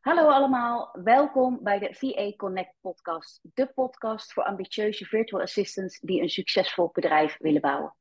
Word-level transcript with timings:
Hallo 0.00 0.28
allemaal, 0.28 0.90
welkom 1.02 1.58
bij 1.62 1.78
de 1.78 1.94
VA 1.94 2.36
Connect 2.36 2.74
podcast, 2.80 3.40
de 3.42 3.66
podcast 3.66 4.32
voor 4.32 4.44
ambitieuze 4.44 5.04
virtual 5.04 5.42
assistants 5.42 6.00
die 6.00 6.22
een 6.22 6.28
succesvol 6.28 6.90
bedrijf 6.92 7.36
willen 7.38 7.60
bouwen. 7.60 7.96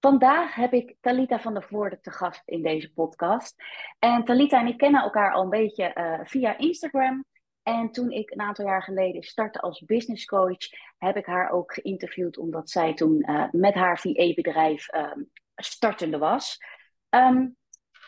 Vandaag 0.00 0.54
heb 0.54 0.72
ik 0.72 0.96
Talita 1.00 1.40
van 1.40 1.54
der 1.54 1.62
Voorde 1.62 2.00
te 2.00 2.10
gast 2.10 2.42
in 2.44 2.62
deze 2.62 2.92
podcast. 2.92 3.54
En 3.98 4.24
Talita 4.24 4.60
en 4.60 4.66
ik 4.66 4.76
kennen 4.76 5.02
elkaar 5.02 5.32
al 5.32 5.42
een 5.42 5.50
beetje 5.50 5.90
uh, 5.94 6.20
via 6.22 6.58
Instagram. 6.58 7.24
En 7.62 7.90
toen 7.90 8.10
ik 8.10 8.30
een 8.30 8.40
aantal 8.40 8.66
jaar 8.66 8.82
geleden 8.82 9.22
startte 9.22 9.60
als 9.60 9.84
business 9.84 10.24
coach, 10.24 10.68
heb 10.98 11.16
ik 11.16 11.26
haar 11.26 11.50
ook 11.50 11.74
geïnterviewd 11.74 12.38
omdat 12.38 12.70
zij 12.70 12.94
toen 12.94 13.30
uh, 13.30 13.44
met 13.50 13.74
haar 13.74 13.98
VA-bedrijf 13.98 14.94
uh, 14.94 15.12
startende 15.54 16.18
was. 16.18 16.58
Um, 17.10 17.56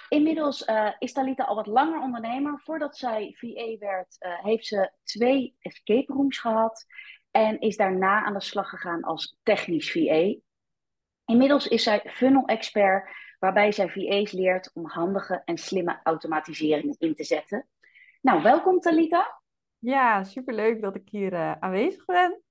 Inmiddels 0.08 0.68
uh, 0.68 0.92
is 0.98 1.12
Talita 1.12 1.44
al 1.44 1.54
wat 1.54 1.66
langer 1.66 2.00
ondernemer. 2.00 2.60
Voordat 2.64 2.96
zij 2.96 3.34
VA 3.38 3.76
werd, 3.78 4.16
uh, 4.18 4.44
heeft 4.44 4.66
ze 4.66 4.90
twee 5.02 5.56
escape 5.60 6.12
rooms 6.12 6.38
gehad. 6.38 6.86
En 7.30 7.60
is 7.60 7.76
daarna 7.76 8.24
aan 8.24 8.32
de 8.32 8.40
slag 8.40 8.68
gegaan 8.68 9.02
als 9.02 9.38
technisch 9.42 9.90
VA. 9.90 10.34
Inmiddels 11.24 11.68
is 11.68 11.82
zij 11.82 12.02
funnel 12.06 12.44
expert, 12.44 13.10
waarbij 13.38 13.72
zij 13.72 13.88
VA's 13.88 14.32
leert 14.32 14.70
om 14.74 14.86
handige 14.86 15.42
en 15.44 15.58
slimme 15.58 16.00
automatisering 16.02 16.96
in 16.98 17.14
te 17.14 17.24
zetten. 17.24 17.68
Nou, 18.20 18.42
welkom 18.42 18.80
Talita. 18.80 19.40
Ja, 19.78 20.24
superleuk 20.24 20.82
dat 20.82 20.96
ik 20.96 21.08
hier 21.08 21.32
uh, 21.32 21.52
aanwezig 21.52 22.04
ben 22.04 22.42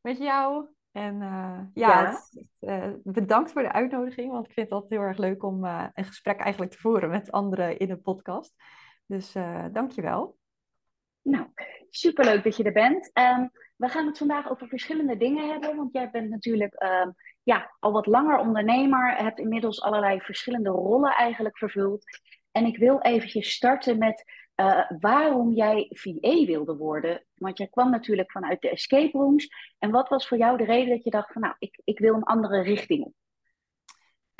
met 0.00 0.18
jou. 0.18 0.75
En 0.96 1.14
uh, 1.14 1.60
ja, 1.74 2.00
ja. 2.00 2.10
Het, 2.10 2.46
uh, 2.60 2.92
bedankt 3.04 3.52
voor 3.52 3.62
de 3.62 3.72
uitnodiging, 3.72 4.32
want 4.32 4.46
ik 4.46 4.52
vind 4.52 4.66
het 4.66 4.74
altijd 4.74 4.92
heel 4.92 5.08
erg 5.08 5.18
leuk 5.18 5.42
om 5.42 5.64
uh, 5.64 5.86
een 5.94 6.04
gesprek 6.04 6.40
eigenlijk 6.40 6.72
te 6.72 6.78
voeren 6.78 7.10
met 7.10 7.32
anderen 7.32 7.78
in 7.78 7.90
een 7.90 8.02
podcast. 8.02 8.54
Dus 9.06 9.32
dank 9.72 9.90
je 9.90 10.02
wel. 10.02 10.36
Nou, 11.22 11.46
superleuk 11.90 12.44
dat 12.44 12.56
je 12.56 12.62
er 12.64 12.72
bent. 12.72 13.10
Um, 13.14 13.50
we 13.76 13.88
gaan 13.88 14.06
het 14.06 14.18
vandaag 14.18 14.50
over 14.50 14.68
verschillende 14.68 15.16
dingen 15.16 15.50
hebben, 15.50 15.76
want 15.76 15.92
jij 15.92 16.10
bent 16.10 16.30
natuurlijk 16.30 16.82
um, 16.82 17.14
ja, 17.42 17.74
al 17.78 17.92
wat 17.92 18.06
langer 18.06 18.38
ondernemer, 18.38 19.16
hebt 19.16 19.38
inmiddels 19.38 19.82
allerlei 19.82 20.20
verschillende 20.20 20.70
rollen 20.70 21.14
eigenlijk 21.14 21.58
vervuld. 21.58 22.04
En 22.52 22.64
ik 22.64 22.76
wil 22.76 23.00
eventjes 23.00 23.50
starten 23.50 23.98
met 23.98 24.24
uh, 24.56 24.90
waarom 25.00 25.52
jij 25.52 25.86
VA 25.90 26.44
wilde 26.44 26.76
worden. 26.76 27.24
Want 27.34 27.58
jij 27.58 27.66
kwam 27.66 27.90
natuurlijk 27.90 28.30
vanuit 28.30 28.60
de 28.60 28.70
escape 28.70 29.18
rooms. 29.18 29.48
En 29.78 29.90
wat 29.90 30.08
was 30.08 30.28
voor 30.28 30.38
jou 30.38 30.56
de 30.56 30.64
reden 30.64 30.88
dat 30.88 31.04
je 31.04 31.10
dacht 31.10 31.32
van 31.32 31.42
nou, 31.42 31.54
ik, 31.58 31.80
ik 31.84 31.98
wil 31.98 32.14
een 32.14 32.22
andere 32.22 32.62
richting 32.62 33.04
op? 33.04 33.12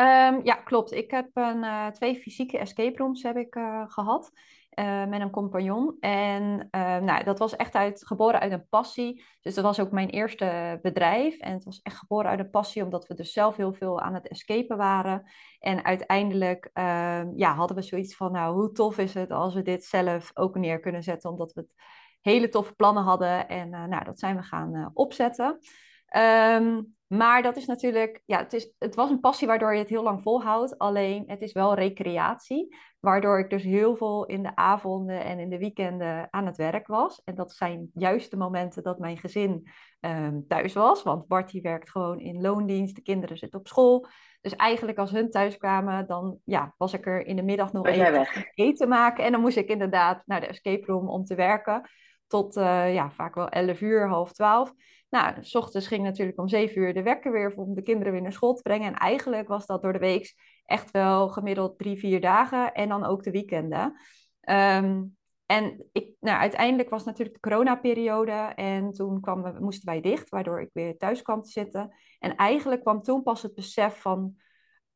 Um, 0.01 0.45
ja, 0.45 0.55
klopt. 0.55 0.93
Ik 0.93 1.11
heb 1.11 1.29
een, 1.33 1.63
uh, 1.63 1.87
twee 1.87 2.17
fysieke 2.17 2.59
escape 2.59 2.99
rooms 2.99 3.23
heb 3.23 3.37
ik, 3.37 3.55
uh, 3.55 3.85
gehad. 3.87 4.31
Uh, 4.79 5.05
met 5.07 5.21
een 5.21 5.31
compagnon. 5.31 5.97
En 6.01 6.69
nou, 7.05 7.25
dat 7.25 7.39
was 7.39 7.57
echt 7.57 7.75
uit, 7.75 8.07
geboren 8.07 8.41
uit 8.41 8.53
een 8.53 8.69
passie. 8.69 9.25
Dus 9.41 9.55
dat 9.55 9.65
was 9.65 9.81
ook 9.81 9.91
mijn 9.91 10.09
eerste 10.09 10.79
bedrijf. 10.83 11.39
En 11.39 11.53
het 11.53 11.65
was 11.65 11.81
echt 11.83 11.97
geboren 11.97 12.31
uit 12.31 12.39
een 12.39 12.51
passie, 12.51 12.83
omdat 12.83 13.07
we 13.07 13.15
dus 13.15 13.33
zelf 13.33 13.57
heel 13.57 13.73
veel 13.73 14.01
aan 14.01 14.15
het 14.15 14.29
escapen 14.29 14.77
waren. 14.77 15.31
En 15.59 15.85
uiteindelijk 15.85 16.71
ehm, 16.73 17.31
ja, 17.37 17.55
hadden 17.55 17.77
we 17.77 17.83
zoiets 17.83 18.17
van, 18.17 18.33
nou, 18.33 18.55
hoe 18.55 18.73
tof 18.73 18.99
is 18.99 19.15
het 19.15 19.31
als 19.31 19.55
we 19.55 19.63
dit 19.63 19.85
zelf 19.85 20.31
ook 20.35 20.57
neer 20.57 20.81
kunnen 20.81 21.03
zetten, 21.03 21.31
omdat 21.31 21.53
we 21.53 21.61
het 21.61 21.75
hele 22.21 22.49
toffe 22.49 22.75
plannen 22.75 23.03
hadden. 23.03 23.49
En 23.49 23.71
nou, 23.71 24.05
dat 24.05 24.19
zijn 24.19 24.37
we 24.37 24.43
gaan 24.43 24.91
opzetten. 24.95 25.59
Um, 26.17 26.97
maar 27.07 27.43
dat 27.43 27.57
is 27.57 27.67
natuurlijk, 27.67 28.23
ja, 28.25 28.39
het, 28.39 28.53
is, 28.53 28.73
het 28.79 28.95
was 28.95 29.11
een 29.11 29.21
passie 29.21 29.47
waardoor 29.47 29.73
je 29.73 29.79
het 29.79 29.89
heel 29.89 30.03
lang 30.03 30.23
volhoudt. 30.23 30.79
Alleen 30.79 31.25
het 31.27 31.41
is 31.41 31.53
wel 31.53 31.75
recreatie, 31.75 32.77
waardoor 33.01 33.39
ik 33.39 33.51
dus 33.51 33.63
heel 33.63 33.97
veel 33.97 34.27
in 34.27 34.43
de 34.43 34.57
avonden 34.57 35.25
en 35.25 35.39
in 35.39 35.49
de 35.49 35.59
weekenden 35.59 36.29
aan 36.31 36.47
het 36.47 36.57
werk 36.57 36.87
was. 36.87 37.23
En 37.25 37.35
dat 37.35 37.53
zijn 37.53 37.91
juist 37.95 38.31
de 38.31 38.37
momenten 38.37 38.83
dat 38.83 38.99
mijn 38.99 39.19
gezin 39.19 39.69
um, 40.01 40.45
thuis 40.49 40.73
was. 40.73 41.03
Want 41.03 41.27
Bart 41.27 41.51
die 41.51 41.63
werkt 41.63 41.91
gewoon 41.91 42.21
in 42.21 42.41
loondienst, 42.41 42.95
de 42.95 43.03
kinderen 43.03 43.37
zitten 43.37 43.59
op 43.59 43.69
school. 43.69 44.07
Dus 44.41 44.57
eigenlijk 44.57 44.99
als 44.99 45.11
hun 45.11 45.31
thuis 45.31 45.57
kwamen, 45.57 46.07
dan 46.07 46.39
ja, 46.45 46.75
was 46.77 46.93
ik 46.93 47.07
er 47.07 47.27
in 47.27 47.37
de 47.37 47.43
middag 47.43 47.73
nog 47.73 47.87
even 47.87 48.27
eten 48.55 48.89
maken. 48.89 49.25
En 49.25 49.33
dan 49.33 49.41
moest 49.41 49.57
ik 49.57 49.69
inderdaad 49.69 50.23
naar 50.27 50.41
de 50.41 50.47
escape 50.47 50.87
room 50.87 51.09
om 51.09 51.25
te 51.25 51.35
werken. 51.35 51.91
Tot 52.27 52.57
uh, 52.57 52.95
ja, 52.95 53.11
vaak 53.11 53.35
wel 53.35 53.49
11 53.49 53.81
uur, 53.81 54.09
half 54.09 54.33
12. 54.33 54.73
Nou, 55.09 55.35
s 55.41 55.55
ochtends 55.55 55.87
ging 55.87 56.03
natuurlijk 56.03 56.39
om 56.39 56.49
zeven 56.49 56.83
uur 56.83 56.95
de 56.95 57.03
wekker 57.03 57.33
weer 57.33 57.55
om 57.57 57.75
de 57.75 57.83
kinderen 57.83 58.13
weer 58.13 58.23
naar 58.23 58.33
school 58.33 58.55
te 58.55 58.63
brengen. 58.63 58.87
En 58.87 58.95
eigenlijk 58.95 59.49
was 59.49 59.67
dat 59.67 59.83
door 59.83 59.93
de 59.93 59.99
week 59.99 60.35
echt 60.65 60.91
wel 60.91 61.29
gemiddeld 61.29 61.79
drie, 61.79 61.99
vier 61.99 62.21
dagen 62.21 62.73
en 62.73 62.89
dan 62.89 63.05
ook 63.05 63.23
de 63.23 63.31
weekenden. 63.31 64.01
Um, 64.51 65.17
en 65.47 65.87
ik, 65.93 66.11
nou, 66.21 66.39
uiteindelijk 66.39 66.91
was 66.91 67.05
natuurlijk 67.05 67.43
de 67.43 67.49
coronaperiode 67.49 68.53
en 68.55 68.93
toen 68.93 69.21
kwam, 69.21 69.57
moesten 69.59 69.89
wij 69.89 70.01
dicht, 70.01 70.29
waardoor 70.29 70.61
ik 70.61 70.71
weer 70.73 70.97
thuis 70.97 71.23
kwam 71.23 71.43
te 71.43 71.51
zitten. 71.51 71.95
En 72.19 72.37
eigenlijk 72.37 72.81
kwam 72.81 73.03
toen 73.03 73.23
pas 73.23 73.43
het 73.43 73.55
besef 73.55 74.01
van, 74.01 74.37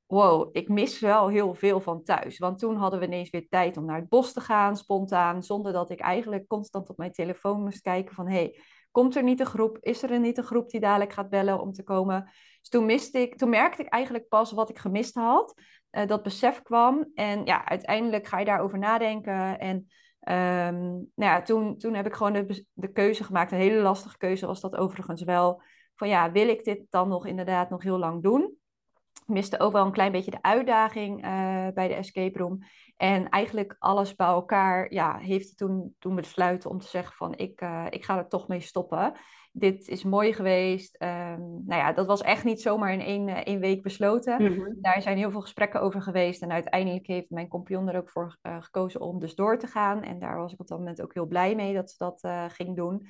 wow, 0.07 0.49
ik 0.53 0.69
mis 0.69 1.01
wel 1.01 1.29
heel 1.29 1.55
veel 1.55 1.81
van 1.81 2.03
thuis. 2.03 2.39
Want 2.39 2.59
toen 2.59 2.77
hadden 2.77 3.01
we 3.01 3.07
ineens 3.07 3.31
weer 3.31 3.49
tijd 3.49 3.77
om 3.77 3.85
naar 3.85 4.01
het 4.01 4.09
bos 4.09 4.33
te 4.33 4.41
gaan, 4.41 4.77
spontaan, 4.77 5.43
zonder 5.43 5.73
dat 5.73 5.91
ik 5.91 6.01
eigenlijk 6.01 6.47
constant 6.47 6.89
op 6.89 6.97
mijn 6.97 7.13
telefoon 7.13 7.63
moest 7.63 7.81
kijken 7.81 8.15
van, 8.15 8.29
hey, 8.29 8.61
Komt 8.91 9.17
er 9.17 9.23
niet 9.23 9.41
een 9.41 9.47
groep? 9.47 9.79
Is 9.81 10.03
er 10.03 10.21
niet 10.21 10.39
een 10.39 10.45
groep 10.45 10.71
die 10.71 10.81
dadelijk 10.81 11.13
gaat 11.13 11.31
bellen 11.31 11.61
om 11.61 11.73
te 11.73 11.83
komen? 11.83 12.31
Dus 12.61 12.69
toen, 12.69 12.87
miste 12.87 13.19
ik, 13.19 13.37
toen 13.37 13.49
merkte 13.49 13.83
ik 13.83 13.89
eigenlijk 13.89 14.29
pas 14.29 14.53
wat 14.53 14.71
ik 14.71 14.79
gemist 14.79 15.15
had. 15.15 15.55
Uh, 15.91 16.07
dat 16.07 16.23
besef 16.23 16.63
kwam. 16.63 17.11
En 17.15 17.45
ja, 17.45 17.65
uiteindelijk 17.65 18.27
ga 18.27 18.39
je 18.39 18.45
daarover 18.45 18.79
nadenken. 18.79 19.59
En 19.59 19.77
um, 19.77 21.11
nou 21.15 21.33
ja, 21.33 21.43
toen, 21.43 21.79
toen 21.79 21.95
heb 21.95 22.07
ik 22.07 22.15
gewoon 22.15 22.33
de, 22.33 22.67
de 22.73 22.93
keuze 22.93 23.25
gemaakt. 23.25 23.53
Een 23.53 23.59
hele 23.59 23.83
lastige 23.83 24.17
keuze 24.17 24.47
was 24.47 24.61
dat 24.61 24.77
overigens 24.77 25.23
wel. 25.23 25.63
Van 25.95 26.09
ja, 26.09 26.33
wil 26.33 26.49
ik 26.49 26.65
dit 26.65 26.87
dan 26.91 27.09
nog 27.09 27.27
inderdaad 27.27 27.71
nog 27.71 27.83
heel 27.83 27.99
lang 27.99 28.23
doen? 28.23 28.60
Miste 29.31 29.59
ook 29.59 29.73
wel 29.73 29.85
een 29.85 29.93
klein 29.93 30.13
beetje 30.13 30.31
de 30.31 30.43
uitdaging 30.43 31.25
uh, 31.25 31.69
bij 31.75 31.89
de 31.89 31.95
escape 31.95 32.39
room. 32.39 32.59
En 32.97 33.29
eigenlijk 33.29 33.77
alles 33.79 34.15
bij 34.15 34.27
elkaar 34.27 34.93
ja, 34.93 35.19
heeft 35.19 35.57
toen, 35.57 35.95
toen 35.99 36.15
besluiten 36.15 36.71
om 36.71 36.79
te 36.79 36.89
zeggen 36.89 37.17
van 37.17 37.37
ik, 37.37 37.61
uh, 37.61 37.87
ik 37.91 38.05
ga 38.05 38.19
er 38.19 38.29
toch 38.29 38.49
mee 38.49 38.61
stoppen. 38.61 39.13
Dit 39.53 39.89
is 39.89 40.05
mooi 40.05 40.33
geweest. 40.33 41.03
Um, 41.03 41.65
nou 41.67 41.81
ja, 41.81 41.93
dat 41.93 42.07
was 42.07 42.21
echt 42.21 42.45
niet 42.45 42.61
zomaar 42.61 42.93
in 42.93 43.01
één, 43.01 43.29
uh, 43.29 43.37
één 43.37 43.61
week 43.61 43.83
besloten. 43.83 44.43
Mm 44.43 44.59
-hmm. 44.59 44.79
Daar 44.81 45.03
zijn 45.03 45.17
heel 45.17 45.31
veel 45.31 45.41
gesprekken 45.41 45.81
over 45.81 46.03
geweest. 46.03 46.43
En 46.43 46.53
uiteindelijk 46.53 47.07
heeft 47.07 47.31
mijn 47.31 47.49
compagnon 47.49 47.89
er 47.89 47.97
ook 47.97 48.11
voor 48.11 48.39
gekozen 48.43 49.01
om 49.01 49.19
dus 49.19 49.35
door 49.35 49.59
te 49.59 49.67
gaan. 49.67 50.03
En 50.03 50.19
daar 50.19 50.37
was 50.37 50.53
ik 50.53 50.61
op 50.61 50.67
dat 50.67 50.79
moment 50.79 51.03
ook 51.03 51.15
heel 51.15 51.27
blij 51.27 51.55
mee 51.55 51.75
dat 51.75 51.91
ze 51.91 51.97
dat 51.99 52.29
ging 52.53 52.77
doen. 52.77 53.09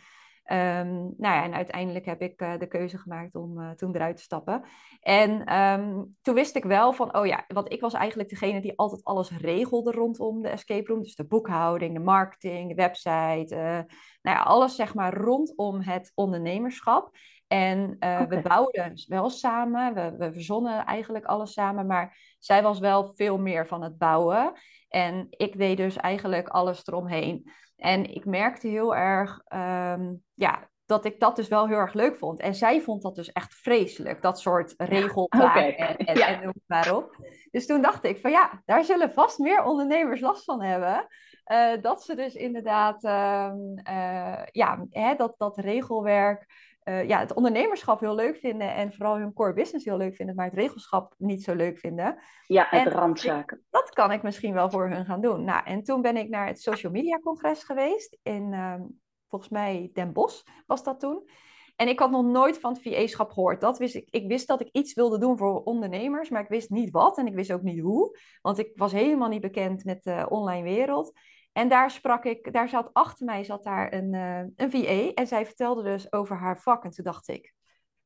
Um, 0.53 1.15
nou 1.17 1.35
ja, 1.35 1.45
en 1.45 1.55
uiteindelijk 1.55 2.05
heb 2.05 2.23
ik 2.23 2.43
uh, 2.43 2.59
de 2.59 2.67
keuze 2.67 2.99
gemaakt 2.99 3.35
om 3.35 3.61
uh, 3.61 3.71
toen 3.71 3.95
eruit 3.95 4.17
te 4.17 4.23
stappen. 4.23 4.63
En 5.01 5.57
um, 5.57 6.17
toen 6.23 6.35
wist 6.35 6.57
ik 6.57 6.65
wel 6.65 6.93
van, 6.93 7.17
oh 7.17 7.27
ja, 7.27 7.45
want 7.49 7.73
ik 7.73 7.81
was 7.81 7.95
eigenlijk 7.95 8.29
degene 8.29 8.61
die 8.61 8.79
altijd 8.79 9.05
alles 9.05 9.39
regelde 9.39 9.91
rondom 9.91 10.43
de 10.43 10.49
escape 10.49 10.93
room. 10.93 11.03
Dus 11.03 11.15
de 11.15 11.27
boekhouding, 11.27 11.95
de 11.95 12.01
marketing, 12.01 12.69
de 12.69 12.75
website, 12.75 13.55
uh, 13.55 13.95
nou 14.23 14.37
ja, 14.37 14.43
alles 14.43 14.75
zeg 14.75 14.95
maar 14.95 15.15
rondom 15.15 15.81
het 15.81 16.13
ondernemerschap. 16.15 17.11
En 17.47 17.91
okay. 17.91 18.29
we 18.29 18.41
bouwden 18.41 18.93
wel 19.07 19.31
samen, 19.31 19.95
we, 19.95 20.17
we 20.17 20.33
verzonnen 20.33 20.85
eigenlijk 20.85 21.25
alles 21.25 21.53
samen, 21.53 21.87
maar 21.87 22.37
zij 22.39 22.63
was 22.63 22.79
wel 22.79 23.13
veel 23.15 23.39
meer 23.39 23.67
van 23.67 23.83
het 23.83 23.99
bouwen. 23.99 24.53
En 24.89 25.27
ik 25.31 25.59
deed 25.59 25.77
dus 25.77 25.97
eigenlijk 25.97 26.49
alles 26.49 26.87
eromheen. 26.87 27.51
En 27.81 28.15
ik 28.15 28.25
merkte 28.25 28.69
heel 28.69 28.97
erg 28.97 29.41
um, 29.55 30.23
ja, 30.35 30.69
dat 30.87 31.05
ik 31.05 31.21
dat 31.21 31.37
dus 31.37 31.49
wel 31.49 31.67
heel 31.67 31.77
erg 31.77 31.93
leuk 31.93 32.17
vond. 32.17 32.41
En 32.41 32.55
zij 32.55 32.81
vond 32.81 33.03
dat 33.03 33.15
dus 33.15 33.33
echt 33.33 33.55
vreselijk, 33.55 34.23
dat 34.23 34.41
soort 34.41 34.75
okay. 34.79 35.71
en, 35.71 35.97
en, 35.97 36.19
ja. 36.19 36.27
en 36.27 36.43
noem 36.43 36.63
maar 36.67 36.95
op. 36.95 37.17
Dus 37.51 37.67
toen 37.67 37.83
dacht 37.83 38.05
ik 38.05 38.21
van 38.21 38.31
ja, 38.31 38.63
daar 38.65 38.85
zullen 38.85 39.13
vast 39.13 39.39
meer 39.39 39.63
ondernemers 39.63 40.21
last 40.21 40.45
van 40.45 40.63
hebben. 40.63 41.07
Uh, 41.47 41.83
dat 41.83 42.03
ze 42.03 42.15
dus 42.15 42.35
inderdaad 42.35 43.05
um, 43.05 43.81
uh, 43.89 44.43
ja, 44.51 44.87
hè, 44.91 45.15
dat, 45.15 45.35
dat 45.37 45.59
regelwerk 45.59 46.47
uh, 46.91 47.09
ja, 47.09 47.19
het 47.19 47.35
ondernemerschap 47.35 48.01
heel 48.01 48.15
leuk 48.15 48.37
vinden 48.37 48.75
en 48.75 48.93
vooral 48.93 49.17
hun 49.17 49.33
core 49.33 49.53
business 49.53 49.85
heel 49.85 49.97
leuk 49.97 50.15
vinden, 50.15 50.35
maar 50.35 50.45
het 50.45 50.55
regelschap 50.55 51.15
niet 51.19 51.43
zo 51.43 51.55
leuk 51.55 51.79
vinden. 51.79 52.19
Ja, 52.47 52.67
het 52.71 52.87
en 52.87 52.93
randzaken. 52.93 53.65
Dat 53.71 53.91
kan 53.91 54.13
ik 54.13 54.23
misschien 54.23 54.55
wel 54.55 54.71
voor 54.71 54.89
hun 54.89 55.05
gaan 55.05 55.21
doen. 55.21 55.45
Nou, 55.45 55.65
en 55.65 55.83
toen 55.83 56.03
ben 56.03 56.17
ik 56.17 56.29
naar 56.29 56.47
het 56.47 56.61
social 56.61 56.93
media 56.93 57.19
congres 57.19 57.65
geweest 57.65 58.19
in, 58.23 58.53
um, 58.53 59.01
volgens 59.29 59.51
mij 59.51 59.91
Den 59.93 60.13
Bosch 60.13 60.43
was 60.67 60.83
dat 60.83 61.01
toen. 61.01 61.29
En 61.77 61.89
ik 61.89 61.99
had 61.99 62.11
nog 62.11 62.25
nooit 62.25 62.59
van 62.59 62.73
het 62.73 62.83
VA-schap 62.83 63.31
gehoord. 63.31 63.61
Dat 63.61 63.79
wist 63.79 63.95
ik. 63.95 64.09
ik 64.11 64.29
wist 64.29 64.47
dat 64.47 64.61
ik 64.61 64.69
iets 64.73 64.95
wilde 64.95 65.19
doen 65.19 65.39
voor 65.39 65.63
ondernemers, 65.63 66.29
maar 66.29 66.43
ik 66.43 66.49
wist 66.49 66.71
niet 66.71 66.91
wat 66.91 67.19
en 67.19 67.27
ik 67.27 67.35
wist 67.35 67.53
ook 67.53 67.63
niet 67.63 67.81
hoe. 67.81 68.19
Want 68.43 68.59
ik 68.59 68.73
was 68.75 68.93
helemaal 68.93 69.29
niet 69.29 69.41
bekend 69.41 69.85
met 69.85 70.03
de 70.03 70.27
online 70.29 70.63
wereld. 70.63 71.13
En 71.53 71.69
daar 71.69 71.91
sprak 71.91 72.25
ik, 72.25 72.53
daar 72.53 72.69
zat 72.69 72.91
achter 72.93 73.27
mij 73.27 73.45
zat 73.45 73.65
daar 73.65 73.93
een, 73.93 74.13
uh, 74.13 74.39
een 74.57 74.71
VA 74.71 75.13
en 75.15 75.27
zij 75.27 75.47
vertelde 75.47 75.83
dus 75.83 76.13
over 76.13 76.37
haar 76.37 76.61
vak. 76.61 76.85
En 76.85 76.91
toen 76.91 77.05
dacht 77.05 77.29
ik, 77.29 77.55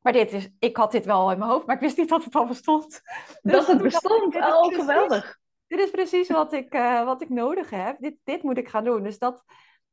maar 0.00 0.12
dit 0.12 0.32
is, 0.32 0.48
ik 0.58 0.76
had 0.76 0.92
dit 0.92 1.04
wel 1.04 1.30
in 1.30 1.38
mijn 1.38 1.50
hoofd, 1.50 1.66
maar 1.66 1.74
ik 1.74 1.80
wist 1.80 1.96
niet 1.96 2.08
dat 2.08 2.24
het 2.24 2.34
al 2.34 2.46
bestond. 2.46 3.00
Dus 3.42 3.52
dat 3.52 3.66
het 3.66 3.82
bestond, 3.82 4.36
oh 4.36 4.74
geweldig. 4.74 5.38
dit 5.66 5.78
is 5.78 5.90
precies 5.90 6.28
wat 6.28 6.52
ik, 6.52 6.72
eh, 6.72 7.04
wat 7.04 7.22
ik 7.22 7.28
nodig 7.28 7.70
heb. 7.70 7.96
Dit, 7.98 8.16
dit 8.24 8.42
moet 8.42 8.58
ik 8.58 8.68
gaan 8.68 8.84
doen. 8.84 9.02
Dus 9.02 9.18
dat 9.18 9.44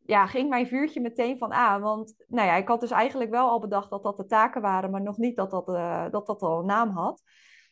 ja, 0.05 0.25
ging 0.27 0.49
mijn 0.49 0.67
vuurtje 0.67 1.01
meteen 1.01 1.37
van 1.37 1.53
aan. 1.53 1.81
Want 1.81 2.13
nou 2.27 2.47
ja, 2.47 2.55
ik 2.55 2.67
had 2.67 2.79
dus 2.79 2.91
eigenlijk 2.91 3.29
wel 3.31 3.49
al 3.49 3.59
bedacht 3.59 3.89
dat 3.89 4.03
dat 4.03 4.17
de 4.17 4.25
taken 4.25 4.61
waren, 4.61 4.91
maar 4.91 5.01
nog 5.01 5.17
niet 5.17 5.35
dat 5.35 5.51
dat, 5.51 5.67
uh, 5.67 6.05
dat, 6.11 6.25
dat 6.25 6.41
al 6.41 6.59
een 6.59 6.65
naam 6.65 6.89
had. 6.89 7.23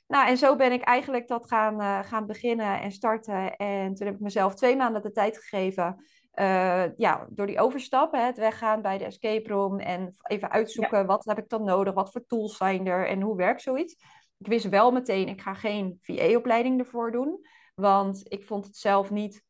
Nou, 0.10 0.28
en 0.28 0.38
zo 0.38 0.56
ben 0.56 0.72
ik 0.72 0.82
eigenlijk 0.82 1.28
dat 1.28 1.48
gaan, 1.48 1.82
uh, 1.82 2.00
gaan 2.04 2.26
beginnen 2.26 2.82
en 2.82 2.92
starten. 2.92 3.56
En 3.56 3.94
toen 3.94 4.06
heb 4.06 4.16
ik 4.16 4.22
mezelf 4.22 4.56
twee 4.56 4.76
maanden 4.76 5.02
de 5.02 5.12
tijd 5.12 5.38
gegeven. 5.38 6.06
Uh, 6.36 6.98
ja, 6.98 7.28
door 7.30 7.48
die 7.48 7.60
overstap, 7.60 8.12
hè, 8.12 8.22
het 8.22 8.38
weggaan 8.38 8.82
bij 8.82 8.98
de 8.98 9.06
escape 9.06 9.50
room 9.50 9.80
en 9.80 10.16
even 10.22 10.52
uitzoeken 10.52 11.06
wat 11.06 11.26
heb 11.26 11.38
ik 11.38 11.50
dan 11.50 11.64
nodig, 11.64 11.94
wat 11.94 12.12
voor 12.12 12.26
tools 12.26 12.58
zijn 12.58 12.88
er 12.88 13.08
en 13.08 13.22
hoe 13.22 13.36
werkt 13.36 13.62
zoiets. 13.62 13.94
Ik 14.38 14.48
wist 14.48 14.70
wel 14.70 14.92
meteen, 14.92 15.28
ik 15.28 15.42
ga 15.42 15.54
geen 15.54 15.98
VA-opleiding 16.02 16.80
ervoor 16.80 17.12
doen, 17.12 17.46
want 17.76 18.22
ik 18.24 18.46
vond 18.46 18.66
het 18.66 18.78
zelf 18.78 19.10
niet. 19.10 19.44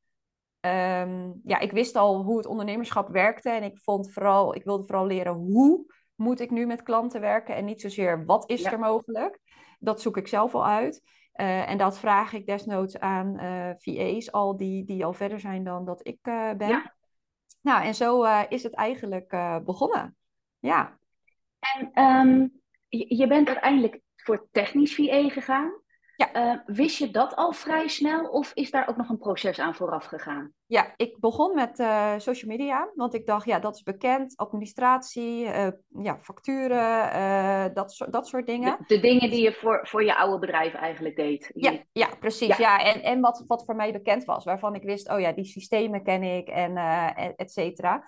Um, 0.65 1.41
ja, 1.44 1.59
ik 1.59 1.71
wist 1.71 1.95
al 1.95 2.23
hoe 2.23 2.38
het 2.38 2.45
ondernemerschap 2.45 3.09
werkte 3.09 3.50
en 3.50 3.63
ik 3.63 3.79
vond 3.79 4.12
vooral, 4.12 4.55
ik 4.55 4.63
wilde 4.63 4.83
vooral 4.83 5.05
leren 5.05 5.33
hoe 5.33 5.85
moet 6.15 6.39
ik 6.39 6.51
nu 6.51 6.65
met 6.65 6.83
klanten 6.83 7.21
werken 7.21 7.55
en 7.55 7.65
niet 7.65 7.81
zozeer 7.81 8.25
wat 8.25 8.50
is 8.50 8.65
er 8.65 8.79
mogelijk. 8.79 9.39
Dat 9.79 10.01
zoek 10.01 10.17
ik 10.17 10.27
zelf 10.27 10.55
al 10.55 10.65
uit. 10.65 11.01
Uh, 11.35 11.69
en 11.69 11.77
dat 11.77 11.99
vraag 11.99 12.33
ik 12.33 12.45
desnoods 12.45 12.99
aan 12.99 13.43
uh, 13.43 13.69
VA's 13.75 14.31
al 14.31 14.57
die, 14.57 14.85
die 14.85 15.05
al 15.05 15.13
verder 15.13 15.39
zijn 15.39 15.63
dan 15.63 15.85
dat 15.85 16.07
ik 16.07 16.17
uh, 16.27 16.53
ben. 16.53 16.67
Ja. 16.67 16.95
Nou, 17.61 17.83
en 17.83 17.95
zo 17.95 18.23
is 18.49 18.63
het 18.63 18.73
eigenlijk 18.73 19.29
begonnen. 19.65 20.15
Ja. 20.59 20.99
En 21.59 22.03
um, 22.03 22.61
je, 22.87 23.15
je 23.15 23.27
bent 23.27 23.47
uiteindelijk 23.47 24.01
voor 24.15 24.47
technisch 24.51 24.95
VA 24.95 25.29
gegaan. 25.29 25.71
Ja. 26.19 26.54
Uh, 26.54 26.60
wist 26.66 26.98
je 26.98 27.12
dat 27.12 27.36
al 27.36 27.51
vrij 27.51 27.88
snel 27.88 28.30
of 28.30 28.51
is 28.54 28.71
daar 28.71 28.88
ook 28.88 28.98
nog 28.98 29.10
een 29.10 29.18
proces 29.18 29.60
aan 29.60 29.75
vooraf 29.75 30.06
gegaan? 30.06 30.54
Ja, 30.66 30.94
ik 30.95 31.19
begon 31.19 31.56
met 31.56 31.80
uh, 31.80 32.13
social 32.18 32.51
media, 32.51 32.89
want 32.95 33.13
ik 33.13 33.25
dacht, 33.25 33.45
ja, 33.45 33.60
dat 33.60 33.75
is 33.75 33.83
bekend, 33.83 34.38
administratie, 34.38 35.45
uh, 35.45 35.68
ja, 35.88 36.19
facturen, 36.19 37.74
dat, 37.74 37.92
soort, 37.92 38.12
dat 38.12 38.27
soort 38.27 38.45
dingen. 38.45 38.77
De, 38.77 38.95
de, 38.95 39.00
dingen 39.00 39.30
die 39.30 39.42
je 39.42 39.54
voor, 39.54 39.88
voor 39.88 40.04
je 40.04 40.18
oude 40.18 40.39
bedrijf 40.39 40.74
eigenlijk 40.74 41.16
deed. 41.16 41.51
Ja, 41.54 41.74
ja 41.92 42.07
precies. 42.19 42.57
Ja. 42.57 42.77
ja. 42.77 42.94
en, 42.94 43.04
en 43.04 43.19
wat, 43.19 43.44
wat 43.48 43.65
voor 43.65 43.75
mij 43.75 43.92
bekend 43.92 44.25
was, 44.25 44.44
waarvan 44.44 44.75
ik 44.75 44.83
wist, 44.83 45.10
oh 45.10 45.19
ja, 45.19 45.31
die 45.31 45.45
systemen 45.45 46.04
ken 46.04 46.24
ik 46.24 46.48
en 46.48 46.77
et 47.36 47.51
cetera. 47.51 48.04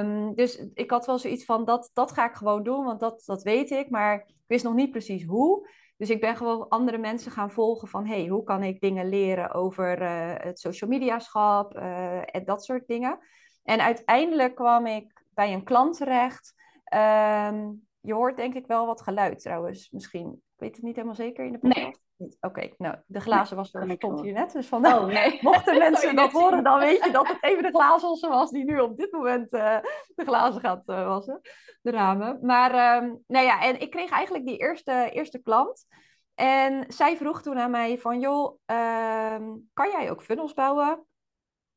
Um, 0.00 0.34
dus 0.34 0.66
ik 0.74 0.90
had 0.90 1.06
wel 1.06 1.18
zoiets 1.18 1.44
van, 1.44 1.64
dat, 1.64 1.90
dat 1.92 2.12
ga 2.12 2.28
ik 2.28 2.34
gewoon 2.34 2.62
doen, 2.62 2.84
want 2.84 3.00
dat, 3.00 3.22
dat 3.26 3.42
weet 3.42 3.70
ik, 3.70 3.90
maar 3.90 4.14
ik 4.14 4.34
wist 4.46 4.64
nog 4.64 4.74
niet 4.74 4.90
precies 4.90 5.24
hoe. 5.24 5.68
Dus 5.96 6.10
ik 6.10 6.20
ben 6.20 6.36
gewoon 6.36 6.68
andere 6.68 6.98
mensen 6.98 7.32
gaan 7.32 7.50
volgen 7.50 7.88
van, 7.88 8.06
hey, 8.06 8.26
hoe 8.26 8.42
kan 8.42 8.62
ik 8.62 8.80
dingen 8.80 9.08
leren 9.08 9.52
over 9.52 10.02
uh, 10.02 10.34
het 10.36 10.60
social 10.60 10.90
media 10.90 11.18
schap 11.18 11.76
uh, 11.76 12.34
en 12.34 12.44
dat 12.44 12.64
soort 12.64 12.86
dingen. 12.86 13.18
En 13.62 13.80
uiteindelijk 13.80 14.54
kwam 14.54 14.86
ik 14.86 15.24
bij 15.34 15.52
een 15.52 15.64
klant 15.64 15.96
terecht. 15.96 16.54
Um, 16.94 17.86
je 18.00 18.14
hoort 18.14 18.36
denk 18.36 18.54
ik 18.54 18.66
wel 18.66 18.86
wat 18.86 19.02
geluid 19.02 19.40
trouwens, 19.40 19.90
misschien. 19.90 20.32
Ik 20.32 20.60
weet 20.60 20.76
het 20.76 20.84
niet 20.84 20.94
helemaal 20.94 21.16
zeker 21.16 21.44
in 21.44 21.52
de 21.52 21.58
podcast. 21.58 22.01
Oké, 22.40 22.68
nou, 22.78 22.96
de 23.06 23.20
glazen 23.20 23.56
was 23.56 23.74
er 23.74 23.90
stond 23.90 24.20
hier 24.20 24.32
net. 24.32 24.52
Dus 24.52 24.66
van, 24.66 24.86
oh, 24.86 25.06
nee. 25.06 25.38
mochten 25.42 25.78
mensen 25.78 26.16
dat 26.16 26.32
horen, 26.40 26.64
dan 26.64 26.78
weet 26.78 27.04
je 27.04 27.10
dat 27.10 27.28
het 27.28 27.42
even 27.50 27.62
de 27.62 27.70
glazenwasser 27.70 28.28
was 28.28 28.50
die 28.50 28.64
nu 28.64 28.80
op 28.80 28.96
dit 28.96 29.12
moment 29.12 29.52
uh, 29.52 29.78
de 30.14 30.24
glazen 30.24 30.60
gaat 30.60 30.88
uh, 30.88 31.06
wassen, 31.06 31.40
de 31.82 31.90
ramen. 31.90 32.38
Maar, 32.42 33.02
um, 33.02 33.22
nou 33.26 33.44
ja, 33.46 33.62
en 33.62 33.80
ik 33.80 33.90
kreeg 33.90 34.10
eigenlijk 34.10 34.46
die 34.46 34.58
eerste, 34.58 35.10
eerste 35.12 35.38
klant. 35.38 35.86
En 36.34 36.84
zij 36.88 37.16
vroeg 37.16 37.42
toen 37.42 37.58
aan 37.58 37.70
mij 37.70 37.98
van, 37.98 38.20
joh, 38.20 38.58
um, 38.66 39.70
kan 39.72 39.90
jij 39.90 40.10
ook 40.10 40.22
funnels 40.22 40.54
bouwen? 40.54 41.06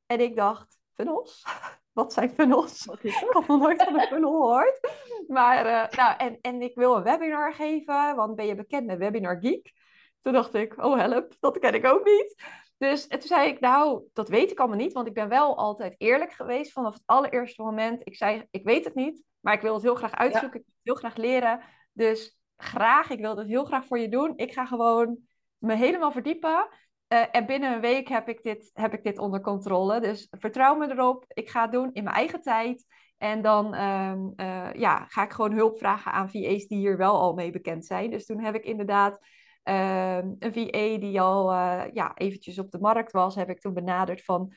En 0.05 0.19
ik 0.19 0.35
dacht, 0.35 0.77
funnels? 0.95 1.45
Wat 1.91 2.13
zijn 2.13 2.29
funnels? 2.29 2.85
ik 3.01 3.13
had 3.13 3.47
nog 3.47 3.59
nooit 3.59 3.83
van 3.83 3.99
een 3.99 4.07
funnel 4.07 4.31
gehoord. 4.31 4.79
Maar, 5.27 5.65
uh, 5.65 5.97
nou, 5.97 6.17
en, 6.17 6.37
en 6.41 6.61
ik 6.61 6.75
wil 6.75 6.95
een 6.95 7.03
webinar 7.03 7.53
geven, 7.53 8.15
want 8.15 8.35
ben 8.35 8.45
je 8.45 8.55
bekend 8.55 8.85
met 8.85 8.97
Webinar 8.97 9.37
Geek? 9.41 9.73
Toen 10.25 10.33
dacht 10.33 10.53
ik, 10.53 10.83
oh 10.83 10.97
help, 10.97 11.35
dat 11.39 11.59
ken 11.59 11.73
ik 11.73 11.85
ook 11.85 12.05
niet. 12.05 12.43
Dus 12.77 13.07
toen 13.07 13.21
zei 13.21 13.49
ik, 13.49 13.59
nou, 13.59 14.03
dat 14.13 14.29
weet 14.29 14.51
ik 14.51 14.59
allemaal 14.59 14.77
niet, 14.77 14.93
want 14.93 15.07
ik 15.07 15.13
ben 15.13 15.29
wel 15.29 15.57
altijd 15.57 15.95
eerlijk 15.97 16.31
geweest 16.31 16.71
vanaf 16.71 16.93
het 16.93 17.03
allereerste 17.05 17.61
moment. 17.61 18.01
Ik 18.03 18.15
zei, 18.15 18.47
ik 18.51 18.63
weet 18.63 18.85
het 18.85 18.95
niet, 18.95 19.23
maar 19.39 19.53
ik 19.53 19.61
wil 19.61 19.73
het 19.73 19.83
heel 19.83 19.95
graag 19.95 20.15
uitzoeken, 20.15 20.59
ik 20.59 20.65
wil 20.65 20.75
heel 20.81 20.95
graag 20.95 21.15
leren. 21.15 21.59
Dus 21.91 22.39
graag, 22.57 23.09
ik 23.09 23.19
wil 23.19 23.37
het 23.37 23.47
heel 23.47 23.65
graag 23.65 23.85
voor 23.85 23.99
je 23.99 24.09
doen. 24.09 24.33
Ik 24.35 24.53
ga 24.53 24.65
gewoon 24.65 25.17
me 25.57 25.75
helemaal 25.75 26.11
verdiepen. 26.11 26.67
Uh, 27.13 27.23
en 27.31 27.45
binnen 27.45 27.73
een 27.73 27.81
week 27.81 28.07
heb 28.07 28.29
ik, 28.29 28.43
dit, 28.43 28.69
heb 28.73 28.93
ik 28.93 29.03
dit 29.03 29.17
onder 29.17 29.41
controle. 29.41 29.99
Dus 29.99 30.27
vertrouw 30.31 30.75
me 30.75 30.91
erop. 30.91 31.25
Ik 31.27 31.49
ga 31.49 31.61
het 31.61 31.71
doen 31.71 31.89
in 31.93 32.03
mijn 32.03 32.15
eigen 32.15 32.41
tijd. 32.41 32.85
En 33.17 33.41
dan 33.41 33.65
um, 33.81 34.33
uh, 34.35 34.73
ja, 34.73 35.05
ga 35.07 35.23
ik 35.23 35.31
gewoon 35.31 35.53
hulp 35.53 35.77
vragen 35.77 36.11
aan 36.11 36.29
VA's 36.29 36.67
die 36.67 36.77
hier 36.77 36.97
wel 36.97 37.19
al 37.19 37.33
mee 37.33 37.51
bekend 37.51 37.85
zijn. 37.85 38.11
Dus 38.11 38.25
toen 38.25 38.39
heb 38.39 38.55
ik 38.55 38.65
inderdaad 38.65 39.19
uh, 39.69 40.17
een 40.17 40.53
VA 40.53 40.97
die 40.97 41.21
al 41.21 41.51
uh, 41.51 41.83
ja, 41.93 42.11
eventjes 42.15 42.59
op 42.59 42.71
de 42.71 42.79
markt 42.79 43.11
was, 43.11 43.35
heb 43.35 43.49
ik 43.49 43.59
toen 43.59 43.73
benaderd 43.73 44.23
van 44.23 44.53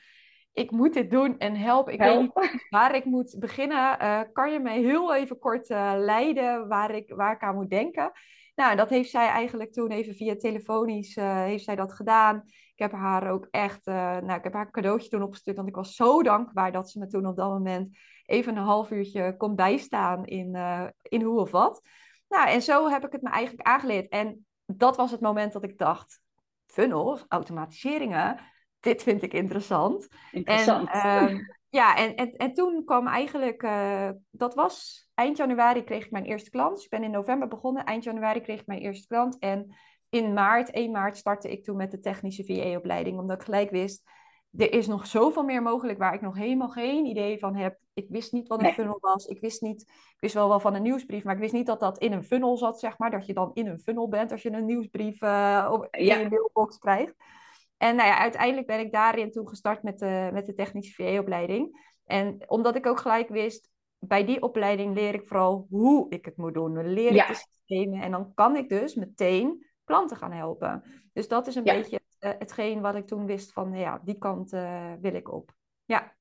ik 0.53 0.71
moet 0.71 0.93
dit 0.93 1.11
doen 1.11 1.37
en 1.37 1.55
help. 1.55 1.89
Ik 1.89 1.99
weet 1.99 2.21
niet 2.21 2.65
waar 2.69 2.95
ik 2.95 3.05
moet 3.05 3.35
beginnen. 3.39 3.97
Uh, 4.01 4.21
kan 4.33 4.51
je 4.51 4.59
mij 4.59 4.79
heel 4.79 5.15
even 5.15 5.39
kort 5.39 5.69
uh, 5.69 5.93
leiden 5.95 6.67
waar 6.67 6.95
ik, 6.95 7.13
waar 7.15 7.33
ik 7.33 7.41
aan 7.41 7.55
moet 7.55 7.69
denken? 7.69 8.11
Nou, 8.55 8.75
dat 8.75 8.89
heeft 8.89 9.09
zij 9.09 9.27
eigenlijk 9.27 9.73
toen 9.73 9.91
even 9.91 10.15
via 10.15 10.35
telefonisch 10.35 11.15
uh, 11.15 11.43
heeft 11.43 11.63
zij 11.63 11.75
dat 11.75 11.93
gedaan. 11.93 12.43
Ik 12.45 12.85
heb 12.85 12.91
haar 12.91 13.31
ook 13.31 13.47
echt, 13.51 13.85
nou, 13.85 14.33
ik 14.33 14.43
heb 14.43 14.53
haar 14.53 14.65
een 14.65 14.71
cadeautje 14.71 15.09
toen 15.09 15.23
opgestuurd, 15.23 15.55
want 15.55 15.67
ik 15.67 15.75
was 15.75 15.95
zo 15.95 16.23
dankbaar 16.23 16.71
dat 16.71 16.89
ze 16.89 16.99
me 16.99 17.07
toen 17.07 17.25
op 17.25 17.35
dat 17.35 17.49
moment 17.49 17.97
even 18.25 18.57
een 18.57 18.63
half 18.63 18.91
uurtje 18.91 19.37
kon 19.37 19.55
bijstaan 19.55 20.25
in, 20.25 20.57
in 21.01 21.21
hoe 21.21 21.39
of 21.39 21.51
wat. 21.51 21.81
Nou, 22.27 22.49
en 22.49 22.61
zo 22.61 22.89
heb 22.89 23.05
ik 23.05 23.11
het 23.11 23.21
me 23.21 23.29
eigenlijk 23.29 23.67
aangeleerd. 23.67 24.07
En 24.07 24.45
dat 24.75 24.97
was 24.97 25.11
het 25.11 25.21
moment 25.21 25.53
dat 25.53 25.63
ik 25.63 25.77
dacht, 25.77 26.21
funnels, 26.65 27.25
automatiseringen, 27.27 28.39
dit 28.79 29.03
vind 29.03 29.23
ik 29.23 29.33
interessant. 29.33 30.07
Interessant. 30.31 30.89
En, 30.91 31.29
uh, 31.31 31.39
ja, 31.69 31.95
en, 31.95 32.15
en, 32.15 32.31
en 32.31 32.53
toen 32.53 32.83
kwam 32.85 33.07
eigenlijk, 33.07 33.63
uh, 33.63 34.09
dat 34.29 34.55
was 34.55 35.07
eind 35.13 35.37
januari 35.37 35.83
kreeg 35.83 36.05
ik 36.05 36.11
mijn 36.11 36.25
eerste 36.25 36.49
klant. 36.49 36.75
Dus 36.75 36.83
ik 36.83 36.89
ben 36.89 37.03
in 37.03 37.11
november 37.11 37.47
begonnen, 37.47 37.85
eind 37.85 38.03
januari 38.03 38.41
kreeg 38.41 38.59
ik 38.59 38.67
mijn 38.67 38.81
eerste 38.81 39.07
klant. 39.07 39.37
En 39.39 39.75
in 40.09 40.33
maart, 40.33 40.71
1 40.71 40.91
maart, 40.91 41.17
startte 41.17 41.51
ik 41.51 41.63
toen 41.63 41.77
met 41.77 41.91
de 41.91 41.99
technische 41.99 42.45
VA-opleiding, 42.45 43.19
omdat 43.19 43.37
ik 43.37 43.43
gelijk 43.43 43.69
wist, 43.69 44.09
er 44.57 44.73
is 44.73 44.87
nog 44.87 45.07
zoveel 45.07 45.43
meer 45.43 45.61
mogelijk 45.61 45.97
waar 45.97 46.13
ik 46.13 46.21
nog 46.21 46.35
helemaal 46.35 46.69
geen 46.69 47.05
idee 47.05 47.39
van 47.39 47.55
heb. 47.55 47.79
Ik 47.93 48.05
wist 48.09 48.31
niet 48.31 48.47
wat 48.47 48.63
een 48.63 48.73
funnel 48.73 48.97
was. 49.01 49.25
Ik 49.25 49.39
wist 49.39 49.61
niet, 49.61 49.81
ik 49.81 50.17
wist 50.19 50.33
wel 50.33 50.47
wel 50.47 50.59
van 50.59 50.75
een 50.75 50.81
nieuwsbrief, 50.81 51.23
maar 51.23 51.33
ik 51.33 51.41
wist 51.41 51.53
niet 51.53 51.65
dat 51.65 51.79
dat 51.79 51.97
in 51.97 52.11
een 52.11 52.23
funnel 52.23 52.57
zat, 52.57 52.79
zeg 52.79 52.97
maar. 52.97 53.11
Dat 53.11 53.25
je 53.25 53.33
dan 53.33 53.51
in 53.53 53.67
een 53.67 53.79
funnel 53.79 54.07
bent 54.07 54.31
als 54.31 54.41
je 54.41 54.51
een 54.51 54.65
nieuwsbrief 54.65 55.21
uh, 55.21 55.79
in 55.91 56.05
je 56.05 56.27
mailbox 56.29 56.77
krijgt. 56.77 57.13
En 57.77 57.95
nou 57.95 58.07
ja, 58.07 58.17
uiteindelijk 58.17 58.67
ben 58.67 58.79
ik 58.79 58.91
daarin 58.91 59.31
toen 59.31 59.47
gestart 59.47 59.83
met 59.83 59.99
de, 59.99 60.29
met 60.33 60.45
de 60.45 60.53
technische 60.53 60.93
VA-opleiding. 60.93 61.93
En 62.05 62.43
omdat 62.47 62.75
ik 62.75 62.85
ook 62.85 62.99
gelijk 62.99 63.29
wist, 63.29 63.69
bij 63.99 64.25
die 64.25 64.41
opleiding 64.41 64.95
leer 64.95 65.13
ik 65.13 65.27
vooral 65.27 65.67
hoe 65.69 66.09
ik 66.09 66.25
het 66.25 66.37
moet 66.37 66.53
doen. 66.53 66.73
Dan 66.73 66.93
leer 66.93 67.11
ik 67.11 67.27
de 67.27 67.33
systemen 67.33 68.01
en 68.01 68.11
dan 68.11 68.33
kan 68.33 68.55
ik 68.55 68.69
dus 68.69 68.95
meteen 68.95 69.65
klanten 69.83 70.17
gaan 70.17 70.31
helpen. 70.31 70.83
Dus 71.13 71.27
dat 71.27 71.47
is 71.47 71.55
een 71.55 71.63
beetje 71.63 71.98
uh, 72.19 72.31
hetgeen 72.39 72.81
wat 72.81 72.95
ik 72.95 73.07
toen 73.07 73.25
wist 73.25 73.53
van, 73.53 73.73
ja, 73.73 73.99
die 74.03 74.17
kant 74.17 74.53
uh, 74.53 74.93
wil 75.01 75.13
ik 75.13 75.31
op. 75.31 75.51
Ja. 75.85 76.15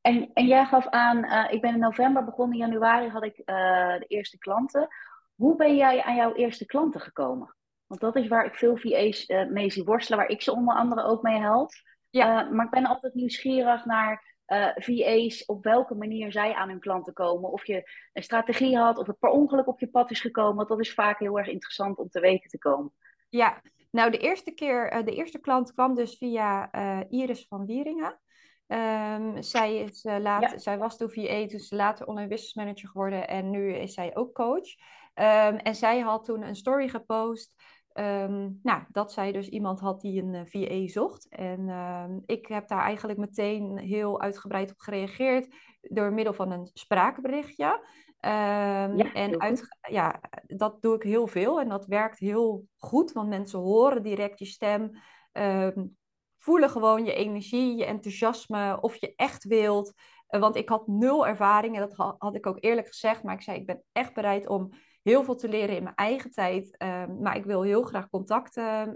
En, 0.00 0.30
en 0.32 0.46
jij 0.46 0.64
gaf 0.64 0.88
aan, 0.88 1.24
uh, 1.24 1.52
ik 1.52 1.60
ben 1.60 1.74
in 1.74 1.80
november 1.80 2.24
begonnen, 2.24 2.58
in 2.58 2.66
januari 2.66 3.08
had 3.08 3.24
ik 3.24 3.36
de 3.46 4.04
eerste 4.06 4.38
klanten. 4.38 4.88
Hoe 5.34 5.56
ben 5.56 5.76
jij 5.76 6.02
aan 6.02 6.16
jouw 6.16 6.34
eerste 6.34 6.66
klanten 6.66 7.00
gekomen? 7.00 7.56
Want 7.86 8.00
dat 8.00 8.16
is 8.16 8.28
waar 8.28 8.44
ik 8.44 8.54
veel 8.54 8.76
VA's 8.76 9.26
mee 9.50 9.70
zie 9.70 9.84
worstelen, 9.84 10.18
waar 10.18 10.28
ik 10.28 10.42
ze 10.42 10.52
onder 10.52 10.74
andere 10.74 11.02
ook 11.02 11.22
mee 11.22 11.38
help. 11.38 11.70
Ja. 12.10 12.42
maar 12.42 12.64
ik 12.64 12.70
ben 12.70 12.86
altijd 12.86 13.14
nieuwsgierig 13.14 13.84
naar 13.84 14.36
VA's, 14.74 15.44
op 15.46 15.64
welke 15.64 15.94
manier 15.94 16.32
zij 16.32 16.54
aan 16.54 16.68
hun 16.68 16.80
klanten 16.80 17.12
komen. 17.12 17.50
Of 17.50 17.66
je 17.66 17.90
een 18.12 18.22
strategie 18.22 18.78
had, 18.78 18.98
of 18.98 19.06
het 19.06 19.18
per 19.18 19.30
ongeluk 19.30 19.66
op 19.66 19.80
je 19.80 19.88
pad 19.88 20.10
is 20.10 20.20
gekomen. 20.20 20.56
Want 20.56 20.68
dat 20.68 20.80
is 20.80 20.94
vaak 20.94 21.18
heel 21.18 21.38
erg 21.38 21.48
interessant 21.48 21.98
om 21.98 22.08
te 22.08 22.20
weten 22.20 22.50
te 22.50 22.58
komen. 22.58 22.92
Ja, 23.28 23.60
nou, 23.90 24.10
de 24.10 24.18
eerste 24.18 24.50
keer, 24.50 24.92
uh, 24.92 25.04
de 25.04 25.14
eerste 25.14 25.38
klant 25.38 25.72
kwam 25.72 25.94
dus 25.94 26.16
via 26.16 26.74
uh, 26.74 27.00
Iris 27.08 27.46
van 27.48 27.66
Wieringen. 27.66 28.20
Um, 28.66 29.42
zij, 29.42 29.76
is, 29.76 30.04
uh, 30.04 30.18
later, 30.18 30.50
ja. 30.50 30.58
zij 30.58 30.78
was 30.78 30.96
toen 30.96 31.10
VA, 31.10 31.46
toen 31.46 31.58
is 31.58 31.70
later 31.70 32.06
online 32.06 32.28
business 32.28 32.54
manager 32.54 32.88
geworden 32.88 33.28
en 33.28 33.50
nu 33.50 33.72
is 33.74 33.94
zij 33.94 34.16
ook 34.16 34.34
coach. 34.34 34.68
Um, 35.14 35.56
en 35.56 35.74
zij 35.74 36.00
had 36.00 36.24
toen 36.24 36.42
een 36.42 36.56
story 36.56 36.88
gepost 36.88 37.54
um, 37.92 38.58
nou, 38.62 38.82
dat 38.88 39.12
zij 39.12 39.32
dus 39.32 39.48
iemand 39.48 39.80
had 39.80 40.00
die 40.00 40.22
een 40.22 40.48
VA 40.48 40.86
zocht. 40.86 41.28
En 41.28 42.22
ik 42.26 42.46
heb 42.46 42.68
daar 42.68 42.82
eigenlijk 42.82 43.18
meteen 43.18 43.78
heel 43.78 44.20
uitgebreid 44.20 44.70
op 44.70 44.78
gereageerd 44.78 45.54
door 45.80 46.12
middel 46.12 46.34
van 46.34 46.50
een 46.50 46.70
spraakberichtje. 46.72 47.86
Um, 48.20 48.96
ja, 48.96 49.12
en 49.12 49.40
uit, 49.40 49.78
ja, 49.90 50.20
dat 50.46 50.82
doe 50.82 50.94
ik 50.94 51.02
heel 51.02 51.26
veel 51.26 51.60
en 51.60 51.68
dat 51.68 51.86
werkt 51.86 52.18
heel 52.18 52.66
goed, 52.76 53.12
want 53.12 53.28
mensen 53.28 53.58
horen 53.58 54.02
direct 54.02 54.38
je 54.38 54.44
stem. 54.44 54.90
Um, 55.32 55.96
voelen 56.38 56.70
gewoon 56.70 57.04
je 57.04 57.14
energie, 57.14 57.76
je 57.76 57.84
enthousiasme, 57.84 58.78
of 58.80 58.96
je 58.96 59.12
echt 59.16 59.44
wilt. 59.44 59.92
Eh, 60.26 60.40
want 60.40 60.56
ik 60.56 60.68
had 60.68 60.86
nul 60.86 61.26
ervaring 61.26 61.74
en 61.74 61.88
dat 61.88 62.14
had 62.18 62.34
ik 62.34 62.46
ook 62.46 62.56
eerlijk 62.60 62.86
gezegd. 62.86 63.22
Maar 63.22 63.34
ik 63.34 63.42
zei, 63.42 63.58
ik 63.58 63.66
ben 63.66 63.82
echt 63.92 64.14
bereid 64.14 64.48
om 64.48 64.70
heel 65.02 65.24
veel 65.24 65.36
te 65.36 65.48
leren 65.48 65.76
in 65.76 65.82
mijn 65.82 65.94
eigen 65.94 66.30
tijd. 66.30 66.76
Ehm, 66.76 67.20
maar 67.20 67.36
ik 67.36 67.44
wil 67.44 67.62
heel 67.62 67.82
graag 67.82 68.08
contact, 68.08 68.54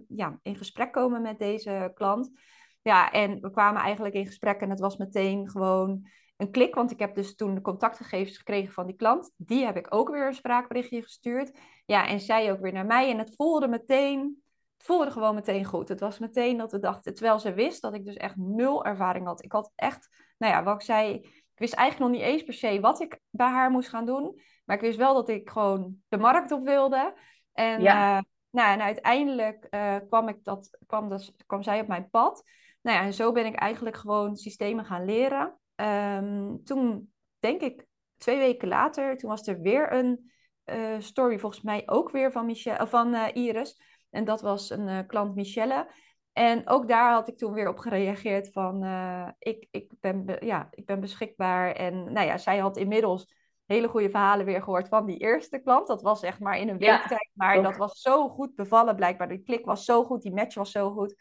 ja, 0.09 0.39
in 0.43 0.57
gesprek 0.57 0.93
komen 0.93 1.23
met 1.23 1.39
deze 1.39 1.91
klant. 1.95 2.31
Ja, 2.83 3.11
en 3.11 3.41
we 3.41 3.51
kwamen 3.51 3.83
eigenlijk 3.83 4.15
in 4.15 4.27
gesprek 4.27 4.61
en 4.61 4.71
het 4.71 4.81
was 4.81 4.97
meteen 4.97 5.51
gewoon 5.51 6.07
een 6.43 6.51
klik. 6.51 6.75
Want 6.75 6.91
ik 6.91 6.99
heb 6.99 7.15
dus 7.15 7.35
toen 7.35 7.55
de 7.55 7.61
contactgegevens 7.61 8.37
gekregen 8.37 8.73
van 8.73 8.87
die 8.87 8.97
klant. 8.97 9.33
Die 9.37 9.65
heb 9.65 9.77
ik 9.77 9.95
ook 9.95 10.11
weer 10.11 10.27
een 10.27 10.35
spraakberichtje 10.35 11.03
gestuurd. 11.03 11.59
Ja, 11.85 12.07
en 12.07 12.21
zij 12.21 12.53
ook 12.53 12.61
weer 12.61 12.73
naar 12.73 12.87
mij. 12.87 13.11
En 13.11 13.19
het 13.19 13.35
voelde 13.35 13.69
meteen, 13.69 14.43
het 14.77 14.87
voelde 14.87 15.11
gewoon 15.11 15.35
meteen 15.35 15.65
goed. 15.65 15.89
Het 15.89 16.01
was 16.01 16.19
meteen 16.19 16.57
dat 16.57 16.73
we 16.73 16.79
dachten, 16.79 17.15
terwijl 17.15 17.39
ze 17.39 17.53
wist 17.53 17.83
dat 17.83 17.95
ik 17.95 18.05
dus 18.05 18.17
echt 18.17 18.37
nul 18.37 18.85
ervaring 18.85 19.27
had. 19.27 19.45
Ik 19.45 19.53
had 19.53 19.73
echt, 19.75 20.09
nou 20.39 20.53
ja, 20.53 20.63
wat 20.63 20.75
ik 20.75 20.83
zei, 20.83 21.15
ik 21.15 21.59
wist 21.59 21.75
eigenlijk 21.75 22.11
nog 22.11 22.21
niet 22.21 22.31
eens 22.31 22.43
per 22.43 22.55
se 22.55 22.81
wat 22.81 23.01
ik 23.01 23.21
bij 23.31 23.49
haar 23.49 23.71
moest 23.71 23.89
gaan 23.89 24.07
doen. 24.07 24.41
Maar 24.65 24.77
ik 24.77 24.83
wist 24.83 24.99
wel 24.99 25.15
dat 25.15 25.29
ik 25.29 25.51
gewoon 25.51 25.97
de 26.09 26.19
markt 26.19 26.53
op 26.53 26.65
wilde. 26.65 27.15
En, 27.53 27.81
ja. 27.81 28.17
Uh, 28.17 28.23
nou, 28.51 28.73
en 28.73 28.83
uiteindelijk 28.83 29.67
uh, 29.71 29.97
kwam, 30.09 30.29
ik 30.29 30.45
dat, 30.45 30.79
kwam, 30.87 31.09
dus, 31.09 31.35
kwam 31.47 31.63
zij 31.63 31.81
op 31.81 31.87
mijn 31.87 32.11
pad. 32.11 32.43
Nou 32.83 32.97
ja, 32.97 33.05
en 33.05 33.15
zo 33.15 33.33
ben 33.33 33.47
ik 33.47 33.55
eigenlijk 33.55 33.97
gewoon 33.97 34.37
systemen 34.37 34.85
gaan 34.85 35.05
leren. 35.05 35.61
Um, 35.83 36.65
toen, 36.65 37.13
denk 37.39 37.61
ik, 37.61 37.87
twee 38.17 38.39
weken 38.39 38.69
later, 38.69 39.17
toen 39.17 39.31
was 39.31 39.47
er 39.47 39.61
weer 39.61 39.93
een 39.93 40.33
uh, 40.65 40.99
story, 40.99 41.39
volgens 41.39 41.63
mij 41.63 41.83
ook 41.87 42.11
weer 42.11 42.33
van, 42.33 42.47
Michelle, 42.47 42.87
van 42.87 43.15
uh, 43.15 43.27
Iris. 43.33 43.83
En 44.11 44.25
dat 44.25 44.41
was 44.41 44.71
een 44.71 44.89
uh, 44.89 44.99
klant 45.07 45.35
Michelle. 45.35 45.91
En 46.33 46.69
ook 46.69 46.89
daar 46.89 47.13
had 47.13 47.29
ik 47.29 47.39
toen 47.39 47.53
weer 47.53 47.69
op 47.69 47.79
gereageerd 47.79 48.53
van, 48.53 48.85
ik, 49.39 49.67
ik, 49.71 49.93
ben, 50.01 50.37
ja, 50.41 50.69
ik 50.71 50.87
ben 50.87 51.01
beschikbaar. 51.01 51.73
En 51.73 52.13
nou 52.13 52.27
ja, 52.27 52.39
zij 52.39 52.59
had 52.59 52.77
inmiddels 52.77 53.35
hele 53.67 53.89
goede 53.89 54.11
verhalen 54.11 54.47
weer 54.47 54.63
gehoord 54.63 54.89
van 54.89 55.07
die 55.07 55.19
eerste 55.19 55.59
klant. 55.59 55.87
Dat 55.87 56.03
was 56.03 56.23
echt 56.23 56.41
maar 56.41 56.59
in 56.59 56.69
een 56.69 56.79
week 56.79 57.03
tijd. 57.03 57.31
Maar 57.33 57.63
dat 57.63 57.77
was 57.77 58.01
zo 58.01 58.29
goed 58.29 58.55
bevallen 58.55 58.97
blijkbaar. 58.97 59.29
De 59.29 59.43
klik 59.43 59.65
was 59.65 59.85
zo 59.85 60.05
goed, 60.05 60.23
die 60.23 60.35
match 60.35 60.55
was 60.55 60.71
zo 60.71 60.91
goed 60.91 61.17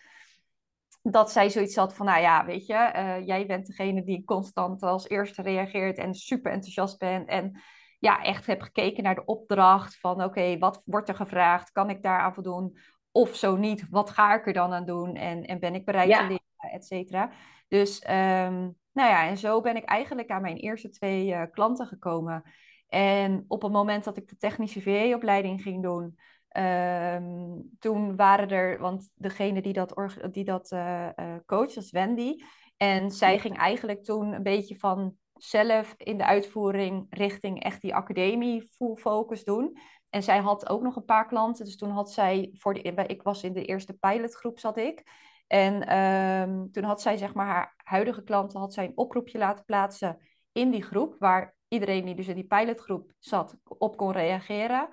dat 1.02 1.32
zij 1.32 1.50
zoiets 1.50 1.76
had 1.76 1.96
van, 1.96 2.06
nou 2.06 2.22
ja, 2.22 2.46
weet 2.46 2.66
je, 2.66 2.74
uh, 2.96 3.26
jij 3.28 3.46
bent 3.46 3.68
degene 3.68 4.04
die 4.04 4.24
constant 4.24 4.84
als 4.84 5.10
eerste 5.10 5.42
reageert 5.42 5.98
en 5.98 6.14
super 6.14 6.52
enthousiast 6.52 7.00
bent. 7.00 7.28
En 7.28 7.62
ja, 8.00 8.24
echt 8.24 8.46
heb 8.46 8.62
gekeken 8.62 9.04
naar 9.04 9.16
de 9.16 9.26
opdracht 9.26 10.00
van, 10.00 10.24
oké, 10.24 10.58
wat 10.58 10.82
wordt 10.86 11.10
er 11.10 11.16
gevraagd? 11.16 11.72
Kan 11.72 11.90
ik 11.90 12.04
daar 12.04 12.20
aan 12.20 12.34
voldoen? 12.34 12.78
Of 13.12 13.36
zo 13.36 13.56
niet, 13.56 13.90
wat 13.90 14.10
ga 14.10 14.36
ik 14.36 14.48
er 14.48 14.54
dan 14.54 14.74
aan 14.74 14.86
doen? 14.86 15.16
En, 15.16 15.44
en 15.44 15.60
ben 15.60 15.76
ik 15.76 15.86
bereid 15.86 16.12
te 16.12 16.22
leren, 16.22 16.74
et 16.74 16.86
cetera. 16.86 17.32
Dus, 17.68 18.04
um, 18.04 18.76
nou 18.92 19.10
ja, 19.10 19.28
en 19.28 19.38
zo 19.38 19.62
ben 19.62 19.76
ik 19.76 19.84
eigenlijk 19.84 20.30
aan 20.30 20.42
mijn 20.42 20.58
eerste 20.58 20.90
twee 20.90 21.28
uh, 21.28 21.44
klanten 21.52 21.88
gekomen. 21.88 22.44
En 22.88 23.46
op 23.48 23.62
het 23.62 23.72
moment 23.72 24.04
dat 24.04 24.18
ik 24.18 24.28
de 24.28 24.38
technische 24.38 24.82
VA-opleiding 24.82 25.62
ging 25.62 25.84
doen, 25.84 26.20
Ehm, 26.52 27.60
toen 27.80 28.16
waren 28.16 28.50
er, 28.50 28.80
want 28.80 29.10
degene 29.16 29.62
die 29.62 29.74
dat, 29.74 30.18
die 30.32 30.44
dat 30.44 30.72
uh, 30.72 31.10
uh, 31.16 31.36
coach 31.46 31.76
was 31.76 31.92
Wendy. 31.92 32.36
En 32.78 33.12
zij 33.12 33.40
ging 33.40 33.58
eigenlijk 33.58 34.04
toen 34.04 34.34
een 34.34 34.44
beetje 34.44 34.78
van 34.78 35.16
zelf 35.34 35.94
in 35.98 36.18
de 36.18 36.26
uitvoering 36.26 37.06
richting 37.10 37.64
echt 37.64 37.82
die 37.82 37.96
academie 37.96 38.62
full 38.62 38.96
focus 38.96 39.44
doen. 39.44 39.78
En 40.10 40.24
zij 40.24 40.40
had 40.40 40.70
ook 40.70 40.82
nog 40.82 40.96
een 40.96 41.06
paar 41.06 41.28
klanten. 41.28 41.66
Dus 41.66 41.78
toen 41.78 41.90
had 41.90 42.12
zij, 42.12 42.50
voor 42.54 42.74
de, 42.74 42.82
ik 43.08 43.22
was 43.22 43.44
in 43.44 43.54
de 43.54 43.66
eerste 43.66 43.94
pilotgroep 43.94 44.60
zat 44.60 44.78
ik. 44.78 45.04
En 45.48 45.88
ehm, 45.88 46.70
toen 46.72 46.84
had 46.84 47.02
zij 47.02 47.18
zeg 47.18 47.34
maar 47.34 47.46
haar 47.46 47.74
huidige 47.84 48.24
klanten, 48.24 48.60
had 48.60 48.74
zij 48.74 48.86
een 48.86 48.98
oproepje 48.98 49.38
laten 49.38 49.66
plaatsen 49.66 50.18
in 50.52 50.72
die 50.72 50.84
groep. 50.84 51.16
Waar 51.20 51.56
iedereen 51.68 52.06
die 52.06 52.16
dus 52.16 52.28
in 52.28 52.36
die 52.36 52.48
pilotgroep 52.48 53.12
zat 53.20 53.56
op 53.64 53.98
kon 53.98 54.12
reageren. 54.12 54.90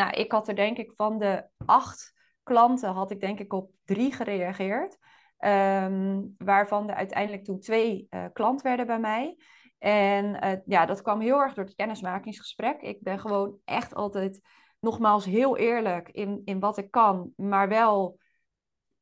Nou, 0.00 0.12
ik 0.12 0.32
had 0.32 0.48
er 0.48 0.54
denk 0.54 0.76
ik 0.76 0.92
van 0.96 1.18
de 1.18 1.44
acht 1.66 2.12
klanten, 2.42 2.90
had 2.90 3.10
ik 3.10 3.20
denk 3.20 3.38
ik 3.38 3.52
op 3.52 3.70
drie 3.84 4.12
gereageerd. 4.12 4.98
Ehm, 5.36 6.22
waarvan 6.38 6.88
er 6.88 6.94
uiteindelijk 6.94 7.44
toen 7.44 7.60
twee 7.60 8.06
uh, 8.10 8.24
klant 8.32 8.62
werden 8.62 8.86
bij 8.86 8.98
mij. 8.98 9.36
En 9.78 10.44
uh, 10.44 10.52
ja, 10.64 10.86
dat 10.86 11.02
kwam 11.02 11.20
heel 11.20 11.40
erg 11.40 11.54
door 11.54 11.64
het 11.64 11.74
kennismakingsgesprek. 11.74 12.80
Ik 12.80 13.00
ben 13.00 13.18
gewoon 13.18 13.58
echt 13.64 13.94
altijd, 13.94 14.40
nogmaals, 14.78 15.24
heel 15.24 15.56
eerlijk 15.56 16.08
in, 16.08 16.42
in 16.44 16.60
wat 16.60 16.78
ik 16.78 16.90
kan. 16.90 17.32
Maar 17.36 17.68
wel, 17.68 18.18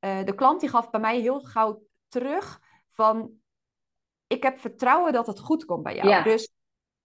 uh, 0.00 0.25
de 0.25 0.35
klant 0.35 0.61
die 0.61 0.69
gaf 0.69 0.90
bij 0.90 1.00
mij 1.00 1.21
heel 1.21 1.40
gauw 1.40 1.83
terug 2.09 2.61
van... 2.88 3.31
Ik 4.26 4.43
heb 4.43 4.59
vertrouwen 4.59 5.12
dat 5.12 5.26
het 5.26 5.40
goed 5.40 5.64
komt 5.64 5.83
bij 5.83 5.95
jou. 5.95 6.09
Ja. 6.09 6.23
Dus 6.23 6.52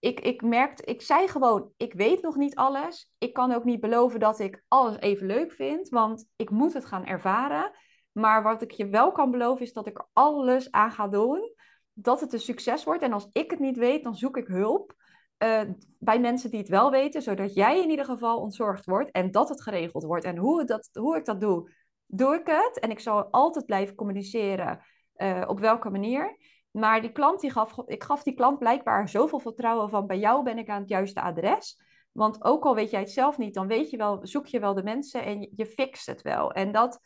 ik, 0.04 0.20
ik 0.20 0.42
ik 0.84 1.02
zei 1.02 1.28
gewoon, 1.28 1.72
ik 1.76 1.92
weet 1.92 2.22
nog 2.22 2.36
niet 2.36 2.54
alles. 2.54 3.12
Ik 3.18 3.32
kan 3.32 3.52
ook 3.52 3.64
niet 3.64 3.80
beloven 3.80 4.20
dat 4.20 4.38
ik 4.38 4.64
alles 4.68 4.98
even 4.98 5.26
leuk 5.26 5.52
vind, 5.52 5.88
want 5.88 6.26
ik 6.36 6.50
moet 6.50 6.72
het 6.72 6.84
gaan 6.84 7.06
ervaren. 7.06 7.70
Maar 8.12 8.42
wat 8.42 8.62
ik 8.62 8.70
je 8.70 8.88
wel 8.88 9.12
kan 9.12 9.30
beloven 9.30 9.64
is 9.64 9.72
dat 9.72 9.86
ik 9.86 9.98
er 9.98 10.08
alles 10.12 10.70
aan 10.70 10.90
ga 10.90 11.08
doen, 11.08 11.54
dat 11.92 12.20
het 12.20 12.32
een 12.32 12.40
succes 12.40 12.84
wordt. 12.84 13.02
En 13.02 13.12
als 13.12 13.28
ik 13.32 13.50
het 13.50 13.60
niet 13.60 13.76
weet, 13.76 14.04
dan 14.04 14.14
zoek 14.14 14.36
ik 14.36 14.46
hulp 14.46 14.94
uh, 15.38 15.60
bij 15.98 16.20
mensen 16.20 16.50
die 16.50 16.58
het 16.58 16.68
wel 16.68 16.90
weten, 16.90 17.22
zodat 17.22 17.54
jij 17.54 17.82
in 17.82 17.90
ieder 17.90 18.04
geval 18.04 18.40
ontzorgd 18.40 18.84
wordt 18.84 19.10
en 19.10 19.30
dat 19.30 19.48
het 19.48 19.62
geregeld 19.62 20.04
wordt. 20.04 20.24
En 20.24 20.36
hoe, 20.36 20.64
dat, 20.64 20.90
hoe 20.92 21.16
ik 21.16 21.24
dat 21.24 21.40
doe, 21.40 21.70
doe 22.06 22.34
ik 22.34 22.46
het. 22.46 22.78
En 22.80 22.90
ik 22.90 23.00
zal 23.00 23.24
altijd 23.24 23.66
blijven 23.66 23.94
communiceren 23.94 24.80
uh, 25.16 25.44
op 25.46 25.60
welke 25.60 25.90
manier. 25.90 26.36
Maar 26.76 27.00
die 27.00 27.12
klant, 27.12 27.40
die 27.40 27.50
gaf, 27.50 27.78
ik 27.86 28.04
gaf 28.04 28.22
die 28.22 28.34
klant 28.34 28.58
blijkbaar 28.58 29.08
zoveel 29.08 29.38
vertrouwen 29.38 29.90
van 29.90 30.06
bij 30.06 30.18
jou 30.18 30.42
ben 30.42 30.58
ik 30.58 30.68
aan 30.68 30.80
het 30.80 30.88
juiste 30.88 31.20
adres. 31.20 31.80
Want 32.12 32.44
ook 32.44 32.64
al 32.64 32.74
weet 32.74 32.90
jij 32.90 33.00
het 33.00 33.10
zelf 33.10 33.38
niet, 33.38 33.54
dan 33.54 33.66
weet 33.66 33.90
je 33.90 33.96
wel, 33.96 34.18
zoek 34.22 34.46
je 34.46 34.60
wel 34.60 34.74
de 34.74 34.82
mensen 34.82 35.24
en 35.24 35.40
je, 35.40 35.50
je 35.56 35.66
fixt 35.66 36.06
het 36.06 36.22
wel. 36.22 36.52
En 36.52 36.72
dat, 36.72 37.00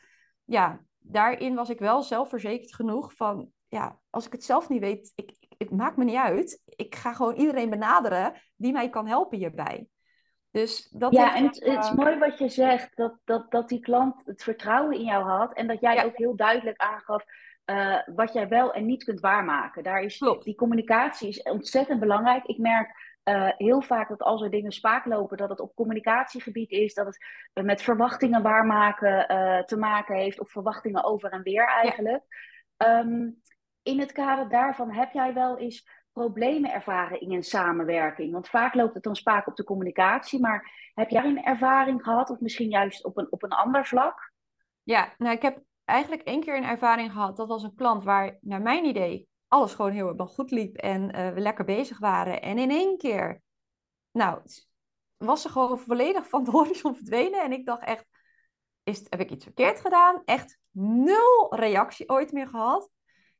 ja, 0.45 0.81
daarin 0.99 1.55
was 1.55 1.71
ik 1.71 1.79
wel 1.79 2.03
zelfverzekerd 2.03 2.75
genoeg 2.75 3.13
van, 3.13 3.51
ja, 3.69 3.99
als 4.11 4.27
ik 4.27 4.33
het 4.33 4.45
zelf 4.45 4.69
niet 4.69 4.81
weet, 4.81 5.13
ik, 5.15 5.37
ik, 5.41 5.55
het 5.59 5.71
maakt 5.71 5.97
me 5.97 6.05
niet 6.05 6.17
uit. 6.17 6.63
Ik 6.65 6.95
ga 6.95 7.13
gewoon 7.13 7.35
iedereen 7.35 7.71
benaderen 7.71 8.35
die 8.57 8.73
mij 8.73 8.91
kan 8.91 9.07
helpen 9.07 9.39
hierbij. 9.39 9.89
Dus 10.51 10.89
dat 10.91 11.13
ja, 11.13 11.37
en 11.37 11.45
het, 11.45 11.65
het, 11.65 11.85
is 11.85 11.93
mooi 11.93 12.19
wat 12.19 12.39
je 12.39 12.49
zegt, 12.49 12.97
dat, 12.97 13.19
dat, 13.25 13.51
dat 13.51 13.69
die 13.69 13.81
klant 13.81 14.27
het 14.27 14.43
vertrouwen 14.43 14.99
in 14.99 15.05
jou 15.05 15.25
had 15.25 15.55
en 15.55 15.67
dat 15.67 15.81
jij 15.81 16.05
ook 16.05 16.17
heel 16.17 16.37
duidelijk 16.37 16.81
aangaf, 16.81 17.25
uh, 17.71 17.99
wat 18.15 18.33
jij 18.33 18.49
wel 18.49 18.73
en 18.73 18.87
niet 18.87 19.05
kunt 19.05 19.21
waarmaken. 19.21 19.83
Daar 19.83 20.03
is, 20.03 20.19
Die 20.19 20.55
communicatie 20.55 21.29
is 21.29 21.43
ontzettend 21.43 22.01
belangrijk. 22.01 22.45
Ik 22.45 22.59
merk 22.59 23.19
uh, 23.25 23.49
heel 23.57 23.81
vaak 23.81 24.09
dat 24.09 24.23
als 24.23 24.43
er 24.43 24.51
dingen 24.51 24.73
spaak 24.73 25.05
lopen, 25.05 25.37
dat 25.37 25.49
het 25.49 25.61
op 25.61 25.75
communicatiegebied 25.75 26.71
is, 26.71 26.95
dat 26.95 27.07
het 27.07 27.25
uh, 27.55 27.65
met 27.65 27.83
verwachtingen 27.83 28.43
waarmaken 28.43 29.27
te 29.67 29.77
maken 29.77 30.17
heeft, 30.17 30.41
of 30.41 30.51
verwachtingen 30.51 31.05
over 31.05 31.31
en 31.31 31.43
weer 31.43 31.67
eigenlijk. 31.67 32.25
Ja. 32.77 32.99
Um, 32.99 33.41
in 33.83 34.01
het 34.01 34.13
kader 34.13 34.49
daarvan 34.49 34.93
heb 34.93 35.13
jij 35.13 35.35
wel 35.35 35.59
eens 35.59 35.89
problemen 36.13 36.73
ervaren 36.73 37.21
in 37.21 37.33
een 37.33 37.43
samenwerking? 37.43 38.33
Want 38.33 38.49
vaak 38.49 38.75
loopt 38.75 38.95
het 38.95 39.03
dan 39.03 39.17
spaak 39.17 39.47
op 39.47 39.57
de 39.57 39.65
communicatie, 39.65 40.41
maar 40.41 40.91
heb 40.95 41.09
jij 41.09 41.25
een 41.25 41.45
ervaring 41.45 42.03
gehad, 42.03 42.31
of 42.31 42.41
misschien 42.41 42.71
juist 42.71 43.05
op 43.05 43.17
een, 43.17 43.27
op 43.33 43.43
een 43.43 43.53
ander 43.53 43.87
vlak? 43.87 44.33
Ja, 44.83 45.15
nou, 45.19 45.35
ik 45.35 45.43
heb 45.43 45.59
eigenlijk 45.89 46.23
één 46.23 46.41
keer 46.41 46.57
een 46.57 46.65
ervaring 46.65 47.13
gehad. 47.13 47.37
Dat 47.37 47.49
was 47.49 47.63
een 47.63 47.75
klant 47.75 48.05
waar, 48.05 48.39
naar 48.41 48.63
mijn 48.63 48.85
idee, 48.85 49.29
alles 49.49 49.75
gewoon 49.75 49.93
heel 49.93 50.19
erg 50.19 50.31
goed 50.31 50.51
liep 50.51 50.77
en 50.77 51.03
uh, 51.03 51.33
we 51.33 51.41
lekker 51.41 51.65
bezig 51.65 51.99
waren. 51.99 52.43
En 52.43 52.59
in 52.59 52.71
één 52.71 52.99
keer, 52.99 53.43
nou, 54.11 54.43
was 55.17 55.43
ze 55.43 55.49
gewoon 55.49 55.79
volledig 55.79 56.29
van 56.29 56.45
de 56.45 56.51
horizon 56.57 56.95
verdwenen. 56.95 57.43
En 57.43 57.53
ik 57.53 57.67
dacht 57.67 57.85
echt, 57.85 58.09
is, 58.83 59.07
heb 59.09 59.21
ik 59.21 59.31
iets 59.31 59.45
verkeerd 59.45 59.81
gedaan? 59.81 60.23
Echt 60.25 60.59
nul 60.71 61.55
reactie 61.55 62.09
ooit 62.09 62.33
meer 62.33 62.49
gehad. 62.49 62.91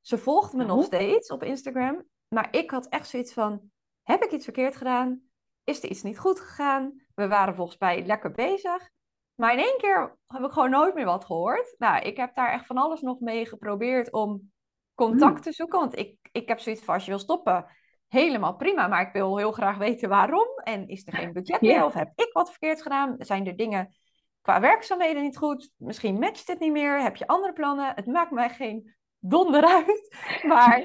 Ze 0.01 0.19
volgde 0.19 0.57
me 0.57 0.65
nog 0.65 0.85
steeds 0.85 1.31
op 1.31 1.43
Instagram. 1.43 2.05
Maar 2.29 2.49
ik 2.51 2.71
had 2.71 2.89
echt 2.89 3.09
zoiets 3.09 3.33
van, 3.33 3.71
heb 4.03 4.23
ik 4.23 4.33
iets 4.33 4.45
verkeerd 4.45 4.77
gedaan? 4.77 5.23
Is 5.65 5.83
er 5.83 5.91
iets 5.91 6.03
niet 6.03 6.19
goed 6.19 6.41
gegaan? 6.41 7.07
We 7.15 7.29
waren 7.29 7.55
volgens 7.55 7.79
mij 7.79 8.07
lekker 8.07 8.31
bezig. 8.31 8.91
Maar 9.39 9.53
in 9.53 9.59
één 9.59 9.79
keer 9.79 10.17
heb 10.27 10.43
ik 10.43 10.53
gewoon 10.53 10.71
nooit 10.71 10.95
meer 10.95 11.05
wat 11.05 11.25
gehoord. 11.25 11.75
Nou, 11.79 12.03
ik 12.03 12.17
heb 12.17 12.35
daar 12.35 12.53
echt 12.53 12.67
van 12.67 12.77
alles 12.77 13.01
nog 13.01 13.21
mee 13.21 13.47
geprobeerd 13.47 14.13
om 14.13 14.53
contact 14.95 15.33
hmm. 15.33 15.43
te 15.43 15.53
zoeken. 15.53 15.79
Want 15.79 15.99
ik, 15.99 16.17
ik 16.33 16.49
heb 16.49 16.61
zoiets 16.61 16.83
van, 16.85 16.95
als 16.95 17.05
je 17.05 17.11
wil 17.11 17.19
stoppen, 17.19 17.67
helemaal 18.09 18.57
prima. 18.57 18.87
Maar 18.87 19.07
ik 19.07 19.13
wil 19.13 19.37
heel 19.37 19.53
graag 19.53 19.77
weten 19.77 20.09
waarom. 20.09 20.49
En 20.63 20.89
is 20.89 21.07
er 21.07 21.13
geen 21.13 21.33
budget 21.33 21.61
meer? 21.71 21.85
Of 21.85 21.93
heb 21.93 22.13
ik 22.15 22.31
wat 22.33 22.51
verkeerd 22.51 22.83
gedaan? 22.83 23.15
Zijn 23.19 23.47
er 23.47 23.57
dingen 23.57 23.97
qua 24.41 24.61
werkzaamheden 24.61 25.23
niet 25.23 25.37
goed? 25.37 25.71
Misschien 25.77 26.19
matcht 26.19 26.49
het 26.49 26.59
niet 26.59 26.73
meer. 26.73 27.03
Heb 27.03 27.17
je 27.17 27.27
andere 27.27 27.53
plannen? 27.53 27.93
Het 27.95 28.07
maakt 28.07 28.31
mij 28.31 28.51
geen 28.51 28.95
donder 29.19 29.65
uit. 29.65 30.17
Maar 30.49 30.79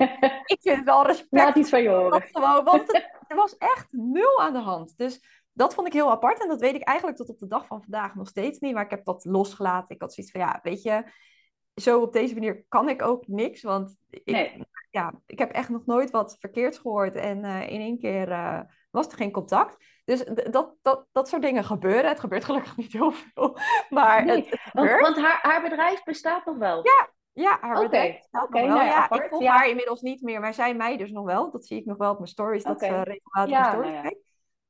ik 0.45 0.57
vind 0.61 0.75
het 0.75 0.85
wel 0.85 1.05
respect. 1.05 1.43
Laat 1.43 1.55
iets 1.55 1.69
van 1.69 1.81
je 1.81 1.89
horen. 1.89 2.21
Gewoon, 2.21 2.63
want 2.63 2.93
er 3.27 3.35
was 3.35 3.57
echt 3.57 3.87
nul 3.91 4.41
aan 4.41 4.53
de 4.53 4.59
hand. 4.59 4.97
Dus 4.97 5.42
dat 5.53 5.73
vond 5.73 5.87
ik 5.87 5.93
heel 5.93 6.11
apart. 6.11 6.41
En 6.41 6.47
dat 6.47 6.59
weet 6.59 6.75
ik 6.75 6.83
eigenlijk 6.83 7.17
tot 7.17 7.29
op 7.29 7.39
de 7.39 7.47
dag 7.47 7.65
van 7.65 7.81
vandaag 7.81 8.15
nog 8.15 8.27
steeds 8.27 8.59
niet. 8.59 8.73
Maar 8.73 8.83
ik 8.83 8.89
heb 8.89 9.05
dat 9.05 9.25
losgelaten. 9.25 9.95
Ik 9.95 10.01
had 10.01 10.13
zoiets 10.13 10.33
van, 10.33 10.41
ja, 10.41 10.59
weet 10.63 10.81
je... 10.81 11.03
zo 11.75 12.01
op 12.01 12.13
deze 12.13 12.33
manier 12.33 12.65
kan 12.67 12.89
ik 12.89 13.01
ook 13.01 13.27
niks. 13.27 13.61
Want 13.61 13.95
ik, 14.09 14.65
ja, 14.89 15.13
ik 15.25 15.39
heb 15.39 15.51
echt 15.51 15.69
nog 15.69 15.85
nooit 15.85 16.11
wat 16.11 16.37
verkeerds 16.39 16.77
gehoord. 16.77 17.15
En 17.15 17.43
uh, 17.43 17.69
in 17.69 17.79
één 17.79 17.99
keer 17.99 18.29
uh, 18.29 18.59
was 18.91 19.07
er 19.07 19.17
geen 19.17 19.31
contact. 19.31 19.77
Dus 20.05 20.23
dat, 20.51 20.75
dat, 20.81 21.05
dat 21.11 21.29
soort 21.29 21.41
dingen 21.41 21.63
gebeuren. 21.63 22.09
Het 22.09 22.19
gebeurt 22.19 22.43
gelukkig 22.43 22.77
niet 22.77 22.93
heel 22.93 23.11
veel. 23.11 23.57
Maar 23.89 24.25
nee, 24.25 24.35
het, 24.49 24.71
want, 24.73 25.01
want, 25.01 25.17
haar, 25.17 25.39
haar 25.41 25.61
bedrijf 25.61 26.03
bestaat 26.03 26.45
nog 26.45 26.57
wel? 26.57 26.81
Ja, 26.83 27.09
ja 27.31 27.57
haar 27.61 27.75
okay. 27.75 27.83
bedrijf 27.83 28.17
bestaat 28.17 28.47
okay, 28.47 28.61
nog 28.61 28.73
wel. 28.73 28.85
Nou 28.85 28.89
ja, 28.89 29.11
ik 29.11 29.29
volg 29.29 29.41
ja. 29.41 29.51
haar 29.51 29.69
inmiddels 29.69 30.01
niet 30.01 30.21
meer. 30.21 30.39
Maar 30.39 30.53
zij 30.53 30.75
mij 30.75 30.97
dus 30.97 31.11
nog 31.11 31.25
wel. 31.25 31.51
Dat 31.51 31.65
zie 31.65 31.79
ik 31.79 31.85
nog 31.85 31.97
wel 31.97 32.11
op 32.11 32.17
mijn 32.17 32.29
stories. 32.29 32.63
Dat 32.63 32.79
ze 32.79 33.01
regelmatig 33.03 33.49
ja, 33.49 33.71
stories 33.71 33.91
nou 33.91 34.03
ja. 34.03 34.13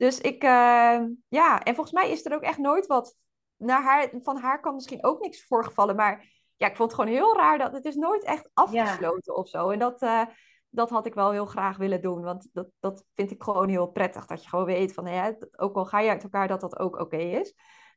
Dus 0.04 0.22
ik, 0.22 0.44
uh, 0.44 1.00
ja, 1.28 1.64
en 1.64 1.76
volgens 1.76 1.92
mij 1.92 2.12
is 2.12 2.26
er 2.26 2.36
ook 2.36 2.42
echt 2.42 2.58
nooit 2.58 2.88
wat 2.88 3.16
naar 3.58 3.82
haar, 3.84 4.10
van 4.22 4.38
haar 4.38 4.60
kan 4.60 4.74
misschien 4.74 5.04
ook 5.04 5.22
niks 5.22 5.46
voorgevallen. 5.46 5.96
Maar 5.96 6.26
ja, 6.56 6.68
ik 6.68 6.76
vond 6.76 6.92
het 6.92 7.00
gewoon 7.00 7.16
heel 7.16 7.36
raar 7.38 7.58
dat 7.58 7.74
het 7.74 7.86
is 7.86 7.96
nooit 7.96 8.24
echt 8.24 8.50
afgesloten 8.54 9.34
ja. 9.34 9.40
of 9.40 9.48
zo. 9.48 9.70
En 9.70 9.80
dat, 9.80 10.02
uh, 10.02 10.22
dat 10.70 10.90
had 10.90 11.06
ik 11.06 11.14
wel 11.14 11.32
heel 11.32 11.46
graag 11.46 11.78
willen 11.78 12.02
doen. 12.02 12.22
Want 12.22 12.50
dat, 12.54 12.68
dat 12.80 13.06
vind 13.14 13.32
ik 13.32 13.44
gewoon 13.44 13.70
heel 13.70 13.88
prettig. 13.88 14.26
Dat 14.26 14.44
je 14.44 14.50
gewoon 14.50 14.66
weet 14.66 14.94
van, 14.94 15.06
ja, 15.06 15.36
ook 15.56 15.76
al 15.76 15.86
ga 15.86 16.00
je 16.00 16.10
uit 16.10 16.24
elkaar, 16.24 16.48
dat 16.48 16.62
dat 16.62 16.80
ook 16.80 16.94
oké 16.94 17.04
okay 17.04 17.40
is. 17.40 17.54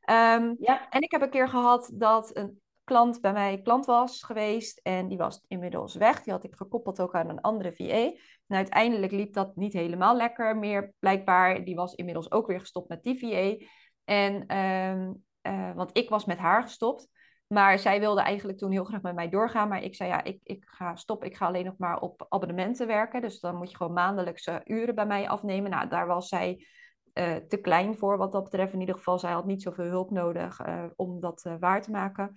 Um, 0.09 0.55
ja. 0.59 0.89
En 0.89 1.01
ik 1.01 1.11
heb 1.11 1.21
een 1.21 1.29
keer 1.29 1.49
gehad 1.49 1.89
dat 1.93 2.37
een 2.37 2.61
klant 2.87 3.21
bij 3.21 3.33
mij 3.33 3.61
klant 3.61 3.85
was 3.85 4.23
geweest. 4.23 4.79
En 4.83 5.07
die 5.07 5.17
was 5.17 5.45
inmiddels 5.47 5.95
weg. 5.95 6.23
Die 6.23 6.33
had 6.33 6.43
ik 6.43 6.55
gekoppeld 6.55 7.01
ook 7.01 7.15
aan 7.15 7.29
een 7.29 7.41
andere 7.41 7.73
VA. 7.73 8.19
En 8.47 8.55
uiteindelijk 8.55 9.11
liep 9.11 9.33
dat 9.33 9.55
niet 9.55 9.73
helemaal 9.73 10.15
lekker 10.15 10.57
meer, 10.57 10.93
blijkbaar. 10.99 11.63
Die 11.63 11.75
was 11.75 11.93
inmiddels 11.93 12.31
ook 12.31 12.47
weer 12.47 12.59
gestopt 12.59 12.89
met 12.89 13.03
die 13.03 13.19
VA. 13.19 13.65
En, 14.03 14.57
um, 14.57 15.23
uh, 15.41 15.75
want 15.75 15.97
ik 15.97 16.09
was 16.09 16.25
met 16.25 16.37
haar 16.37 16.61
gestopt. 16.61 17.07
Maar 17.47 17.79
zij 17.79 17.99
wilde 17.99 18.21
eigenlijk 18.21 18.57
toen 18.57 18.71
heel 18.71 18.83
graag 18.83 19.01
met 19.01 19.15
mij 19.15 19.29
doorgaan. 19.29 19.67
Maar 19.67 19.83
ik 19.83 19.95
zei, 19.95 20.09
ja, 20.09 20.23
ik, 20.23 20.39
ik 20.43 20.63
ga 20.67 20.95
stoppen. 20.95 21.27
Ik 21.27 21.35
ga 21.35 21.45
alleen 21.45 21.65
nog 21.65 21.77
maar 21.77 21.99
op 21.99 22.25
abonnementen 22.29 22.87
werken. 22.87 23.21
Dus 23.21 23.39
dan 23.39 23.55
moet 23.55 23.69
je 23.69 23.77
gewoon 23.77 23.93
maandelijkse 23.93 24.61
uren 24.63 24.95
bij 24.95 25.05
mij 25.05 25.29
afnemen. 25.29 25.71
Nou, 25.71 25.87
daar 25.87 26.07
was 26.07 26.27
zij 26.27 26.65
uh, 27.13 27.35
te 27.35 27.57
klein 27.57 27.97
voor 27.97 28.17
wat 28.17 28.31
dat 28.31 28.43
betreft. 28.43 28.73
In 28.73 28.79
ieder 28.79 28.95
geval, 28.95 29.19
zij 29.19 29.31
had 29.31 29.45
niet 29.45 29.61
zoveel 29.61 29.85
hulp 29.85 30.11
nodig 30.11 30.67
uh, 30.67 30.83
om 30.95 31.19
dat 31.19 31.49
waar 31.59 31.81
te 31.81 31.91
maken. 31.91 32.35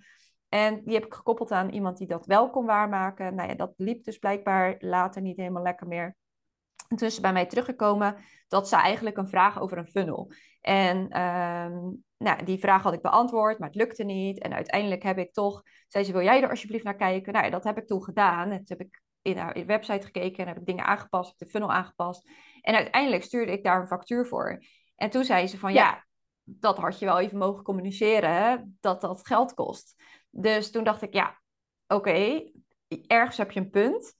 En 0.53 0.81
die 0.83 0.93
heb 0.93 1.05
ik 1.05 1.13
gekoppeld 1.13 1.51
aan 1.51 1.69
iemand 1.69 1.97
die 1.97 2.07
dat 2.07 2.25
wel 2.25 2.49
kon 2.49 2.65
waarmaken. 2.65 3.35
Nou 3.35 3.49
ja, 3.49 3.55
dat 3.55 3.73
liep 3.77 4.03
dus 4.03 4.17
blijkbaar 4.17 4.75
later 4.79 5.21
niet 5.21 5.37
helemaal 5.37 5.63
lekker 5.63 5.87
meer. 5.87 6.15
En 6.87 6.97
toen 6.97 7.07
is 7.07 7.15
ze 7.15 7.21
bij 7.21 7.33
mij 7.33 7.45
teruggekomen 7.45 8.15
dat 8.47 8.67
ze 8.67 8.75
eigenlijk 8.75 9.17
een 9.17 9.27
vraag 9.27 9.59
over 9.59 9.77
een 9.77 9.87
funnel. 9.87 10.31
En 10.61 10.97
um, 11.21 12.03
nou, 12.17 12.43
die 12.43 12.59
vraag 12.59 12.83
had 12.83 12.93
ik 12.93 13.01
beantwoord, 13.01 13.59
maar 13.59 13.67
het 13.67 13.77
lukte 13.77 14.03
niet. 14.03 14.39
En 14.39 14.53
uiteindelijk 14.53 15.03
heb 15.03 15.17
ik 15.17 15.33
toch, 15.33 15.61
zei 15.87 16.03
ze, 16.03 16.11
wil 16.11 16.21
jij 16.21 16.41
er 16.41 16.49
alsjeblieft 16.49 16.83
naar 16.83 16.95
kijken? 16.95 17.33
Nou 17.33 17.45
ja, 17.45 17.51
dat 17.51 17.63
heb 17.63 17.77
ik 17.77 17.87
toen 17.87 18.03
gedaan. 18.03 18.51
En 18.51 18.57
toen 18.57 18.77
heb 18.77 18.87
ik 18.87 19.01
in 19.21 19.37
haar 19.37 19.65
website 19.65 20.05
gekeken 20.05 20.37
en 20.37 20.47
heb 20.47 20.57
ik 20.57 20.65
dingen 20.65 20.85
aangepast, 20.85 21.39
de 21.39 21.45
funnel 21.45 21.71
aangepast. 21.71 22.29
En 22.61 22.75
uiteindelijk 22.75 23.23
stuurde 23.23 23.51
ik 23.51 23.63
daar 23.63 23.81
een 23.81 23.87
factuur 23.87 24.25
voor. 24.25 24.63
En 24.95 25.09
toen 25.09 25.23
zei 25.23 25.47
ze 25.47 25.59
van, 25.59 25.73
ja, 25.73 25.83
ja 25.83 26.05
dat 26.43 26.77
had 26.77 26.99
je 26.99 27.05
wel 27.05 27.19
even 27.19 27.37
mogen 27.37 27.63
communiceren, 27.63 28.77
dat 28.79 29.01
dat 29.01 29.27
geld 29.27 29.53
kost. 29.53 29.95
Dus 30.31 30.71
toen 30.71 30.83
dacht 30.83 31.01
ik, 31.01 31.13
ja, 31.13 31.41
oké, 31.87 32.09
okay, 32.09 32.53
ergens 33.07 33.37
heb 33.37 33.51
je 33.51 33.59
een 33.59 33.69
punt. 33.69 34.13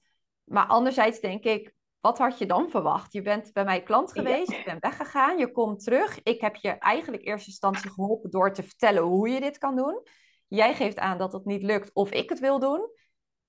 Maar 0.43 0.65
anderzijds 0.67 1.19
denk 1.19 1.43
ik, 1.43 1.73
wat 1.99 2.17
had 2.17 2.37
je 2.37 2.45
dan 2.45 2.69
verwacht? 2.69 3.13
Je 3.13 3.21
bent 3.21 3.53
bij 3.53 3.63
mij 3.63 3.83
klant 3.83 4.11
geweest, 4.11 4.51
je 4.51 4.63
bent 4.65 4.81
weggegaan, 4.81 5.37
je 5.37 5.51
komt 5.51 5.83
terug. 5.83 6.23
Ik 6.23 6.41
heb 6.41 6.55
je 6.55 6.69
eigenlijk 6.69 7.23
in 7.23 7.29
eerste 7.29 7.49
instantie 7.49 7.89
geholpen 7.89 8.29
door 8.29 8.53
te 8.53 8.63
vertellen 8.63 9.03
hoe 9.03 9.29
je 9.29 9.39
dit 9.39 9.57
kan 9.57 9.75
doen. 9.75 10.01
Jij 10.47 10.73
geeft 10.73 10.97
aan 10.97 11.17
dat 11.17 11.33
het 11.33 11.45
niet 11.45 11.63
lukt 11.63 11.93
of 11.93 12.11
ik 12.11 12.29
het 12.29 12.39
wil 12.39 12.59
doen. 12.59 12.89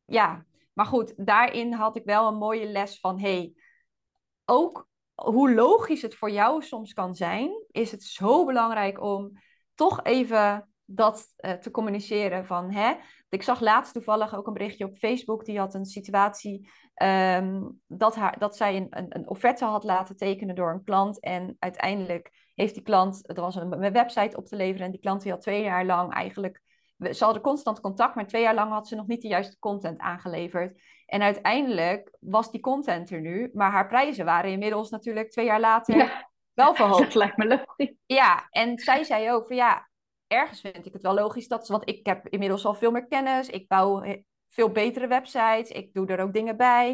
Ja, 0.05 0.47
maar 0.73 0.87
goed, 0.87 1.27
daarin 1.27 1.73
had 1.73 1.97
ik 1.97 2.05
wel 2.05 2.29
een 2.29 2.39
mooie 2.39 2.67
les 2.67 3.01
van, 3.01 3.21
hey, 3.21 3.55
ook 4.45 4.89
hoe 5.15 5.55
logisch 5.55 6.03
het 6.03 6.15
voor 6.15 6.31
jou 6.31 6.63
soms 6.63 6.93
kan 6.93 7.15
zijn, 7.15 7.65
is 7.71 7.91
het 7.91 8.03
zo 8.03 8.45
belangrijk 8.45 9.01
om 9.01 9.33
toch 9.75 10.03
even 10.03 10.72
dat 10.95 11.27
uh, 11.37 11.53
te 11.53 11.71
communiceren 11.71 12.47
van, 12.47 12.71
hè, 12.71 12.95
ik 13.29 13.43
zag 13.43 13.61
laatst 13.61 13.93
toevallig 13.93 14.35
ook 14.35 14.47
een 14.47 14.53
berichtje 14.53 14.85
op 14.85 14.97
Facebook. 14.97 15.45
Die 15.45 15.59
had 15.59 15.75
een 15.75 15.85
situatie 15.85 16.71
um, 17.03 17.81
dat, 17.87 18.15
haar, 18.15 18.39
dat 18.39 18.57
zij 18.57 18.77
een, 18.77 18.87
een, 18.91 19.07
een, 19.09 19.29
offerte 19.29 19.65
had 19.65 19.85
laten 19.85 20.17
tekenen 20.17 20.55
door 20.55 20.73
een 20.73 20.85
klant. 20.85 21.21
En 21.21 21.57
uiteindelijk 21.59 22.51
heeft 22.55 22.75
die 22.75 22.83
klant, 22.83 23.29
er 23.29 23.41
was 23.41 23.57
een, 23.57 23.93
website 23.93 24.37
op 24.37 24.47
te 24.47 24.57
leveren. 24.57 24.87
En 24.87 24.93
die 24.93 25.01
klant 25.01 25.23
die 25.23 25.33
had 25.33 25.41
twee 25.41 25.63
jaar 25.63 25.85
lang 25.85 26.13
eigenlijk, 26.13 26.63
ze 27.11 27.25
hadden 27.25 27.43
constant 27.43 27.81
contact, 27.81 28.15
maar 28.15 28.27
twee 28.27 28.43
jaar 28.43 28.55
lang 28.55 28.73
had 28.73 28.89
ze 28.89 28.95
nog 28.95 29.07
niet 29.07 29.23
de 29.23 29.29
juiste 29.29 29.59
content 29.59 29.99
aangeleverd. 29.99 30.81
En 31.07 31.23
uiteindelijk 31.23 32.17
was 32.21 32.51
die 32.51 32.61
content 32.61 33.11
er 33.11 33.21
nu, 33.21 33.51
maar 33.53 33.71
haar 33.71 33.89
prijzen 33.89 34.25
waren 34.25 34.51
inmiddels 34.51 34.91
natuurlijk 34.91 35.31
twee 35.31 35.45
jaar 35.45 35.61
later 35.61 35.97
ja. 35.97 36.31
wel 36.53 36.75
verhoogd. 36.75 37.03
Dat 37.05 37.15
lijkt 37.15 37.37
me 37.37 37.47
logisch. 37.47 37.97
Ja, 38.07 38.47
en 38.51 38.79
zij 38.79 39.05
zei 39.05 39.33
ook 39.33 39.47
van 39.47 39.57
ja, 39.57 39.91
ergens 40.33 40.61
vind 40.61 40.87
ik 40.87 40.93
het 40.93 41.03
wel 41.03 41.15
logisch 41.15 41.49
dat 41.49 41.67
ze, 41.67 41.73
want 41.73 41.89
ik 41.89 42.07
heb 42.07 42.29
inmiddels 42.29 42.65
al 42.65 42.75
veel 42.75 42.91
meer 42.91 43.07
kennis. 43.07 43.49
Ik 43.49 43.69
bouw 43.69 44.05
veel 44.49 44.71
betere 44.71 45.07
websites. 45.07 45.71
Ik 45.71 45.93
doe 45.93 46.07
er 46.07 46.21
ook 46.21 46.33
dingen 46.33 46.57
bij. 46.57 46.91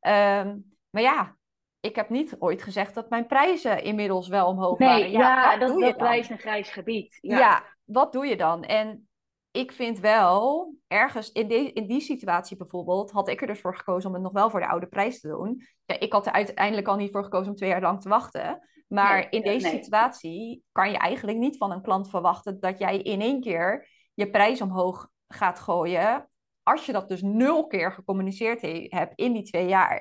Um, 0.00 0.76
maar 0.90 1.02
ja, 1.02 1.36
ik 1.80 1.96
heb 1.96 2.08
niet 2.08 2.36
ooit 2.38 2.62
gezegd 2.62 2.94
dat 2.94 3.10
mijn 3.10 3.26
prijzen 3.26 3.82
inmiddels 3.82 4.28
wel 4.28 4.46
omhoog 4.46 4.78
nee, 4.78 4.88
waren. 4.88 5.10
Ja, 5.10 5.52
ja 5.52 5.56
dat, 5.56 5.80
dat 5.80 5.96
blijft 5.96 6.30
een 6.30 6.38
grijs 6.38 6.70
gebied. 6.70 7.18
Ja. 7.20 7.38
ja. 7.38 7.64
wat 7.84 8.12
doe 8.12 8.26
je 8.26 8.36
dan? 8.36 8.64
En 8.64 9.08
ik 9.50 9.72
vind 9.72 9.98
wel, 9.98 10.74
ergens 10.86 11.32
in, 11.32 11.48
de, 11.48 11.72
in 11.72 11.86
die 11.86 12.00
situatie 12.00 12.56
bijvoorbeeld, 12.56 13.10
had 13.10 13.28
ik 13.28 13.40
er 13.40 13.46
dus 13.46 13.60
voor 13.60 13.76
gekozen 13.76 14.08
om 14.08 14.14
het 14.14 14.22
nog 14.22 14.32
wel 14.32 14.50
voor 14.50 14.60
de 14.60 14.68
oude 14.68 14.86
prijs 14.86 15.20
te 15.20 15.28
doen. 15.28 15.62
Ja, 15.84 16.00
ik 16.00 16.12
had 16.12 16.26
er 16.26 16.32
uiteindelijk 16.32 16.88
al 16.88 16.96
niet 16.96 17.10
voor 17.10 17.24
gekozen 17.24 17.50
om 17.50 17.56
twee 17.56 17.70
jaar 17.70 17.80
lang 17.80 18.00
te 18.00 18.08
wachten. 18.08 18.68
Maar 18.92 19.16
nee, 19.16 19.28
in 19.28 19.42
deze 19.42 19.66
nee. 19.66 19.82
situatie 19.82 20.64
kan 20.72 20.90
je 20.90 20.96
eigenlijk 20.96 21.38
niet 21.38 21.56
van 21.56 21.70
een 21.70 21.82
klant 21.82 22.10
verwachten 22.10 22.60
dat 22.60 22.78
jij 22.78 22.98
in 22.98 23.20
één 23.20 23.40
keer 23.40 23.88
je 24.14 24.30
prijs 24.30 24.60
omhoog 24.60 25.08
gaat 25.28 25.58
gooien. 25.58 26.30
Als 26.62 26.86
je 26.86 26.92
dat 26.92 27.08
dus 27.08 27.22
nul 27.22 27.66
keer 27.66 27.92
gecommuniceerd 27.92 28.60
he 28.60 28.86
hebt 28.88 29.14
in 29.14 29.32
die 29.32 29.42
twee 29.42 29.66
jaar. 29.66 29.98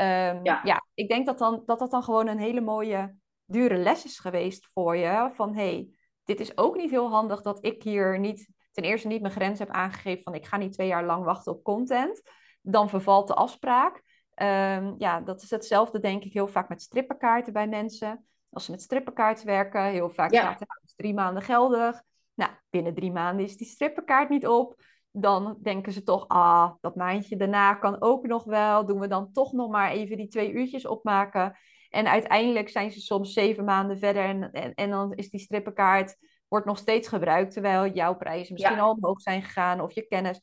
Um, 0.00 0.44
ja. 0.44 0.60
ja. 0.64 0.84
ik 0.94 1.08
denk 1.08 1.26
dat, 1.26 1.38
dan, 1.38 1.62
dat 1.66 1.78
dat 1.78 1.90
dan 1.90 2.02
gewoon 2.02 2.26
een 2.26 2.38
hele 2.38 2.60
mooie, 2.60 3.16
dure 3.44 3.76
les 3.76 4.04
is 4.04 4.18
geweest 4.18 4.66
voor 4.72 4.96
je. 4.96 5.30
Van 5.32 5.54
hey, 5.54 5.88
dit 6.24 6.40
is 6.40 6.56
ook 6.56 6.76
niet 6.76 6.90
heel 6.90 7.10
handig 7.10 7.42
dat 7.42 7.64
ik 7.64 7.82
hier 7.82 8.18
niet, 8.18 8.48
ten 8.72 8.84
eerste 8.84 9.08
niet 9.08 9.20
mijn 9.20 9.32
grens 9.32 9.58
heb 9.58 9.70
aangegeven 9.70 10.22
van 10.22 10.34
ik 10.34 10.46
ga 10.46 10.56
niet 10.56 10.72
twee 10.72 10.88
jaar 10.88 11.04
lang 11.04 11.24
wachten 11.24 11.52
op 11.52 11.62
content. 11.62 12.22
Dan 12.62 12.88
vervalt 12.88 13.26
de 13.26 13.34
afspraak. 13.34 14.02
Um, 14.42 14.94
ja, 14.98 15.20
dat 15.20 15.42
is 15.42 15.50
hetzelfde 15.50 16.00
denk 16.00 16.24
ik 16.24 16.32
heel 16.32 16.48
vaak 16.48 16.68
met 16.68 16.82
strippenkaarten 16.82 17.52
bij 17.52 17.68
mensen. 17.68 18.24
Als 18.50 18.64
ze 18.64 18.70
met 18.70 18.82
strippenkaarten 18.82 19.46
werken, 19.46 19.84
heel 19.84 20.10
vaak 20.10 20.32
ja. 20.32 20.40
staat 20.40 20.60
er 20.60 20.66
nou, 20.68 20.80
drie 20.96 21.14
maanden 21.14 21.42
geldig. 21.42 22.02
Nou, 22.34 22.50
binnen 22.70 22.94
drie 22.94 23.12
maanden 23.12 23.44
is 23.44 23.56
die 23.56 23.66
strippenkaart 23.66 24.28
niet 24.28 24.46
op. 24.46 24.82
Dan 25.10 25.58
denken 25.62 25.92
ze 25.92 26.02
toch, 26.02 26.28
ah, 26.28 26.72
dat 26.80 26.96
maandje 26.96 27.36
daarna 27.36 27.74
kan 27.74 28.02
ook 28.02 28.26
nog 28.26 28.44
wel. 28.44 28.86
Doen 28.86 29.00
we 29.00 29.06
dan 29.06 29.32
toch 29.32 29.52
nog 29.52 29.70
maar 29.70 29.90
even 29.90 30.16
die 30.16 30.28
twee 30.28 30.52
uurtjes 30.52 30.86
opmaken. 30.86 31.56
En 31.88 32.06
uiteindelijk 32.06 32.68
zijn 32.68 32.90
ze 32.90 33.00
soms 33.00 33.32
zeven 33.32 33.64
maanden 33.64 33.98
verder 33.98 34.24
en, 34.24 34.52
en, 34.52 34.74
en 34.74 34.90
dan 34.90 35.14
is 35.14 35.30
die 35.30 35.40
strippenkaart 35.40 36.16
wordt 36.48 36.66
nog 36.66 36.78
steeds 36.78 37.08
gebruikt, 37.08 37.52
terwijl 37.52 37.92
jouw 37.92 38.16
prijzen 38.16 38.52
misschien 38.52 38.76
ja. 38.76 38.82
al 38.82 38.92
omhoog 38.92 39.20
zijn 39.20 39.42
gegaan 39.42 39.80
of 39.80 39.92
je 39.92 40.06
kennis. 40.06 40.40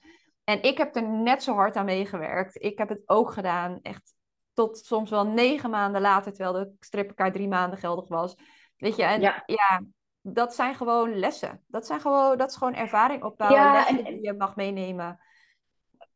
En 0.50 0.64
ik 0.64 0.78
heb 0.78 0.96
er 0.96 1.04
net 1.04 1.44
zo 1.44 1.54
hard 1.54 1.76
aan 1.76 1.86
meegewerkt. 1.86 2.64
Ik 2.64 2.78
heb 2.78 2.90
het 2.90 3.02
ook 3.06 3.32
gedaan, 3.32 3.80
echt 3.82 4.14
tot 4.54 4.78
soms 4.78 5.10
wel 5.10 5.28
negen 5.28 5.70
maanden 5.70 6.02
later, 6.02 6.34
terwijl 6.34 6.54
de 6.66 6.76
strippenkaart 6.80 7.34
drie 7.34 7.48
maanden 7.48 7.80
geldig 7.80 8.08
was. 8.08 8.36
Weet 8.78 8.96
je, 8.96 9.04
en 9.04 9.22
ja, 9.22 9.44
ja 9.46 9.82
dat 10.22 10.56
zijn 10.56 10.76
gewoon 10.76 11.16
lessen. 11.16 11.64
Dat, 11.68 11.86
zijn 11.86 12.00
gewoon, 12.00 12.38
dat 12.38 12.50
is 12.50 12.56
gewoon 12.56 12.76
ervaring 12.76 13.24
opbouwen, 13.24 13.62
ja, 13.62 13.88
en, 13.88 14.04
die 14.04 14.22
je 14.22 14.34
mag 14.34 14.56
meenemen. 14.56 15.20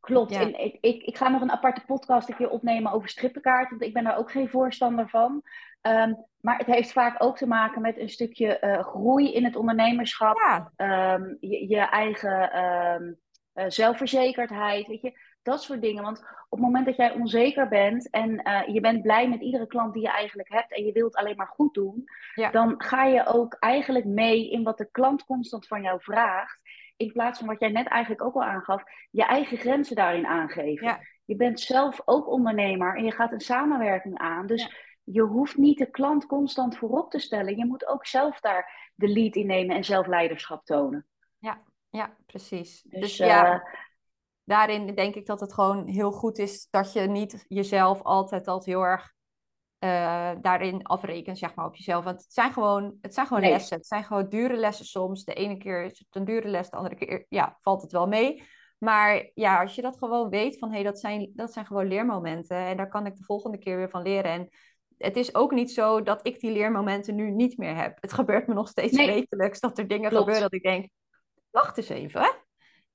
Klopt. 0.00 0.30
Ja. 0.30 0.40
En 0.40 0.60
ik, 0.60 0.78
ik, 0.80 1.02
ik 1.02 1.16
ga 1.16 1.28
nog 1.28 1.40
een 1.40 1.52
aparte 1.52 1.82
podcast 1.86 2.28
een 2.28 2.36
keer 2.36 2.50
opnemen 2.50 2.92
over 2.92 3.08
strippenkaart, 3.08 3.70
want 3.70 3.82
ik 3.82 3.92
ben 3.92 4.04
daar 4.04 4.18
ook 4.18 4.30
geen 4.30 4.48
voorstander 4.48 5.08
van. 5.08 5.42
Um, 5.82 6.26
maar 6.40 6.58
het 6.58 6.66
heeft 6.66 6.92
vaak 6.92 7.22
ook 7.22 7.36
te 7.36 7.46
maken 7.46 7.82
met 7.82 7.98
een 7.98 8.08
stukje 8.08 8.58
uh, 8.60 8.84
groei 8.84 9.32
in 9.32 9.44
het 9.44 9.56
ondernemerschap. 9.56 10.36
Ja. 10.36 11.14
Um, 11.14 11.36
je, 11.40 11.68
je, 11.68 11.80
eigen 11.80 12.64
um, 12.64 13.20
uh, 13.54 13.64
zelfverzekerdheid, 13.68 14.86
weet 14.86 15.00
je, 15.00 15.18
dat 15.42 15.62
soort 15.62 15.80
dingen. 15.80 16.02
Want 16.02 16.18
op 16.18 16.58
het 16.58 16.60
moment 16.60 16.86
dat 16.86 16.96
jij 16.96 17.12
onzeker 17.12 17.68
bent 17.68 18.10
en 18.10 18.48
uh, 18.48 18.74
je 18.74 18.80
bent 18.80 19.02
blij 19.02 19.28
met 19.28 19.40
iedere 19.40 19.66
klant 19.66 19.92
die 19.92 20.02
je 20.02 20.10
eigenlijk 20.10 20.48
hebt 20.48 20.72
en 20.72 20.84
je 20.84 20.92
wilt 20.92 21.16
alleen 21.16 21.36
maar 21.36 21.52
goed 21.54 21.74
doen, 21.74 22.04
ja. 22.34 22.50
dan 22.50 22.74
ga 22.78 23.04
je 23.04 23.26
ook 23.26 23.56
eigenlijk 23.58 24.04
mee 24.04 24.50
in 24.50 24.62
wat 24.62 24.78
de 24.78 24.88
klant 24.90 25.24
constant 25.24 25.66
van 25.66 25.82
jou 25.82 26.00
vraagt. 26.00 26.60
In 26.96 27.12
plaats 27.12 27.38
van 27.38 27.48
wat 27.48 27.60
jij 27.60 27.70
net 27.70 27.86
eigenlijk 27.86 28.24
ook 28.24 28.34
al 28.34 28.44
aangaf, 28.44 28.82
je 29.10 29.24
eigen 29.24 29.56
grenzen 29.56 29.96
daarin 29.96 30.26
aangeven. 30.26 30.86
Ja. 30.86 31.00
Je 31.24 31.36
bent 31.36 31.60
zelf 31.60 32.00
ook 32.04 32.28
ondernemer 32.28 32.96
en 32.96 33.04
je 33.04 33.12
gaat 33.12 33.32
een 33.32 33.40
samenwerking 33.40 34.18
aan. 34.18 34.46
Dus 34.46 34.62
ja. 34.62 34.70
je 35.04 35.22
hoeft 35.22 35.56
niet 35.56 35.78
de 35.78 35.90
klant 35.90 36.26
constant 36.26 36.76
voorop 36.76 37.10
te 37.10 37.18
stellen. 37.18 37.56
Je 37.56 37.66
moet 37.66 37.86
ook 37.86 38.06
zelf 38.06 38.40
daar 38.40 38.90
de 38.94 39.08
lead 39.08 39.34
in 39.34 39.46
nemen 39.46 39.76
en 39.76 39.84
zelf 39.84 40.06
leiderschap 40.06 40.64
tonen. 40.64 41.06
Ja, 41.92 42.16
precies. 42.26 42.82
Dus, 42.82 43.00
dus 43.00 43.16
ja. 43.16 43.54
Uh, 43.54 43.60
daarin 44.44 44.94
denk 44.94 45.14
ik 45.14 45.26
dat 45.26 45.40
het 45.40 45.52
gewoon 45.52 45.86
heel 45.86 46.12
goed 46.12 46.38
is 46.38 46.68
dat 46.70 46.92
je 46.92 47.00
niet 47.00 47.44
jezelf 47.48 48.02
altijd 48.02 48.48
altijd 48.48 48.76
heel 48.76 48.86
erg 48.86 49.12
uh, 49.84 50.32
daarin 50.40 50.82
afrekent, 50.82 51.38
zeg 51.38 51.54
maar, 51.54 51.66
op 51.66 51.76
jezelf. 51.76 52.04
Want 52.04 52.22
het 52.22 52.32
zijn 52.32 52.52
gewoon, 52.52 52.98
het 53.00 53.14
zijn 53.14 53.26
gewoon 53.26 53.42
lessen. 53.42 53.76
Het 53.76 53.86
zijn 53.86 54.04
gewoon 54.04 54.28
dure 54.28 54.56
lessen 54.56 54.84
soms. 54.84 55.24
De 55.24 55.34
ene 55.34 55.56
keer 55.56 55.84
is 55.84 55.98
het 55.98 56.06
een 56.10 56.24
dure 56.24 56.48
les, 56.48 56.70
de 56.70 56.76
andere 56.76 56.94
keer 56.94 57.26
ja, 57.28 57.56
valt 57.60 57.82
het 57.82 57.92
wel 57.92 58.06
mee. 58.06 58.42
Maar 58.78 59.30
ja, 59.34 59.60
als 59.60 59.74
je 59.74 59.82
dat 59.82 59.98
gewoon 59.98 60.28
weet 60.28 60.58
van 60.58 60.68
hé, 60.68 60.74
hey, 60.74 60.84
dat, 60.84 61.00
zijn, 61.00 61.30
dat 61.34 61.52
zijn 61.52 61.66
gewoon 61.66 61.86
leermomenten. 61.86 62.56
En 62.56 62.76
daar 62.76 62.88
kan 62.88 63.06
ik 63.06 63.16
de 63.16 63.24
volgende 63.24 63.58
keer 63.58 63.76
weer 63.76 63.90
van 63.90 64.02
leren. 64.02 64.30
En 64.30 64.48
het 64.98 65.16
is 65.16 65.34
ook 65.34 65.52
niet 65.52 65.72
zo 65.72 66.02
dat 66.02 66.26
ik 66.26 66.40
die 66.40 66.52
leermomenten 66.52 67.14
nu 67.14 67.30
niet 67.30 67.58
meer 67.58 67.76
heb. 67.76 67.98
Het 68.00 68.12
gebeurt 68.12 68.46
me 68.46 68.54
nog 68.54 68.68
steeds 68.68 68.96
nee. 68.96 69.06
wekelijks 69.06 69.60
dat 69.60 69.78
er 69.78 69.88
dingen 69.88 70.10
gebeuren 70.10 70.42
dat 70.42 70.54
ik 70.54 70.62
denk, 70.62 70.88
wacht 71.52 71.76
eens 71.76 71.88
even, 71.88 72.20
hè? 72.20 72.30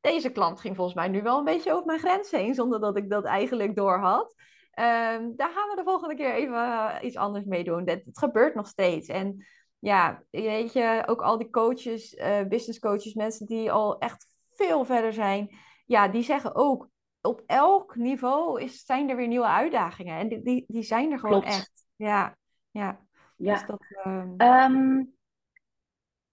Deze 0.01 0.29
klant 0.29 0.59
ging 0.59 0.75
volgens 0.75 0.95
mij 0.95 1.07
nu 1.07 1.21
wel 1.21 1.37
een 1.37 1.43
beetje 1.43 1.71
over 1.73 1.85
mijn 1.85 1.99
grens 1.99 2.31
heen, 2.31 2.55
zonder 2.55 2.79
dat 2.79 2.97
ik 2.97 3.09
dat 3.09 3.25
eigenlijk 3.25 3.75
door 3.75 3.99
had. 3.99 4.35
Ehm, 4.71 5.31
daar 5.35 5.49
gaan 5.49 5.69
we 5.69 5.73
de 5.75 5.83
volgende 5.83 6.15
keer 6.15 6.33
even 6.33 6.55
eh, 6.55 6.95
iets 7.01 7.15
anders 7.15 7.45
mee 7.45 7.63
doen. 7.63 7.85
Dat, 7.85 8.01
het 8.05 8.17
gebeurt 8.17 8.55
nog 8.55 8.67
steeds. 8.67 9.07
En 9.07 9.45
ja, 9.79 10.23
weet 10.29 10.73
je, 10.73 11.03
ook 11.05 11.21
al 11.21 11.37
die 11.37 11.49
coaches, 11.49 12.13
uh, 12.13 12.41
business 12.47 12.79
coaches, 12.79 13.13
mensen 13.13 13.45
die 13.45 13.71
al 13.71 13.97
echt 13.99 14.27
veel 14.49 14.85
verder 14.85 15.13
zijn, 15.13 15.55
ja, 15.85 16.07
die 16.07 16.23
zeggen 16.23 16.55
ook, 16.55 16.89
op 17.21 17.43
elk 17.45 17.95
niveau 17.95 18.61
is, 18.61 18.85
zijn 18.85 19.09
er 19.09 19.15
weer 19.15 19.27
nieuwe 19.27 19.47
uitdagingen. 19.47 20.17
En 20.17 20.27
die, 20.27 20.41
die, 20.41 20.65
die 20.67 20.83
zijn 20.83 21.11
er 21.11 21.19
gewoon 21.19 21.43
echt. 21.43 21.85
Ja, 21.95 22.37
ja. 22.71 23.05
ja. 23.35 23.51
Dus 23.51 23.65
dat, 23.65 23.85
ehm, 24.03 24.33
ehm, 24.37 25.03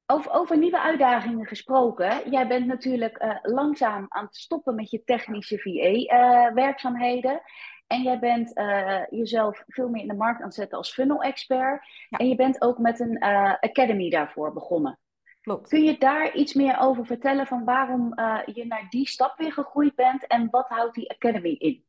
over, 0.07 0.33
over 0.33 0.59
nieuwe 0.59 0.81
uitdagingen 0.81 1.47
gesproken. 1.47 2.31
Jij 2.31 2.47
bent 2.47 2.67
natuurlijk 2.67 3.23
uh, 3.23 3.37
langzaam 3.43 4.07
aan 4.09 4.25
het 4.25 4.37
stoppen 4.37 4.75
met 4.75 4.91
je 4.91 5.05
technische 5.05 5.59
VA-werkzaamheden. 5.59 7.43
En 7.87 8.03
jij 8.03 8.19
bent 8.19 8.59
uh, 8.59 9.03
jezelf 9.11 9.63
veel 9.67 9.89
meer 9.89 10.03
in 10.03 10.09
de 10.09 10.15
markt 10.15 10.41
aan 10.41 10.47
het 10.47 10.55
zetten 10.55 10.79
als 10.79 10.93
funnel-expert. 10.93 11.87
En 12.11 12.29
je 12.29 12.35
bent 12.35 12.63
ook 12.63 12.79
met 12.79 13.01
een 13.01 13.19
academy 13.61 14.11
daarvoor 14.11 14.53
begonnen. 14.53 14.99
Klopt. 15.41 15.69
Kun 15.69 15.83
je 15.83 15.99
daar 15.99 16.35
iets 16.35 16.55
meer 16.55 16.79
over 16.81 17.07
vertellen 17.07 17.47
van 17.47 17.65
waarom 17.65 18.15
je 18.55 18.65
naar 18.67 18.87
die 18.89 19.09
stap 19.09 19.39
weer 19.39 19.53
gegroeid 19.53 19.95
bent 19.95 20.27
en 20.27 20.49
wat 20.51 20.69
houdt 20.69 20.95
die 20.95 21.11
academy 21.11 21.55
in? 21.59 21.84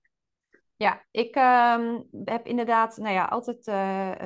Ja, 0.77 1.05
ik 1.11 1.35
uh, 1.35 1.95
heb 2.23 2.45
inderdaad 2.47 2.97
nou 2.97 3.13
ja, 3.13 3.25
altijd 3.25 3.63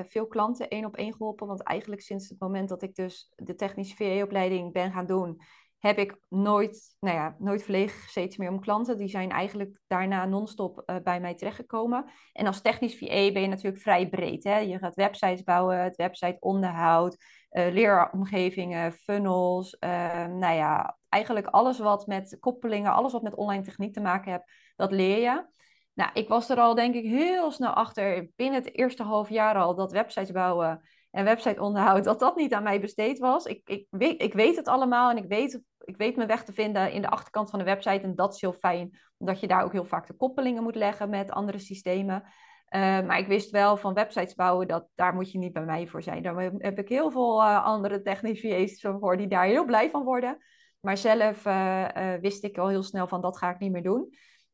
veel 0.09 0.27
klanten 0.27 0.69
één 0.69 0.85
op 0.85 0.95
één 0.95 1.11
geholpen. 1.11 1.47
Want 1.47 1.63
eigenlijk 1.63 2.01
sinds 2.01 2.29
het 2.29 2.39
moment 2.39 2.69
dat 2.69 2.81
ik 2.81 2.95
dus 2.95 3.33
de 3.35 3.55
technische 3.55 3.95
VA-opleiding 3.95 4.73
ben 4.73 4.91
gaan 4.91 5.05
doen, 5.05 5.41
heb 5.79 5.97
ik 5.97 6.17
nooit, 6.29 6.95
nou 6.99 7.15
ja, 7.15 7.35
nooit 7.39 7.63
verlegen 7.63 7.99
gezeten 7.99 8.43
meer 8.43 8.51
om 8.51 8.59
klanten. 8.59 8.97
Die 8.97 9.07
zijn 9.07 9.29
eigenlijk 9.31 9.79
daarna 9.87 10.25
non-stop 10.25 10.83
uh, 10.85 10.95
bij 11.03 11.19
mij 11.19 11.35
terechtgekomen. 11.35 12.05
En 12.33 12.47
als 12.47 12.61
technisch 12.61 12.97
VA 12.97 13.31
ben 13.31 13.41
je 13.41 13.47
natuurlijk 13.47 13.81
vrij 13.81 14.09
breed. 14.09 14.43
Hè? 14.43 14.57
Je 14.57 14.77
gaat 14.77 14.95
websites 14.95 15.43
bouwen, 15.43 15.83
het 15.83 15.95
websiteonderhoud, 15.95 17.17
uh, 17.51 17.71
leeromgevingen, 17.71 18.93
funnels. 18.93 19.77
Uh, 19.79 20.25
nou 20.25 20.55
ja, 20.55 20.97
eigenlijk 21.09 21.47
alles 21.47 21.79
wat 21.79 22.07
met 22.07 22.37
koppelingen, 22.39 22.93
alles 22.93 23.11
wat 23.11 23.23
met 23.23 23.35
online 23.35 23.63
techniek 23.63 23.93
te 23.93 24.01
maken 24.01 24.31
heeft, 24.31 24.73
dat 24.75 24.91
leer 24.91 25.19
je. 25.19 25.57
Nou, 25.99 26.11
ik 26.13 26.27
was 26.27 26.49
er 26.49 26.57
al 26.57 26.75
denk 26.75 26.95
ik 26.95 27.03
heel 27.03 27.51
snel 27.51 27.71
achter, 27.71 28.29
binnen 28.35 28.63
het 28.63 28.77
eerste 28.77 29.03
half 29.03 29.29
jaar 29.29 29.55
al, 29.55 29.75
dat 29.75 29.91
websites 29.91 30.31
bouwen 30.31 30.81
en 31.11 31.23
websiteonderhoud, 31.23 32.03
dat 32.03 32.19
dat 32.19 32.35
niet 32.35 32.53
aan 32.53 32.63
mij 32.63 32.79
besteed 32.79 33.19
was. 33.19 33.45
Ik, 33.45 33.61
ik, 33.65 33.87
weet, 33.89 34.21
ik 34.21 34.33
weet 34.33 34.55
het 34.55 34.67
allemaal 34.67 35.09
en 35.09 35.17
ik 35.17 35.25
weet, 35.27 35.61
ik 35.79 35.97
weet 35.97 36.15
mijn 36.15 36.27
weg 36.27 36.43
te 36.43 36.53
vinden 36.53 36.91
in 36.91 37.01
de 37.01 37.09
achterkant 37.09 37.49
van 37.49 37.59
de 37.59 37.65
website. 37.65 38.01
En 38.01 38.15
dat 38.15 38.33
is 38.33 38.41
heel 38.41 38.53
fijn, 38.53 38.99
omdat 39.17 39.39
je 39.39 39.47
daar 39.47 39.63
ook 39.63 39.71
heel 39.71 39.85
vaak 39.85 40.07
de 40.07 40.13
koppelingen 40.13 40.63
moet 40.63 40.75
leggen 40.75 41.09
met 41.09 41.31
andere 41.31 41.59
systemen. 41.59 42.23
Uh, 42.23 42.79
maar 42.79 43.19
ik 43.19 43.27
wist 43.27 43.49
wel 43.49 43.77
van 43.77 43.93
websites 43.93 44.35
bouwen, 44.35 44.67
dat 44.67 44.87
daar 44.95 45.13
moet 45.13 45.31
je 45.31 45.37
niet 45.37 45.53
bij 45.53 45.65
mij 45.65 45.87
voor 45.87 46.03
zijn. 46.03 46.23
Daar 46.23 46.51
heb 46.57 46.79
ik 46.79 46.89
heel 46.89 47.11
veel 47.11 47.41
uh, 47.41 47.65
andere 47.65 48.01
technisch 48.01 48.81
voor 48.99 49.17
die 49.17 49.27
daar 49.27 49.45
heel 49.45 49.65
blij 49.65 49.89
van 49.89 50.03
worden. 50.03 50.37
Maar 50.79 50.97
zelf 50.97 51.45
uh, 51.45 52.13
wist 52.21 52.43
ik 52.43 52.57
al 52.57 52.67
heel 52.67 52.83
snel 52.83 53.07
van 53.07 53.21
dat 53.21 53.37
ga 53.37 53.49
ik 53.49 53.59
niet 53.59 53.71
meer 53.71 53.83
doen. 53.83 54.09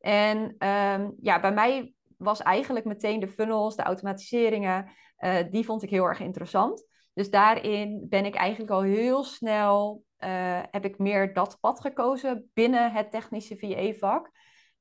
En 0.06 0.54
ehm, 0.58 1.10
ja, 1.20 1.40
bij 1.40 1.52
mij 1.52 1.94
was 2.16 2.42
eigenlijk 2.42 2.86
meteen 2.86 3.20
de 3.20 3.28
funnels, 3.28 3.76
de 3.76 3.82
automatiseringen, 3.82 4.90
uh, 5.18 5.38
die 5.50 5.64
vond 5.64 5.82
ik 5.82 5.90
heel 5.90 6.04
erg 6.04 6.20
interessant. 6.20 6.86
Dus 7.12 7.30
daarin 7.30 8.06
ben 8.08 8.24
ik 8.24 8.34
eigenlijk 8.34 8.70
al 8.70 8.82
heel 8.82 9.24
snel, 9.24 10.04
uh, 10.18 10.60
heb 10.70 10.84
ik 10.84 10.98
meer 10.98 11.32
dat 11.32 11.58
pad 11.60 11.80
gekozen 11.80 12.50
binnen 12.54 12.92
het 12.92 13.10
technische 13.10 13.56
VA-vak. 13.58 14.30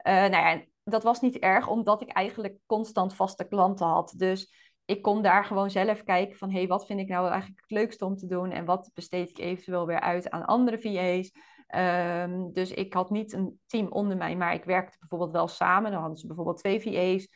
Uh, 0.08 0.14
nou 0.14 0.32
ja, 0.32 0.64
dat 0.84 1.04
was 1.04 1.22
niet 1.22 1.38
erg, 1.38 1.68
omdat 1.68 2.02
ik 2.02 2.10
eigenlijk 2.10 2.58
constant 2.66 3.16
vaste 3.16 3.48
klanten 3.48 3.88
had. 3.88 4.14
Dus 4.18 4.54
ik 4.86 5.02
kon 5.02 5.22
daar 5.22 5.46
gewoon 5.46 5.70
zelf 5.70 6.04
kijken 6.04 6.38
van, 6.38 6.50
hé, 6.50 6.58
hey, 6.58 6.68
wat 6.68 6.86
vind 6.86 7.00
ik 7.00 7.08
nou 7.08 7.30
eigenlijk 7.30 7.62
het 7.62 7.72
leukste 7.72 8.06
om 8.06 8.16
te 8.16 8.28
doen? 8.28 8.52
En 8.52 8.66
wat 8.66 8.92
besteed 8.94 9.30
ik 9.30 9.38
eventueel 9.38 9.86
weer 9.86 10.00
uit 10.00 10.30
aan 10.30 10.46
andere 10.46 10.80
VA's? 10.80 11.32
Um, 11.68 12.54
dus 12.54 12.72
ik 12.72 12.94
had 12.94 13.10
niet 13.10 13.34
een 13.34 13.60
team 13.66 13.88
onder 13.88 14.18
mij, 14.18 14.36
maar 14.36 14.54
ik 14.54 14.64
werkte 14.64 14.98
bijvoorbeeld 15.00 15.32
wel 15.32 15.48
samen. 15.48 15.92
Dan 15.92 16.00
hadden 16.00 16.18
ze 16.18 16.28
bijvoorbeeld 16.28 16.58
twee 16.58 16.82
VA's. 16.82 17.28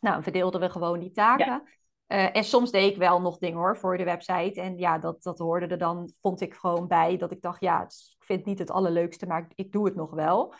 Nou, 0.00 0.22
verdeelden 0.22 0.60
we 0.60 0.70
gewoon 0.70 1.00
die 1.00 1.10
taken. 1.10 1.62
Uh, 2.08 2.36
en 2.36 2.44
soms 2.44 2.70
deed 2.70 2.90
ik 2.90 2.96
wel 2.96 3.20
nog 3.20 3.38
dingen 3.38 3.58
hoor 3.58 3.76
voor 3.76 3.96
de 3.96 4.04
website. 4.04 4.60
En 4.60 4.78
ja, 4.78 4.98
dat, 4.98 5.22
dat 5.22 5.38
hoorde 5.38 5.66
er 5.66 5.78
dan, 5.78 6.12
vond 6.20 6.40
ik 6.40 6.54
gewoon 6.54 6.86
bij. 6.86 7.16
Dat 7.16 7.30
ik 7.30 7.42
dacht, 7.42 7.60
ja, 7.60 7.82
ik 7.82 8.24
vind 8.24 8.38
het 8.38 8.48
niet 8.48 8.58
het 8.58 8.70
allerleukste, 8.70 9.26
maar 9.26 9.50
ik, 9.54 9.72
doe 9.72 9.84
het 9.84 9.94
nog 9.94 10.10
wel. 10.10 10.54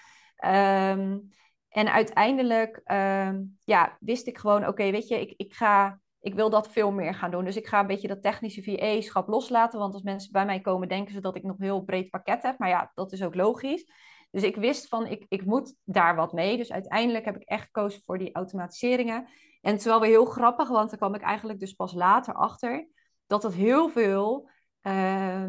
Um, 0.45 1.29
en 1.69 1.93
uiteindelijk 1.93 2.81
um, 2.85 3.59
ja, 3.65 3.97
wist 4.01 4.27
ik 4.27 4.39
gewoon, 4.39 4.67
oké, 4.67 4.91
weet 4.91 5.09
je, 5.09 5.21
ik, 5.21 5.35
ik, 5.37 5.55
ga, 5.55 6.01
ik 6.25 6.35
wil 6.35 6.51
dat 6.51 6.73
veel 6.73 6.93
meer 6.93 7.15
gaan 7.15 7.31
doen. 7.31 7.45
Dus 7.45 7.57
ik 7.57 7.67
ga 7.67 7.81
een 7.81 7.87
beetje 7.87 8.09
dat 8.09 8.23
technische 8.23 8.63
VA-schap 8.63 9.29
loslaten. 9.29 9.79
Want 9.79 9.95
als 9.95 10.03
mensen 10.03 10.33
bij 10.33 10.45
mij 10.45 10.61
komen, 10.61 10.89
denken 10.89 11.15
ze 11.15 11.21
dat 11.21 11.37
ik 11.37 11.43
nog 11.43 11.59
een 11.59 11.65
heel 11.65 11.83
breed 11.83 12.11
pakket 12.11 12.43
heb. 12.43 12.59
Maar 12.59 12.69
ja, 12.69 12.91
dat 12.95 13.13
is 13.13 13.23
ook 13.23 13.35
logisch. 13.35 13.91
Dus 14.31 14.43
ik 14.43 14.57
wist 14.57 14.89
van, 14.89 15.07
ik, 15.07 15.27
ik 15.29 15.45
moet 15.45 15.75
daar 15.85 16.17
wat 16.17 16.33
mee. 16.33 16.57
Dus 16.57 16.73
uiteindelijk 16.73 17.25
heb 17.25 17.37
ik 17.37 17.43
echt 17.43 17.65
gekozen 17.65 18.03
voor 18.03 18.19
die 18.19 18.35
automatiseringen. 18.35 19.29
En 19.61 19.71
het 19.71 19.79
is 19.79 19.85
wel 19.85 20.01
weer 20.01 20.11
heel 20.11 20.25
grappig, 20.25 20.69
want 20.69 20.89
daar 20.89 20.99
kwam 20.99 21.15
ik 21.15 21.23
eigenlijk 21.23 21.61
dus 21.61 21.73
pas 21.73 21.93
later 21.93 22.35
achter. 22.35 22.89
Dat 23.27 23.43
het 23.43 23.55
heel 23.55 23.89
veel, 23.89 24.51
uh, 24.83 25.45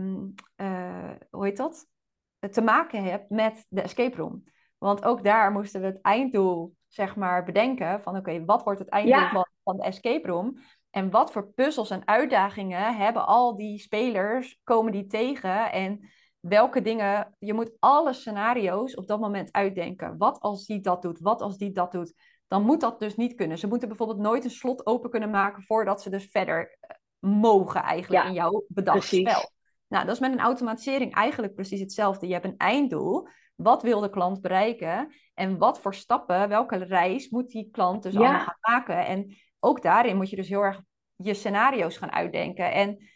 uh, 0.56 1.12
hoe 1.30 1.46
heet 1.46 1.58
dat? 1.58 1.88
Te 2.52 2.62
maken 2.62 3.02
heeft 3.02 3.30
met 3.30 3.66
de 3.70 3.82
escape 3.82 4.18
room. 4.18 4.44
Want 4.78 5.04
ook 5.04 5.24
daar 5.24 5.52
moesten 5.52 5.82
we 5.82 5.88
het 5.88 6.02
einddoel, 6.02 6.76
zeg 6.96 7.16
maar, 7.16 7.44
bedenken. 7.44 8.02
Van 8.02 8.18
oké, 8.18 8.46
wat 8.46 8.64
wordt 8.64 8.80
het 8.80 8.90
einddoel 8.90 9.30
van, 9.30 9.48
van 9.64 9.78
de 9.78 9.84
escape 9.84 10.28
room? 10.28 10.58
En 10.90 11.10
wat 11.10 11.32
voor 11.32 11.54
puzzels 11.54 11.90
en 11.90 12.08
uitdagingen 12.08 12.96
hebben 12.96 13.26
al 13.26 13.56
die 13.56 13.80
spelers, 13.80 14.60
komen 14.64 14.92
die 14.92 15.06
tegen? 15.06 15.72
En 15.72 16.10
welke 16.40 16.82
dingen, 16.82 17.36
je 17.40 17.54
moet 17.54 17.72
alle 17.80 18.14
scenario's 18.14 18.96
op 18.96 19.08
dat 19.08 19.20
moment 19.20 19.52
uitdenken. 19.52 20.18
Wat 20.18 20.40
als 20.40 20.66
die 20.66 20.82
dat 20.82 21.02
doet? 21.02 21.20
Wat 21.20 21.42
als 21.42 21.58
die 21.58 21.72
dat 21.72 21.92
doet? 21.92 22.14
Dan 22.48 22.64
moet 22.64 22.82
dat 22.82 23.00
dus 23.00 23.16
niet 23.16 23.36
kunnen. 23.36 23.58
Ze 23.58 23.68
moeten 23.68 23.88
bijvoorbeeld 23.88 24.20
nooit 24.20 24.44
een 24.44 24.50
slot 24.50 24.86
open 24.86 25.10
kunnen 25.10 25.30
maken 25.30 25.64
voordat 25.64 26.02
ze 26.02 26.10
dus 26.10 26.28
verder 26.32 26.78
eh, 26.80 26.96
mogen 27.20 27.82
eigenlijk 27.82 28.26
in 28.26 28.34
jouw 28.34 28.66
bedacht 28.68 29.04
spel. 29.08 29.52
Nou, 29.88 30.06
dat 30.06 30.16
is 30.16 30.22
met 30.22 30.32
een 30.32 30.40
automatisering 30.40 31.14
eigenlijk 31.14 31.56
precies 31.56 31.80
hetzelfde. 31.80 32.28
Je 32.28 32.34
hebt 32.34 32.46
een 32.46 32.58
einddoel. 32.58 33.28
Wat 33.56 33.84
wil 33.84 34.00
de 34.00 34.10
klant 34.10 34.42
bereiken? 34.42 35.14
En 35.34 35.58
wat 35.58 35.80
voor 35.80 35.94
stappen, 35.94 36.50
welke 36.50 36.76
reis 36.76 37.30
moet 37.30 37.50
die 37.50 37.70
klant 37.72 38.04
dus 38.04 38.16
allemaal 38.16 38.40
gaan 38.40 38.58
maken? 38.60 39.06
En 39.06 39.38
ook 39.60 39.82
daarin 39.82 40.16
moet 40.16 40.30
je 40.30 40.36
dus 40.36 40.50
heel 40.50 40.62
erg 40.62 40.82
je 41.16 41.34
scenario's 41.34 41.98
gaan 41.98 42.12
uitdenken. 42.12 42.72
En 42.72 43.10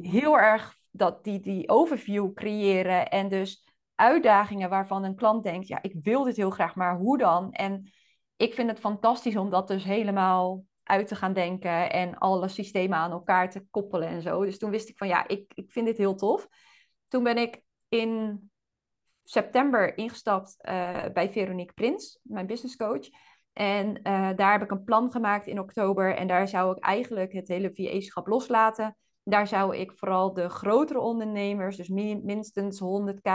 heel 0.00 0.38
erg 0.38 0.76
dat 0.90 1.24
die, 1.24 1.40
die 1.40 1.68
overview 1.68 2.32
creëren 2.32 3.08
en 3.08 3.28
dus 3.28 3.64
uitdagingen 3.94 4.68
waarvan 4.68 5.04
een 5.04 5.16
klant 5.16 5.44
denkt, 5.44 5.68
ja, 5.68 5.82
ik 5.82 5.94
wil 6.02 6.24
dit 6.24 6.36
heel 6.36 6.50
graag, 6.50 6.74
maar 6.74 6.96
hoe 6.96 7.18
dan? 7.18 7.52
En 7.52 7.92
ik 8.36 8.54
vind 8.54 8.70
het 8.70 8.80
fantastisch 8.80 9.36
om 9.36 9.50
dat 9.50 9.68
dus 9.68 9.84
helemaal 9.84 10.64
uit 10.82 11.08
te 11.08 11.16
gaan 11.16 11.32
denken 11.32 11.92
en 11.92 12.18
alle 12.18 12.48
systemen 12.48 12.98
aan 12.98 13.10
elkaar 13.10 13.50
te 13.50 13.66
koppelen 13.70 14.08
en 14.08 14.22
zo. 14.22 14.44
Dus 14.44 14.58
toen 14.58 14.70
wist 14.70 14.88
ik 14.88 14.96
van 14.96 15.08
ja, 15.08 15.28
ik, 15.28 15.52
ik 15.54 15.72
vind 15.72 15.86
dit 15.86 15.98
heel 15.98 16.14
tof. 16.14 16.48
Toen 17.08 17.22
ben 17.22 17.38
ik 17.38 17.62
in 17.88 18.40
september 19.24 19.96
ingestapt 19.96 20.56
uh, 20.60 21.04
bij 21.12 21.32
Veronique 21.32 21.74
Prins, 21.74 22.18
mijn 22.22 22.46
business 22.46 22.76
coach. 22.76 23.08
En 23.52 23.88
uh, 23.88 24.30
daar 24.36 24.52
heb 24.52 24.62
ik 24.62 24.70
een 24.70 24.84
plan 24.84 25.12
gemaakt 25.12 25.46
in 25.46 25.60
oktober. 25.60 26.16
En 26.16 26.26
daar 26.26 26.48
zou 26.48 26.76
ik 26.76 26.84
eigenlijk 26.84 27.32
het 27.32 27.48
hele 27.48 27.74
VA-schap 27.74 28.26
loslaten. 28.26 28.96
Daar 29.22 29.46
zou 29.46 29.76
ik 29.76 29.92
vooral 29.92 30.34
de 30.34 30.48
grotere 30.48 31.00
ondernemers, 31.00 31.76
dus 31.76 31.88
minstens 31.88 32.80
100k, 32.82 33.30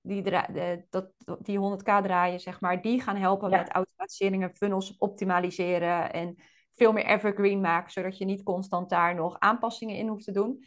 die, 0.00 0.22
de, 0.22 0.84
dat, 0.90 1.12
die 1.38 1.58
100k 1.58 1.82
draaien, 1.82 2.40
zeg 2.40 2.60
maar, 2.60 2.82
die 2.82 3.00
gaan 3.00 3.16
helpen 3.16 3.50
met 3.50 3.70
automatiseringen, 3.70 4.54
funnels 4.54 4.96
optimaliseren 4.98 6.12
en 6.12 6.36
veel 6.70 6.92
meer 6.92 7.06
evergreen 7.06 7.60
maken, 7.60 7.92
zodat 7.92 8.18
je 8.18 8.24
niet 8.24 8.42
constant 8.42 8.90
daar 8.90 9.14
nog 9.14 9.38
aanpassingen 9.38 9.96
in 9.96 10.08
hoeft 10.08 10.24
te 10.24 10.32
doen. 10.32 10.64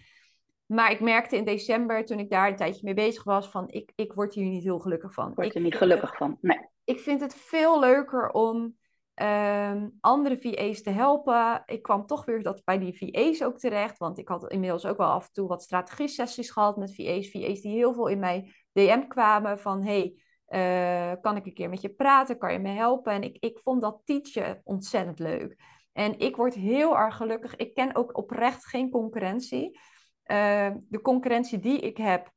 Maar 0.73 0.91
ik 0.91 0.99
merkte 0.99 1.37
in 1.37 1.45
december, 1.45 2.05
toen 2.05 2.19
ik 2.19 2.29
daar 2.29 2.47
een 2.47 2.55
tijdje 2.55 2.81
mee 2.83 2.93
bezig 2.93 3.23
was, 3.23 3.49
van 3.49 3.69
ik, 3.69 3.91
ik 3.95 4.13
word 4.13 4.33
hier 4.33 4.45
niet 4.45 4.63
heel 4.63 4.79
gelukkig 4.79 5.13
van. 5.13 5.33
Word 5.35 5.55
er 5.55 5.61
niet 5.61 5.75
gelukkig 5.75 6.15
van, 6.15 6.37
nee. 6.41 6.59
ik 6.83 6.99
vind 6.99 7.21
het 7.21 7.35
veel 7.35 7.79
leuker 7.79 8.31
om 8.31 8.77
ehm, 9.13 9.89
andere 9.99 10.37
VA's 10.37 10.81
te 10.81 10.89
helpen. 10.89 11.63
Ik 11.65 11.81
kwam 11.81 12.05
toch 12.05 12.25
weer 12.25 12.43
dat 12.43 12.61
bij 12.63 12.79
die 12.79 12.97
VA's 12.97 13.43
ook 13.43 13.57
terecht, 13.57 13.97
want 13.97 14.17
ik 14.17 14.27
had 14.27 14.51
inmiddels 14.51 14.85
ook 14.85 14.97
wel 14.97 15.07
af 15.07 15.25
en 15.25 15.33
toe 15.33 15.47
wat 15.47 15.63
strategie-sessies 15.63 16.51
gehad 16.51 16.77
met 16.77 16.95
VA's. 16.95 17.29
VA's 17.31 17.61
die 17.61 17.75
heel 17.75 17.93
veel 17.93 18.07
in 18.07 18.19
mij 18.19 18.53
DM 18.71 19.07
kwamen 19.07 19.59
van, 19.59 19.83
hey, 19.83 20.13
uh, 20.49 21.21
kan 21.21 21.35
ik 21.35 21.45
een 21.45 21.53
keer 21.53 21.69
met 21.69 21.81
je 21.81 21.93
praten? 21.93 22.37
Kan 22.37 22.53
je 22.53 22.59
me 22.59 22.69
helpen? 22.69 23.13
En 23.13 23.23
ik, 23.23 23.37
ik 23.39 23.59
vond 23.59 23.81
dat 23.81 24.01
teachen 24.03 24.61
ontzettend 24.63 25.19
leuk. 25.19 25.55
En 25.91 26.19
ik 26.19 26.35
word 26.35 26.53
heel 26.53 26.97
erg 26.97 27.15
gelukkig. 27.15 27.55
Ik 27.55 27.73
ken 27.73 27.95
ook 27.95 28.17
oprecht 28.17 28.65
geen 28.65 28.89
concurrentie. 28.89 29.79
Uh, 30.27 30.71
de 30.89 31.01
concurrentie 31.01 31.59
die 31.59 31.79
ik 31.79 31.97
heb, 31.97 32.31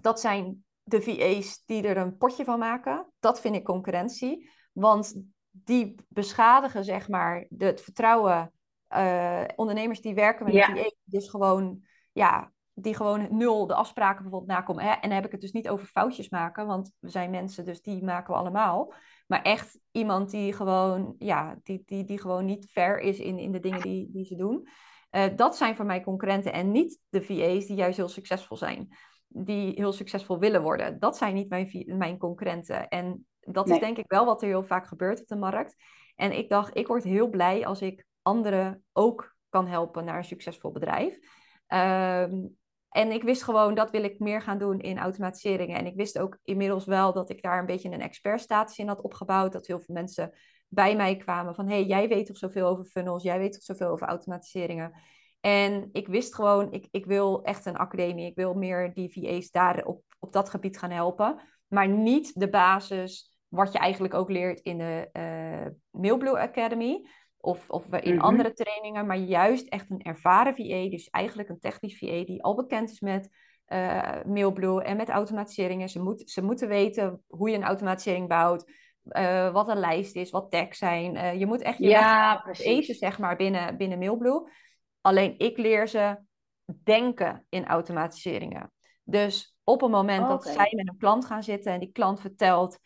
dat 0.00 0.20
zijn 0.20 0.64
de 0.82 1.02
VA's 1.02 1.62
die 1.64 1.82
er 1.82 1.96
een 1.96 2.16
potje 2.16 2.44
van 2.44 2.58
maken. 2.58 3.12
Dat 3.20 3.40
vind 3.40 3.54
ik 3.54 3.64
concurrentie. 3.64 4.50
Want 4.72 5.22
die 5.50 5.94
beschadigen, 6.08 6.84
zeg 6.84 7.08
maar, 7.08 7.46
de, 7.48 7.64
het 7.64 7.80
vertrouwen. 7.80 8.52
Uh, 8.94 9.44
ondernemers 9.56 10.00
die 10.00 10.14
werken 10.14 10.44
met 10.44 10.54
een 10.54 10.76
VA, 10.76 10.90
dus 11.04 11.28
gewoon, 11.28 11.84
ja, 12.12 12.52
die 12.74 12.94
gewoon 12.94 13.36
nul 13.36 13.66
de 13.66 13.74
afspraken 13.74 14.22
bijvoorbeeld 14.22 14.50
nakomen. 14.50 14.84
Hè? 14.84 14.90
En 14.90 15.00
dan 15.00 15.10
heb 15.10 15.24
ik 15.24 15.32
het 15.32 15.40
dus 15.40 15.52
niet 15.52 15.68
over 15.68 15.86
foutjes 15.86 16.28
maken, 16.28 16.66
want 16.66 16.92
we 16.98 17.08
zijn 17.08 17.30
mensen, 17.30 17.64
dus 17.64 17.82
die 17.82 18.04
maken 18.04 18.34
we 18.34 18.40
allemaal. 18.40 18.94
Maar 19.26 19.42
echt 19.42 19.78
iemand 19.90 20.30
die 20.30 20.52
gewoon, 20.52 21.14
ja, 21.18 21.58
die, 21.62 21.82
die, 21.86 22.04
die 22.04 22.20
gewoon 22.20 22.44
niet 22.44 22.70
fair 22.70 22.98
is 22.98 23.18
in, 23.18 23.38
in 23.38 23.52
de 23.52 23.60
dingen 23.60 23.80
die, 23.80 24.10
die 24.10 24.24
ze 24.24 24.36
doen. 24.36 24.68
Uh, 25.12 25.24
dat 25.36 25.56
zijn 25.56 25.76
voor 25.76 25.84
mij 25.84 26.02
concurrenten 26.02 26.52
en 26.52 26.70
niet 26.70 27.00
de 27.08 27.22
VA's 27.22 27.66
die 27.66 27.76
juist 27.76 27.96
heel 27.96 28.08
succesvol 28.08 28.56
zijn 28.56 28.88
die 29.34 29.72
heel 29.74 29.92
succesvol 29.92 30.38
willen 30.38 30.62
worden. 30.62 30.98
Dat 30.98 31.16
zijn 31.16 31.34
niet 31.34 31.48
mijn, 31.48 31.84
mijn 31.86 32.18
concurrenten. 32.18 32.88
En 32.88 33.26
dat 33.40 33.70
is 33.70 33.78
denk 33.78 33.98
ik 33.98 34.04
wel 34.08 34.24
wat 34.24 34.42
er 34.42 34.48
heel 34.48 34.62
vaak 34.62 34.86
gebeurt 34.86 35.20
op 35.20 35.26
de 35.26 35.36
markt. 35.36 35.76
En 36.14 36.38
ik 36.38 36.48
dacht, 36.48 36.76
ik 36.76 36.86
word 36.86 37.04
heel 37.04 37.28
blij 37.28 37.66
als 37.66 37.82
ik 37.82 38.06
anderen 38.22 38.84
ook 38.92 39.34
kan 39.48 39.66
helpen 39.66 40.04
naar 40.04 40.16
een 40.16 40.24
succesvol 40.24 40.72
bedrijf. 40.72 41.18
Um, 41.68 42.56
en 42.88 43.10
ik 43.10 43.22
wist 43.22 43.42
gewoon, 43.42 43.74
dat 43.74 43.90
wil 43.90 44.04
ik 44.04 44.18
meer 44.18 44.42
gaan 44.42 44.58
doen 44.58 44.80
in 44.80 44.98
automatiseringen. 44.98 45.78
En 45.78 45.86
ik 45.86 45.96
wist 45.96 46.18
ook 46.18 46.38
inmiddels 46.44 46.84
wel 46.84 47.12
dat 47.12 47.30
ik 47.30 47.42
daar 47.42 47.58
een 47.58 47.66
beetje 47.66 47.90
een 47.90 48.00
expertstatus 48.00 48.78
in 48.78 48.88
had 48.88 49.00
opgebouwd. 49.00 49.52
Dat 49.52 49.66
heel 49.66 49.80
veel 49.80 49.94
mensen 49.94 50.32
bij 50.74 50.96
mij 50.96 51.16
kwamen 51.16 51.54
van, 51.54 51.68
hey, 51.68 51.84
jij 51.84 52.08
weet 52.08 52.26
toch 52.26 52.36
zoveel 52.36 52.66
over 52.66 52.84
funnels, 52.84 53.22
jij 53.22 53.38
weet 53.38 53.52
toch 53.52 53.62
zoveel 53.62 53.88
over 53.88 54.06
automatiseringen. 54.06 54.92
En 55.40 55.88
ik 55.92 56.08
wist 56.08 56.34
gewoon, 56.34 56.72
ik, 56.72 56.88
ik 56.90 57.06
wil 57.06 57.42
echt 57.42 57.66
een 57.66 57.76
academie. 57.76 58.26
Ik 58.26 58.34
wil 58.34 58.54
meer 58.54 58.94
die 58.94 59.12
VA's 59.12 59.50
daar 59.50 59.84
op, 59.84 60.02
op 60.18 60.32
dat 60.32 60.50
gebied 60.50 60.78
gaan 60.78 60.90
helpen. 60.90 61.40
Maar 61.68 61.88
niet 61.88 62.40
de 62.40 62.48
basis, 62.48 63.36
wat 63.48 63.72
je 63.72 63.78
eigenlijk 63.78 64.14
ook 64.14 64.30
leert 64.30 64.60
in 64.60 64.78
de 64.78 65.08
uh, 65.12 65.70
Mailblue 65.90 66.38
Academy. 66.38 67.06
Of, 67.36 67.70
of 67.70 67.92
in 67.94 68.14
mhm. 68.14 68.24
andere 68.24 68.52
trainingen, 68.52 69.06
maar 69.06 69.16
juist 69.16 69.68
echt 69.68 69.90
een 69.90 70.02
ervaren 70.02 70.54
VA. 70.54 70.90
Dus 70.90 71.08
eigenlijk 71.08 71.48
een 71.48 71.60
technisch 71.60 71.98
VA 71.98 72.24
die 72.24 72.42
al 72.42 72.54
bekend 72.54 72.90
is 72.90 73.00
met 73.00 73.28
uh, 73.68 74.22
Mailblue 74.24 74.82
en 74.82 74.96
met 74.96 75.08
automatiseringen. 75.08 75.88
Ze, 75.88 76.02
moet, 76.02 76.30
ze 76.30 76.42
moeten 76.42 76.68
weten 76.68 77.22
hoe 77.26 77.50
je 77.50 77.56
een 77.56 77.64
automatisering 77.64 78.28
bouwt. 78.28 78.70
Uh, 79.04 79.52
wat 79.52 79.68
een 79.68 79.78
lijst 79.78 80.16
is, 80.16 80.30
wat 80.30 80.50
tags 80.50 80.78
zijn. 80.78 81.38
je 81.38 81.46
moet 81.46 81.62
echt 81.62 81.78
je 81.78 81.88
ja, 81.88 82.44
eten, 82.52 82.94
zeg 82.94 83.18
maar, 83.18 83.36
binnen, 83.36 83.76
binnen 83.76 83.98
Mailblue. 83.98 84.50
Alleen 85.00 85.34
ik 85.38 85.58
leer 85.58 85.88
ze 85.88 86.18
denken 86.82 87.46
in 87.48 87.66
automatiseringen. 87.66 88.72
Dus 89.04 89.56
op 89.64 89.82
een 89.82 89.90
moment 89.90 90.28
dat 90.28 90.44
zij 90.44 90.72
met 90.76 90.88
een 90.88 90.98
klant 90.98 91.24
gaan 91.24 91.42
zitten 91.42 91.72
en 91.72 91.80
die 91.80 91.92
klant 91.92 92.20
vertelt: 92.20 92.78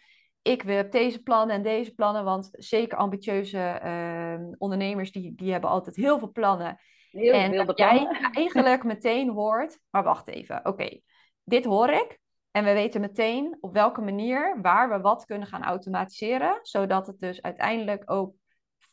Ik 0.43 0.63
heb 0.63 0.93
deze 0.93 1.23
plannen 1.23 1.57
en 1.57 1.63
deze 1.63 1.95
plannen, 1.95 2.25
want 2.25 2.49
zeker 2.53 2.99
ambitieuze 2.99 3.81
uh, 3.85 4.55
ondernemers 4.59 5.13
die, 5.13 5.35
die 5.35 5.53
hebben 5.53 5.71
altijd 5.71 5.97
heel 5.97 6.19
veel 6.19 6.31
plannen. 6.31 6.79
Heel 7.11 7.33
en 7.33 7.67
dat 7.67 7.79
jij 7.79 8.07
eigenlijk 8.33 8.85
meteen 8.95 9.29
hoort: 9.29 9.79
Maar 9.91 10.05
wacht 10.05 10.29
even, 10.29 10.67
oké, 10.67 11.01
dit 11.45 11.65
hoor 11.65 11.91
ik. 11.91 12.19
En 12.57 12.65
we 12.65 12.73
weten 12.73 13.01
meteen 13.01 13.57
op 13.61 13.73
welke 13.73 14.01
manier, 14.01 14.59
waar 14.63 14.89
we 14.89 15.01
wat 15.01 15.25
kunnen 15.25 15.49
gaan 15.49 15.65
automatiseren, 15.65 16.59
zodat 16.63 17.07
het 17.07 17.21
dus 17.21 17.43
uiteindelijk 17.43 18.11
ook 18.11 18.35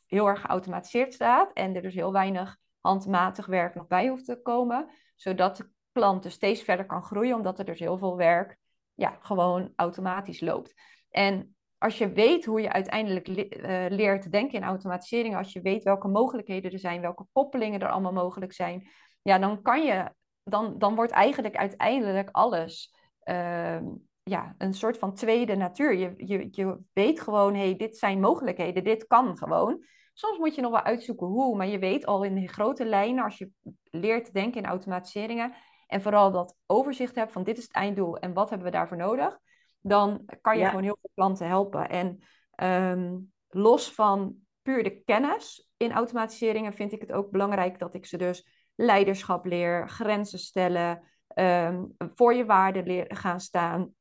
heel 0.08 0.28
erg 0.28 0.42
geautomatiseerd 0.42 1.14
staat 1.14 1.54
en 1.54 1.76
er 1.76 1.82
dus 1.82 1.94
heel 1.94 2.12
weinig 2.12 2.58
handmatig 2.82 3.46
werk 3.46 3.76
nog 3.76 3.88
bij 3.88 4.08
hoeft 4.08 4.26
te 4.26 4.42
komen, 4.42 4.90
zodat 5.16 5.58
de 5.58 5.70
klant 5.92 6.24
dus 6.24 6.34
steeds 6.34 6.62
verder 6.62 6.86
kan 6.86 7.04
groeien, 7.04 7.36
omdat 7.36 7.60
er 7.60 7.66
dus 7.66 7.80
heel 7.80 7.98
veel 7.98 8.18
werk 8.18 8.58
ja, 8.94 9.18
gewoon 9.22 9.74
automatisch 9.76 10.42
loopt. 10.42 10.74
En 11.10 11.56
als 11.78 11.98
je 11.98 12.12
weet 12.12 12.46
hoe 12.46 12.62
je 12.62 12.72
uiteindelijk 12.72 13.28
uh, 13.28 13.86
leert 13.90 14.32
denken 14.32 14.58
in 14.58 14.64
automatisering, 14.64 15.36
als 15.36 15.54
je 15.54 15.62
weet 15.62 15.84
welke 15.84 16.08
mogelijkheden 16.08 16.72
er 16.72 16.80
zijn, 16.80 17.02
welke 17.02 17.26
koppelingen 17.32 17.80
er 17.80 17.90
allemaal 17.90 18.14
mogelijk 18.14 18.54
zijn, 18.54 18.90
ja, 19.22 19.40
dan 19.40 19.62
kan 19.62 19.84
je, 19.86 20.14
dan, 20.44 20.78
dan 20.78 20.96
wordt 20.96 21.12
eigenlijk 21.12 21.56
uiteindelijk 21.56 22.30
alles 22.32 23.02
uh, 23.26 23.80
ja, 24.24 24.56
een 24.58 24.74
soort 24.74 24.98
van 24.98 25.14
tweede 25.14 25.56
natuur. 25.56 25.96
Je, 25.96 26.14
je, 26.18 26.48
je 26.52 26.80
weet 26.94 27.22
gewoon, 27.22 27.54
hé, 27.54 27.64
hey, 27.64 27.76
dit 27.76 27.98
zijn 27.98 28.20
mogelijkheden, 28.20 28.84
dit 28.84 29.08
kan 29.08 29.38
gewoon. 29.38 29.86
Soms 30.14 30.38
moet 30.38 30.56
je 30.56 30.62
nog 30.62 30.72
wel 30.72 30.82
uitzoeken 30.82 31.28
hoe, 31.28 31.58
maar 31.58 31.68
je 31.68 31.80
weet 31.80 32.06
al 32.06 32.24
in 32.24 32.36
de 32.36 32.48
grote 32.48 32.86
lijnen, 32.86 33.24
als 33.24 33.38
je 33.38 33.50
leert 33.84 34.34
denken 34.34 34.62
in 34.62 34.68
automatiseringen 34.68 35.54
en 35.88 36.02
vooral 36.02 36.32
dat 36.32 36.56
overzicht 36.66 37.16
hebt 37.16 37.32
van 37.32 37.44
dit 37.44 37.58
is 37.58 37.64
het 37.64 37.74
einddoel 37.74 38.18
en 38.18 38.34
wat 38.34 38.50
hebben 38.50 38.68
we 38.68 38.74
daarvoor 38.74 38.98
nodig, 38.98 39.40
dan 39.82 40.26
kan 40.42 40.58
je 40.58 40.66
gewoon 40.66 40.84
heel 40.84 40.98
veel 41.02 41.12
klanten 41.14 41.48
helpen. 41.48 41.90
En 41.90 42.20
ehm, 42.52 43.18
los 43.48 43.94
van 43.94 44.36
puur 44.62 44.84
de 44.84 45.04
kennis 45.04 45.70
in 45.78 45.92
automatiseringen 45.92 46.74
vind 46.74 46.92
ik 46.92 47.02
het 47.02 47.12
ook 47.12 47.32
belangrijk 47.32 47.80
dat 47.80 47.94
ik 47.94 48.06
ze 48.06 48.18
dus 48.18 48.48
leiderschap 48.76 49.46
leer, 49.46 49.90
grenzen 49.90 50.40
stellen, 50.40 51.02
ehm, 51.34 51.86
voor 52.16 52.34
je 52.34 52.46
waarde 52.46 53.06
gaan 53.08 53.40
staan. 53.40 53.94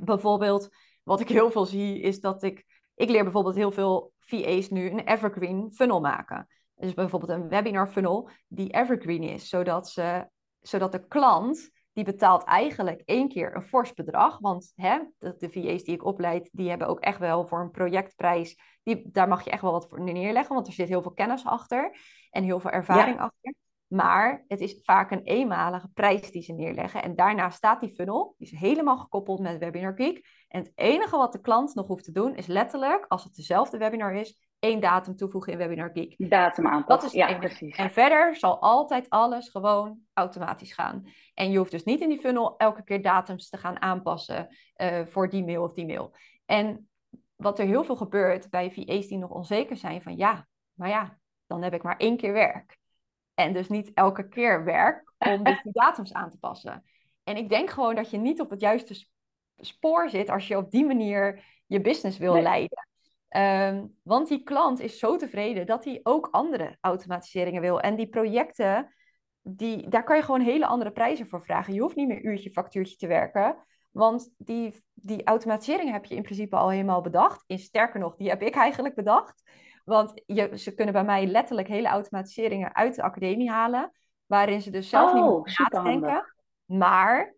Bijvoorbeeld, 0.00 0.68
wat 1.02 1.20
ik 1.20 1.28
heel 1.28 1.50
veel 1.50 1.66
zie, 1.66 2.00
is 2.00 2.20
dat 2.20 2.42
ik, 2.42 2.64
ik 2.94 3.08
leer 3.08 3.22
bijvoorbeeld 3.22 3.54
heel 3.54 3.72
veel 3.72 4.12
VA's 4.20 4.68
nu 4.68 4.90
een 4.90 5.06
evergreen 5.06 5.72
funnel 5.72 6.00
maken. 6.00 6.48
Dus 6.74 6.94
bijvoorbeeld 6.94 7.32
een 7.32 7.48
webinar 7.48 7.88
funnel 7.88 8.30
die 8.48 8.72
evergreen 8.72 9.22
is, 9.22 9.48
zodat, 9.48 9.88
ze, 9.88 10.28
zodat 10.60 10.92
de 10.92 11.06
klant 11.06 11.70
die 11.92 12.04
betaalt 12.04 12.44
eigenlijk 12.44 13.02
één 13.04 13.28
keer 13.28 13.54
een 13.54 13.62
fors 13.62 13.94
bedrag. 13.94 14.38
Want 14.38 14.72
hè, 14.74 14.98
de, 15.18 15.34
de 15.38 15.50
VA's 15.50 15.84
die 15.84 15.94
ik 15.94 16.04
opleid, 16.04 16.48
die 16.52 16.68
hebben 16.68 16.88
ook 16.88 17.00
echt 17.00 17.18
wel 17.18 17.46
voor 17.46 17.60
een 17.60 17.70
projectprijs, 17.70 18.58
die, 18.82 19.10
daar 19.10 19.28
mag 19.28 19.44
je 19.44 19.50
echt 19.50 19.62
wel 19.62 19.72
wat 19.72 19.88
voor 19.88 20.00
neerleggen, 20.00 20.54
want 20.54 20.66
er 20.66 20.72
zit 20.72 20.88
heel 20.88 21.02
veel 21.02 21.12
kennis 21.12 21.44
achter 21.44 21.96
en 22.30 22.44
heel 22.44 22.60
veel 22.60 22.70
ervaring 22.70 23.20
achter. 23.20 23.54
Maar 23.90 24.44
het 24.48 24.60
is 24.60 24.80
vaak 24.82 25.10
een 25.10 25.22
eenmalige 25.22 25.88
prijs 25.94 26.30
die 26.30 26.42
ze 26.42 26.52
neerleggen. 26.52 27.02
En 27.02 27.14
daarna 27.16 27.50
staat 27.50 27.80
die 27.80 27.90
funnel, 27.90 28.34
die 28.38 28.52
is 28.52 28.58
helemaal 28.58 28.98
gekoppeld 28.98 29.40
met 29.40 29.58
Webinar 29.58 29.94
Geek. 29.94 30.44
En 30.48 30.62
het 30.62 30.72
enige 30.74 31.16
wat 31.16 31.32
de 31.32 31.40
klant 31.40 31.74
nog 31.74 31.86
hoeft 31.86 32.04
te 32.04 32.12
doen, 32.12 32.34
is 32.34 32.46
letterlijk, 32.46 33.04
als 33.08 33.24
het 33.24 33.34
dezelfde 33.34 33.78
webinar 33.78 34.14
is, 34.14 34.50
één 34.58 34.80
datum 34.80 35.16
toevoegen 35.16 35.52
in 35.52 35.58
Webinar 35.58 35.90
Geek. 35.92 36.30
Datum 36.30 36.66
aanpassen, 36.66 37.18
ja, 37.18 37.38
precies. 37.38 37.76
En 37.76 37.90
verder 37.90 38.36
zal 38.36 38.60
altijd 38.60 39.08
alles 39.08 39.48
gewoon 39.48 39.98
automatisch 40.12 40.72
gaan. 40.72 41.04
En 41.34 41.50
je 41.50 41.58
hoeft 41.58 41.70
dus 41.70 41.84
niet 41.84 42.00
in 42.00 42.08
die 42.08 42.20
funnel 42.20 42.56
elke 42.56 42.84
keer 42.84 43.02
datums 43.02 43.48
te 43.48 43.56
gaan 43.56 43.82
aanpassen 43.82 44.56
uh, 44.76 45.06
voor 45.06 45.28
die 45.28 45.44
mail 45.44 45.62
of 45.62 45.72
die 45.72 45.86
mail. 45.86 46.14
En 46.46 46.88
wat 47.36 47.58
er 47.58 47.66
heel 47.66 47.84
veel 47.84 47.96
gebeurt 47.96 48.50
bij 48.50 48.70
VA's 48.70 49.06
die 49.06 49.18
nog 49.18 49.30
onzeker 49.30 49.76
zijn 49.76 50.02
van 50.02 50.16
ja, 50.16 50.46
maar 50.72 50.88
ja, 50.88 51.18
dan 51.46 51.62
heb 51.62 51.74
ik 51.74 51.82
maar 51.82 51.96
één 51.96 52.16
keer 52.16 52.32
werk. 52.32 52.78
En 53.40 53.52
dus 53.52 53.68
niet 53.68 53.90
elke 53.94 54.28
keer 54.28 54.64
werk 54.64 55.12
om 55.18 55.44
dus 55.44 55.62
die 55.62 55.72
datums 55.72 56.12
aan 56.12 56.30
te 56.30 56.38
passen. 56.38 56.84
En 57.24 57.36
ik 57.36 57.48
denk 57.48 57.70
gewoon 57.70 57.94
dat 57.94 58.10
je 58.10 58.18
niet 58.18 58.40
op 58.40 58.50
het 58.50 58.60
juiste 58.60 59.06
spoor 59.56 60.10
zit 60.10 60.30
als 60.30 60.48
je 60.48 60.56
op 60.56 60.70
die 60.70 60.84
manier 60.84 61.44
je 61.66 61.80
business 61.80 62.18
wil 62.18 62.42
leiden. 62.42 62.88
Ehm, 63.28 63.86
want 64.02 64.28
die 64.28 64.42
klant 64.42 64.80
is 64.80 64.98
zo 64.98 65.16
tevreden 65.16 65.66
dat 65.66 65.84
hij 65.84 66.00
ook 66.02 66.28
andere 66.30 66.76
automatiseringen 66.80 67.60
wil. 67.60 67.80
En 67.80 67.96
die 67.96 68.08
projecten, 68.08 68.94
die, 69.42 69.88
daar 69.88 70.04
kan 70.04 70.16
je 70.16 70.22
gewoon 70.22 70.40
hele 70.40 70.66
andere 70.66 70.90
prijzen 70.92 71.28
voor 71.28 71.42
vragen. 71.42 71.74
Je 71.74 71.80
hoeft 71.80 71.96
niet 71.96 72.08
meer 72.08 72.22
uurtje, 72.22 72.50
factuurtje 72.50 72.96
te 72.96 73.06
werken. 73.06 73.56
Want 73.90 74.34
die, 74.36 74.74
die 74.94 75.24
automatisering 75.24 75.90
heb 75.90 76.04
je 76.04 76.14
in 76.14 76.22
principe 76.22 76.56
al 76.56 76.68
helemaal 76.70 77.00
bedacht. 77.00 77.44
En 77.46 77.58
sterker 77.58 78.00
nog, 78.00 78.16
die 78.16 78.28
heb 78.28 78.42
ik 78.42 78.54
eigenlijk 78.54 78.94
bedacht. 78.94 79.42
Want 79.84 80.22
je, 80.26 80.58
ze 80.58 80.74
kunnen 80.74 80.94
bij 80.94 81.04
mij 81.04 81.26
letterlijk 81.26 81.68
hele 81.68 81.88
automatiseringen 81.88 82.74
uit 82.74 82.94
de 82.94 83.02
academie 83.02 83.50
halen. 83.50 83.92
Waarin 84.26 84.62
ze 84.62 84.70
dus 84.70 84.88
zelf 84.88 85.12
niet 85.12 85.22
oh, 85.22 85.44
meer 85.44 85.68
nadenken. 85.70 86.34
Maar 86.64 87.34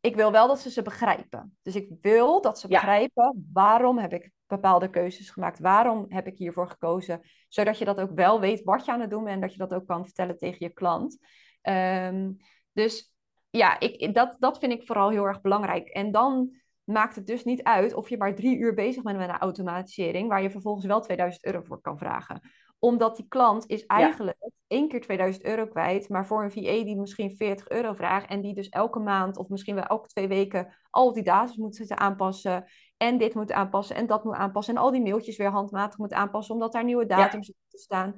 ik 0.00 0.16
wil 0.16 0.32
wel 0.32 0.48
dat 0.48 0.60
ze 0.60 0.70
ze 0.70 0.82
begrijpen. 0.82 1.58
Dus 1.62 1.76
ik 1.76 1.90
wil 2.00 2.40
dat 2.40 2.58
ze 2.60 2.68
begrijpen 2.68 3.48
waarom 3.52 3.98
heb 3.98 4.12
ik 4.12 4.30
bepaalde 4.46 4.90
keuzes 4.90 5.30
gemaakt. 5.30 5.58
Waarom 5.58 6.04
heb 6.08 6.26
ik 6.26 6.36
hiervoor 6.36 6.68
gekozen? 6.68 7.20
Zodat 7.48 7.78
je 7.78 7.84
dat 7.84 8.00
ook 8.00 8.14
wel 8.14 8.40
weet 8.40 8.62
wat 8.64 8.84
je 8.84 8.92
aan 8.92 9.00
het 9.00 9.10
doen 9.10 9.24
bent. 9.24 9.34
En 9.34 9.40
dat 9.40 9.52
je 9.52 9.58
dat 9.58 9.74
ook 9.74 9.86
kan 9.86 10.04
vertellen 10.04 10.38
tegen 10.38 10.58
je 10.58 10.72
klant. 10.72 11.18
Um, 11.62 12.36
dus 12.72 13.14
ja, 13.50 13.80
ik, 13.80 14.14
dat, 14.14 14.36
dat 14.38 14.58
vind 14.58 14.72
ik 14.72 14.86
vooral 14.86 15.10
heel 15.10 15.24
erg 15.24 15.40
belangrijk. 15.40 15.88
En 15.88 16.12
dan 16.12 16.59
maakt 16.90 17.14
het 17.14 17.26
dus 17.26 17.44
niet 17.44 17.62
uit 17.62 17.94
of 17.94 18.08
je 18.08 18.16
maar 18.16 18.34
drie 18.34 18.58
uur 18.58 18.74
bezig 18.74 19.02
bent 19.02 19.18
met 19.18 19.28
een 19.28 19.38
automatisering, 19.38 20.28
waar 20.28 20.42
je 20.42 20.50
vervolgens 20.50 20.86
wel 20.86 21.00
2000 21.00 21.44
euro 21.44 21.62
voor 21.62 21.80
kan 21.80 21.98
vragen. 21.98 22.40
Omdat 22.78 23.16
die 23.16 23.28
klant 23.28 23.64
is 23.66 23.86
eigenlijk 23.86 24.50
één 24.66 24.88
keer 24.88 25.00
2000 25.00 25.44
euro 25.44 25.66
kwijt, 25.66 26.08
maar 26.08 26.26
voor 26.26 26.42
een 26.42 26.50
VA 26.50 26.84
die 26.84 26.96
misschien 26.96 27.36
40 27.36 27.68
euro 27.68 27.92
vraagt 27.92 28.28
en 28.28 28.40
die 28.40 28.54
dus 28.54 28.68
elke 28.68 28.98
maand 28.98 29.36
of 29.36 29.48
misschien 29.48 29.74
wel 29.74 29.84
elke 29.84 30.08
twee 30.08 30.28
weken 30.28 30.74
al 30.90 31.12
die 31.12 31.22
data 31.22 31.52
moet 31.56 31.76
zitten 31.76 31.98
aanpassen 31.98 32.64
en 32.96 33.18
dit 33.18 33.34
moet 33.34 33.52
aanpassen 33.52 33.96
en 33.96 34.06
dat 34.06 34.24
moet 34.24 34.34
aanpassen 34.34 34.74
en 34.74 34.80
al 34.80 34.90
die 34.90 35.02
mailtjes 35.02 35.36
weer 35.36 35.50
handmatig 35.50 35.98
moet 35.98 36.12
aanpassen 36.12 36.54
omdat 36.54 36.72
daar 36.72 36.84
nieuwe 36.84 37.06
datums 37.06 37.46
ja. 37.46 37.52
te 37.68 37.78
staan. 37.78 38.14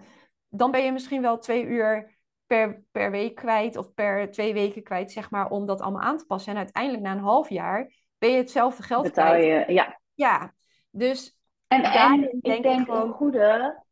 Dan 0.48 0.70
ben 0.70 0.84
je 0.84 0.92
misschien 0.92 1.22
wel 1.22 1.38
twee 1.38 1.64
uur 1.64 2.18
per, 2.46 2.84
per 2.90 3.10
week 3.10 3.34
kwijt 3.34 3.76
of 3.76 3.94
per 3.94 4.30
twee 4.30 4.52
weken 4.52 4.82
kwijt, 4.82 5.12
zeg 5.12 5.30
maar, 5.30 5.50
om 5.50 5.66
dat 5.66 5.80
allemaal 5.80 6.02
aan 6.02 6.18
te 6.18 6.26
passen. 6.26 6.52
En 6.52 6.58
uiteindelijk 6.58 7.02
na 7.02 7.12
een 7.12 7.18
half 7.18 7.48
jaar 7.48 7.92
ben 8.22 8.30
je 8.30 8.36
hetzelfde 8.36 8.82
geld 8.82 9.02
Betaal 9.02 9.26
kwijt. 9.34 9.66
je, 9.66 9.72
ja. 9.72 10.00
Ja, 10.14 10.54
dus 10.90 11.36
En, 11.68 11.82
daarin 11.82 12.22
en 12.22 12.38
ik 12.54 12.62
denk 12.62 12.84
gewoon- 12.86 13.06
een 13.08 13.12
goede, 13.12 13.82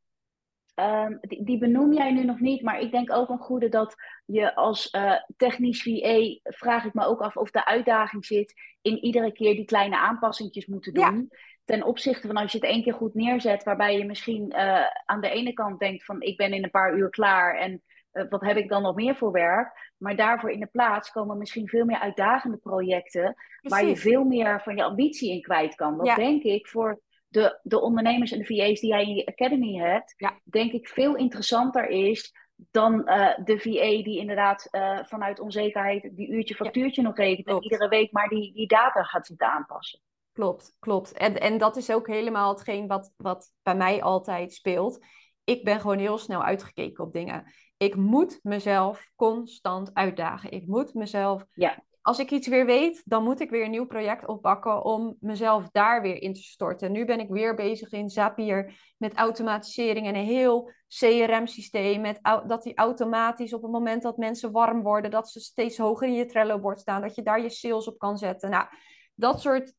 ehm, 0.75 1.17
die, 1.21 1.45
die 1.45 1.59
benoem 1.59 1.93
jij 1.93 2.13
nu 2.13 2.25
nog 2.25 2.41
niet, 2.41 2.63
maar 2.63 2.81
ik 2.81 2.91
denk 2.91 3.13
ook 3.13 3.29
een 3.29 3.39
goede 3.39 3.69
dat 3.69 3.95
je 4.25 4.55
als 4.55 4.91
eh, 4.91 5.15
technisch 5.37 5.83
VA, 5.83 6.51
vraag 6.53 6.85
ik 6.85 6.95
me 6.95 7.05
ook 7.05 7.21
af 7.21 7.37
of 7.37 7.51
de 7.51 7.65
uitdaging 7.65 8.25
zit 8.27 8.55
in 8.83 8.99
iedere 8.99 9.33
keer 9.33 9.55
die 9.55 9.65
kleine 9.65 9.97
aanpassingjes 9.99 10.67
moeten 10.67 10.93
Ja. 11.01 11.11
doen. 11.11 11.31
Ten 11.65 11.83
opzichte 11.85 12.27
van 12.27 12.37
als 12.37 12.53
je 12.53 12.59
het 12.59 12.67
één 12.67 12.83
keer 12.83 12.95
goed 12.95 13.15
neerzet, 13.15 13.63
waarbij 13.65 13.99
je 13.99 14.05
misschien 14.05 14.51
eh, 14.51 14.85
aan 15.05 15.21
de 15.21 15.31
ene 15.31 15.53
kant 15.53 15.79
denkt 15.79 16.05
van 16.05 16.21
ik 16.23 16.37
ben 16.37 16.53
in 16.53 16.65
een 16.65 16.71
paar 16.71 16.97
uur 16.97 17.11
klaar 17.11 17.57
en 17.59 17.83
wat 18.29 18.41
heb 18.41 18.57
ik 18.57 18.69
dan 18.69 18.83
nog 18.83 18.95
meer 18.95 19.17
voor 19.17 19.33
werk? 19.33 19.95
Maar 19.97 20.17
daarvoor 20.17 20.51
in 20.51 20.61
de 20.61 20.67
plaats 20.67 21.11
komen 21.11 21.39
misschien 21.39 21.69
veel 21.69 21.85
meer 21.85 21.99
uitdagende 21.99 22.57
projecten 22.57 23.35
waar 23.61 23.85
je 23.85 23.97
veel 23.97 24.25
meer 24.25 24.61
van 24.63 24.77
je 24.77 24.85
ambitie 24.85 25.33
in 25.33 25.43
kwijt 25.43 25.75
kan. 25.75 26.01
Ja. 26.03 26.15
denk 26.15 26.43
ik 26.43 26.69
voor 26.69 27.01
de, 27.29 27.59
de 27.63 27.81
ondernemers 27.81 28.33
en 28.33 28.39
de 28.39 28.45
VA's 28.45 28.81
die 28.81 28.91
jij 28.91 29.03
in 29.03 29.15
je 29.15 29.27
academy 29.27 29.77
hebt, 29.77 30.15
Ja. 30.17 30.41
denk 30.45 30.73
ik 30.73 30.89
veel 30.89 31.17
interessanter 31.17 31.89
is 31.89 32.33
dan 32.71 33.07
eh, 33.07 33.45
de 33.45 33.59
VA 33.59 34.03
die 34.03 34.19
inderdaad 34.19 34.69
eh, 34.71 34.99
vanuit 35.03 35.41
onzekerheid 35.41 36.11
die 36.17 36.29
uurtje 36.29 36.55
factuurtje 36.55 37.03
nog 37.03 37.17
rekent 37.17 37.47
en 37.47 37.63
iedere 37.63 37.89
week 37.89 38.13
maar 38.13 38.29
die, 38.29 38.53
die 38.53 38.67
data 38.67 39.03
gaat 39.03 39.27
zitten 39.27 39.53
aanpassen. 39.53 40.01
Klopt, 40.33 40.77
klopt. 40.79 41.13
En, 41.13 41.41
en 41.41 41.59
dat 41.59 41.77
is 41.77 41.93
ook 41.93 42.07
helemaal 42.07 42.53
hetgeen 42.53 42.87
wat, 42.87 43.13
wat 43.17 43.53
bij 43.63 43.75
mij 43.75 44.03
altijd 44.03 44.53
speelt. 44.53 45.07
Ik 45.45 45.65
ben 45.65 45.81
gewoon 45.81 45.99
heel 45.99 46.19
snel 46.19 46.45
uitgekeken 46.45 47.05
op 47.05 47.13
dingen. 47.13 47.53
Ik 47.83 47.97
moet 47.97 48.39
mezelf 48.43 49.11
constant 49.17 49.95
uitdagen. 49.95 50.51
Ik 50.51 50.67
moet 50.67 50.95
mezelf. 50.95 51.45
Ja. 51.53 51.85
Als 52.03 52.19
ik 52.19 52.31
iets 52.31 52.49
weer 52.49 52.67
weet, 52.67 53.03
dan 53.05 53.25
moet 53.25 53.41
ik 53.41 53.51
weer 53.51 53.65
een 53.65 53.71
nieuw 53.71 53.87
project 53.87 54.27
oppakken 54.27 54.85
om 54.85 55.17
mezelf 55.21 55.69
daar 55.71 56.03
weer 56.03 56.23
in 56.23 56.35
te 56.35 56.43
storten. 56.43 56.93
Nu 56.93 57.05
ben 57.05 57.21
ik 57.21 57.29
weer 57.29 57.55
bezig 57.55 57.93
in 57.93 58.09
Zapier 58.09 58.95
met 58.97 59.15
automatisering 59.15 60.07
en 60.07 60.15
een 60.15 60.25
heel 60.25 60.73
CRM-systeem. 60.89 62.01
Met 62.01 62.19
dat 62.47 62.63
die 62.63 62.77
automatisch 62.77 63.55
op 63.55 63.63
het 63.63 63.71
moment 63.71 64.03
dat 64.03 64.17
mensen 64.17 64.53
warm 64.53 64.83
worden, 64.83 65.11
dat 65.11 65.31
ze 65.31 65.41
steeds 65.41 65.79
hoger 65.79 66.09
in 66.09 66.15
je 66.15 66.27
Trello-bord 66.27 66.81
staan, 66.81 67.03
dat 67.03 67.15
je 67.15 67.23
daar 67.23 67.43
je 67.43 67.51
sales 67.51 67.89
op 67.89 67.99
kan 67.99 68.19
zetten. 68.19 68.51
Nou, 68.51 68.67
dat 69.15 69.41
soort 69.41 69.75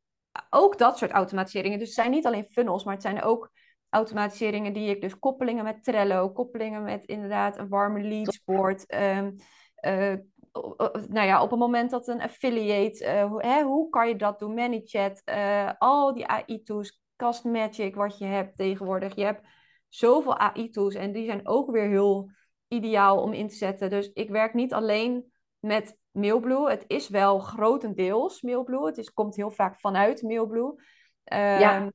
ook 0.49 0.77
dat 0.77 0.97
soort 0.97 1.11
automatiseringen. 1.11 1.79
Dus 1.79 1.87
het 1.87 1.97
zijn 1.97 2.11
niet 2.11 2.25
alleen 2.25 2.45
funnels, 2.45 2.83
maar 2.83 2.93
het 2.93 3.03
zijn 3.03 3.21
ook 3.21 3.51
automatiseringen 3.91 4.73
die 4.73 4.89
ik 4.89 5.01
dus 5.01 5.19
koppelingen 5.19 5.63
met 5.63 5.83
Trello, 5.83 6.29
koppelingen 6.29 6.83
met 6.83 7.03
inderdaad 7.05 7.57
een 7.57 7.69
warme 7.69 8.01
leadsboard. 8.01 8.85
ehm, 8.85 9.31
eh, 9.75 10.13
nou 11.07 11.27
ja, 11.27 11.43
op 11.43 11.49
het 11.49 11.59
moment 11.59 11.91
dat 11.91 12.07
een 12.07 12.21
affiliate, 12.21 13.25
hoe, 13.29 13.41
hè, 13.45 13.63
hoe 13.63 13.89
kan 13.89 14.07
je 14.07 14.15
dat 14.15 14.39
doen? 14.39 14.53
ManyChat, 14.53 15.21
eh, 15.25 15.71
al 15.77 16.13
die 16.13 16.27
AI-tools, 16.27 17.01
Cast 17.15 17.43
Magic, 17.43 17.95
wat 17.95 18.17
je 18.17 18.25
hebt 18.25 18.57
tegenwoordig. 18.57 19.15
Je 19.15 19.23
hebt 19.23 19.47
zoveel 19.87 20.37
AI-tools 20.37 20.95
en 20.95 21.11
die 21.11 21.25
zijn 21.25 21.47
ook 21.47 21.71
weer 21.71 21.87
heel 21.89 22.31
ideaal 22.67 23.21
om 23.21 23.33
in 23.33 23.47
te 23.47 23.55
zetten. 23.55 23.89
Dus 23.89 24.11
ik 24.13 24.29
werk 24.29 24.53
niet 24.53 24.73
alleen 24.73 25.31
met 25.59 25.97
Mailblue. 26.11 26.69
Het 26.69 26.83
is 26.87 27.09
wel 27.09 27.39
grotendeels 27.39 28.41
Mailblue. 28.41 28.85
Het 28.85 28.97
is, 28.97 29.13
komt 29.13 29.35
heel 29.35 29.51
vaak 29.51 29.79
vanuit 29.79 30.21
Mailblue. 30.21 30.73
Ja. 31.23 31.91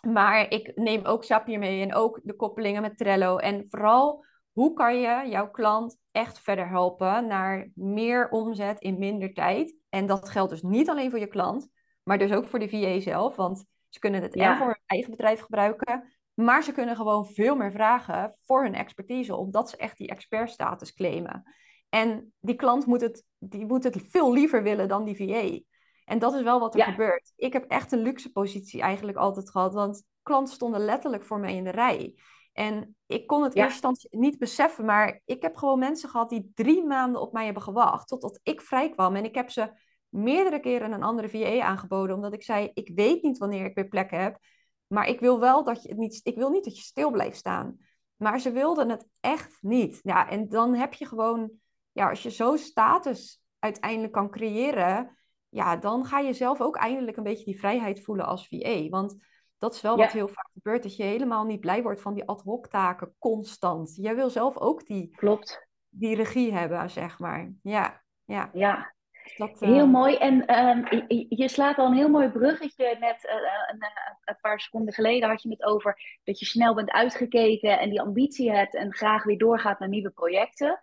Maar 0.00 0.50
ik 0.50 0.72
neem 0.74 1.04
ook 1.04 1.24
Zapier 1.24 1.58
mee 1.58 1.82
en 1.82 1.94
ook 1.94 2.20
de 2.22 2.36
koppelingen 2.36 2.82
met 2.82 2.98
Trello. 2.98 3.36
En 3.36 3.64
vooral, 3.68 4.24
hoe 4.52 4.72
kan 4.72 5.00
je 5.00 5.28
jouw 5.28 5.50
klant 5.50 5.98
echt 6.10 6.38
verder 6.38 6.68
helpen 6.68 7.26
naar 7.26 7.70
meer 7.74 8.28
omzet 8.28 8.80
in 8.80 8.98
minder 8.98 9.32
tijd? 9.32 9.74
En 9.88 10.06
dat 10.06 10.28
geldt 10.28 10.50
dus 10.50 10.62
niet 10.62 10.88
alleen 10.88 11.10
voor 11.10 11.18
je 11.18 11.26
klant, 11.26 11.68
maar 12.02 12.18
dus 12.18 12.32
ook 12.32 12.48
voor 12.48 12.58
de 12.58 12.68
VA 12.68 13.00
zelf. 13.00 13.36
Want 13.36 13.64
ze 13.88 13.98
kunnen 13.98 14.22
het 14.22 14.34
Ja. 14.34 14.50
en 14.50 14.56
voor 14.56 14.66
hun 14.66 14.82
eigen 14.86 15.10
bedrijf 15.10 15.40
gebruiken. 15.40 16.12
Maar 16.34 16.62
ze 16.62 16.72
kunnen 16.72 16.96
gewoon 16.96 17.26
veel 17.26 17.56
meer 17.56 17.72
vragen 17.72 18.36
voor 18.40 18.62
hun 18.62 18.74
expertise, 18.74 19.36
omdat 19.36 19.70
ze 19.70 19.76
echt 19.76 19.98
die 19.98 20.08
expertstatus 20.08 20.94
claimen. 20.94 21.42
En 21.88 22.32
die 22.40 22.54
klant 22.54 22.86
moet 22.86 23.00
het, 23.00 23.24
die 23.38 23.66
moet 23.66 23.84
het 23.84 24.02
veel 24.08 24.32
liever 24.32 24.62
willen 24.62 24.88
dan 24.88 25.04
die 25.04 25.16
VA. 25.16 25.58
En 26.04 26.18
dat 26.18 26.34
is 26.34 26.42
wel 26.42 26.60
wat 26.60 26.74
er 26.74 26.80
Ja. 26.80 26.90
gebeurt. 26.90 27.32
Ik 27.36 27.52
heb 27.52 27.64
echt 27.70 27.92
een 27.92 28.02
luxe 28.02 28.32
positie 28.32 28.80
eigenlijk 28.80 29.18
altijd 29.18 29.50
gehad, 29.50 29.74
want 29.74 30.04
klanten 30.22 30.54
stonden 30.54 30.84
letterlijk 30.84 31.24
voor 31.24 31.38
mij 31.38 31.54
in 31.54 31.64
de 31.64 31.70
rij. 31.70 32.14
En 32.52 32.96
ik 33.06 33.26
kon 33.26 33.42
het 33.42 33.54
Ja. 33.54 33.64
instantie 33.64 34.08
niet 34.18 34.38
beseffen, 34.38 34.84
maar 34.84 35.20
ik 35.24 35.42
heb 35.42 35.56
gewoon 35.56 35.78
mensen 35.78 36.08
gehad 36.08 36.28
die 36.30 36.50
drie 36.54 36.84
maanden 36.84 37.20
op 37.20 37.32
mij 37.32 37.44
hebben 37.44 37.62
gewacht 37.62 38.08
totdat 38.08 38.40
ik 38.42 38.60
vrij 38.60 38.90
kwam. 38.90 39.16
En 39.16 39.24
ik 39.24 39.34
heb 39.34 39.50
ze 39.50 39.70
meerdere 40.08 40.60
keren 40.60 40.92
een 40.92 41.02
andere 41.02 41.28
VA 41.28 41.60
aangeboden, 41.60 42.16
omdat 42.16 42.32
ik 42.32 42.42
zei: 42.42 42.70
Ik 42.74 42.90
weet 42.94 43.22
niet 43.22 43.38
wanneer 43.38 43.64
ik 43.64 43.74
weer 43.74 43.88
plek 43.88 44.10
heb, 44.10 44.38
maar 44.86 45.08
ik 45.08 45.20
wil 45.20 45.40
wel 45.40 45.64
dat 45.64 45.82
je 45.82 45.88
het 45.88 45.98
niet, 45.98 46.20
ik 46.22 46.36
wil 46.36 46.50
niet 46.50 46.64
dat 46.64 46.76
je 46.76 46.82
stil 46.82 47.10
blijft 47.10 47.36
staan. 47.36 47.76
Maar 48.16 48.40
ze 48.40 48.50
wilden 48.50 48.88
het 48.88 49.06
echt 49.20 49.58
niet. 49.60 50.00
Ja, 50.02 50.28
en 50.28 50.48
dan 50.48 50.74
heb 50.74 50.92
je 50.94 51.06
gewoon, 51.06 51.50
ja, 51.92 52.08
als 52.08 52.22
je 52.22 52.30
zo 52.30 52.56
status 52.56 53.42
uiteindelijk 53.58 54.12
kan 54.12 54.30
creëren, 54.30 55.16
ja, 55.52 55.76
dan 55.76 56.04
ga 56.04 56.18
je 56.18 56.32
zelf 56.32 56.60
ook 56.60 56.76
eindelijk 56.76 57.16
een 57.16 57.22
beetje 57.22 57.44
die 57.44 57.58
vrijheid 57.58 58.02
voelen 58.02 58.26
als 58.26 58.48
VA. 58.48 58.88
Want 58.88 59.16
dat 59.58 59.74
is 59.74 59.80
wel 59.80 59.96
Ja. 59.96 60.02
wat 60.04 60.12
heel 60.12 60.28
vaak 60.28 60.48
gebeurt, 60.52 60.82
dat 60.82 60.96
je 60.96 61.02
helemaal 61.02 61.44
niet 61.44 61.60
blij 61.60 61.82
wordt 61.82 62.00
van 62.00 62.14
die 62.14 62.24
ad 62.24 62.42
hoc 62.42 62.66
taken 62.68 63.14
constant. 63.18 63.96
Jij 63.96 64.14
wil 64.14 64.30
zelf 64.30 64.56
ook 64.58 64.86
die, 64.86 65.10
Klopt. 65.16 65.68
die 65.88 66.16
regie 66.16 66.52
hebben, 66.52 66.90
zeg 66.90 67.18
maar. 67.18 67.52
Ja, 67.62 68.02
ja. 68.24 68.50
Ja. 68.52 68.94
Dus 69.22 69.36
dat, 69.36 69.60
Heel 69.60 69.84
eh, 69.84 69.90
mooi. 69.90 70.16
En 70.16 70.46
ehm, 70.46 71.04
je, 71.08 71.26
je 71.28 71.48
slaat 71.48 71.78
al 71.78 71.86
een 71.86 71.96
heel 71.96 72.08
mooi 72.08 72.28
bruggetje. 72.28 72.96
Net 73.00 73.26
eh, 73.26 73.34
een, 73.72 73.80
eh, 73.80 73.88
een 74.24 74.38
paar 74.40 74.60
seconden 74.60 74.94
geleden 74.94 75.28
had 75.28 75.42
je 75.42 75.48
het 75.48 75.62
over 75.64 76.18
dat 76.24 76.38
je 76.38 76.46
snel 76.46 76.74
bent 76.74 76.90
uitgekeken 76.90 77.78
en 77.78 77.90
die 77.90 78.00
ambitie 78.00 78.52
hebt 78.52 78.74
en 78.74 78.92
graag 78.94 79.24
weer 79.24 79.38
doorgaat 79.38 79.78
naar 79.78 79.88
nieuwe 79.88 80.10
projecten. 80.10 80.80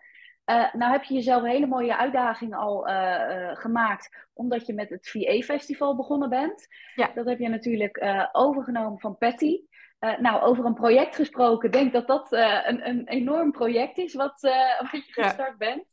Eh, 0.50 0.74
nou 0.74 0.92
heb 0.92 1.04
je 1.04 1.14
jezelf 1.14 1.44
een 1.44 1.50
hele 1.50 1.68
mooie 1.68 1.98
uitdaging 1.98 2.56
al 2.56 2.88
eh, 2.88 3.50
eh, 3.50 3.58
gemaakt, 3.58 4.28
omdat 4.34 4.66
je 4.66 4.74
met 4.74 4.90
het 4.90 5.10
VA-festival 5.10 5.96
begonnen 5.96 6.30
bent. 6.30 6.68
Ja. 6.96 7.12
Dat 7.14 7.26
heb 7.26 7.40
je 7.40 7.50
natuurlijk 7.50 8.28
overgenomen 8.32 9.00
van 9.00 9.18
Patty. 9.18 9.60
Nou, 10.20 10.42
over 10.42 10.66
een 10.66 10.74
project 10.74 11.16
gesproken, 11.16 11.72
denk 11.72 11.94
dat 11.94 12.08
dat 12.08 12.32
een, 12.32 12.88
een 12.88 13.08
enorm 13.08 13.52
project 13.52 13.98
is 13.98 14.14
wat, 14.14 14.42
wat 14.92 15.06
je 15.06 15.12
Ja. 15.16 15.28
gestart 15.28 15.58
bent. 15.58 15.84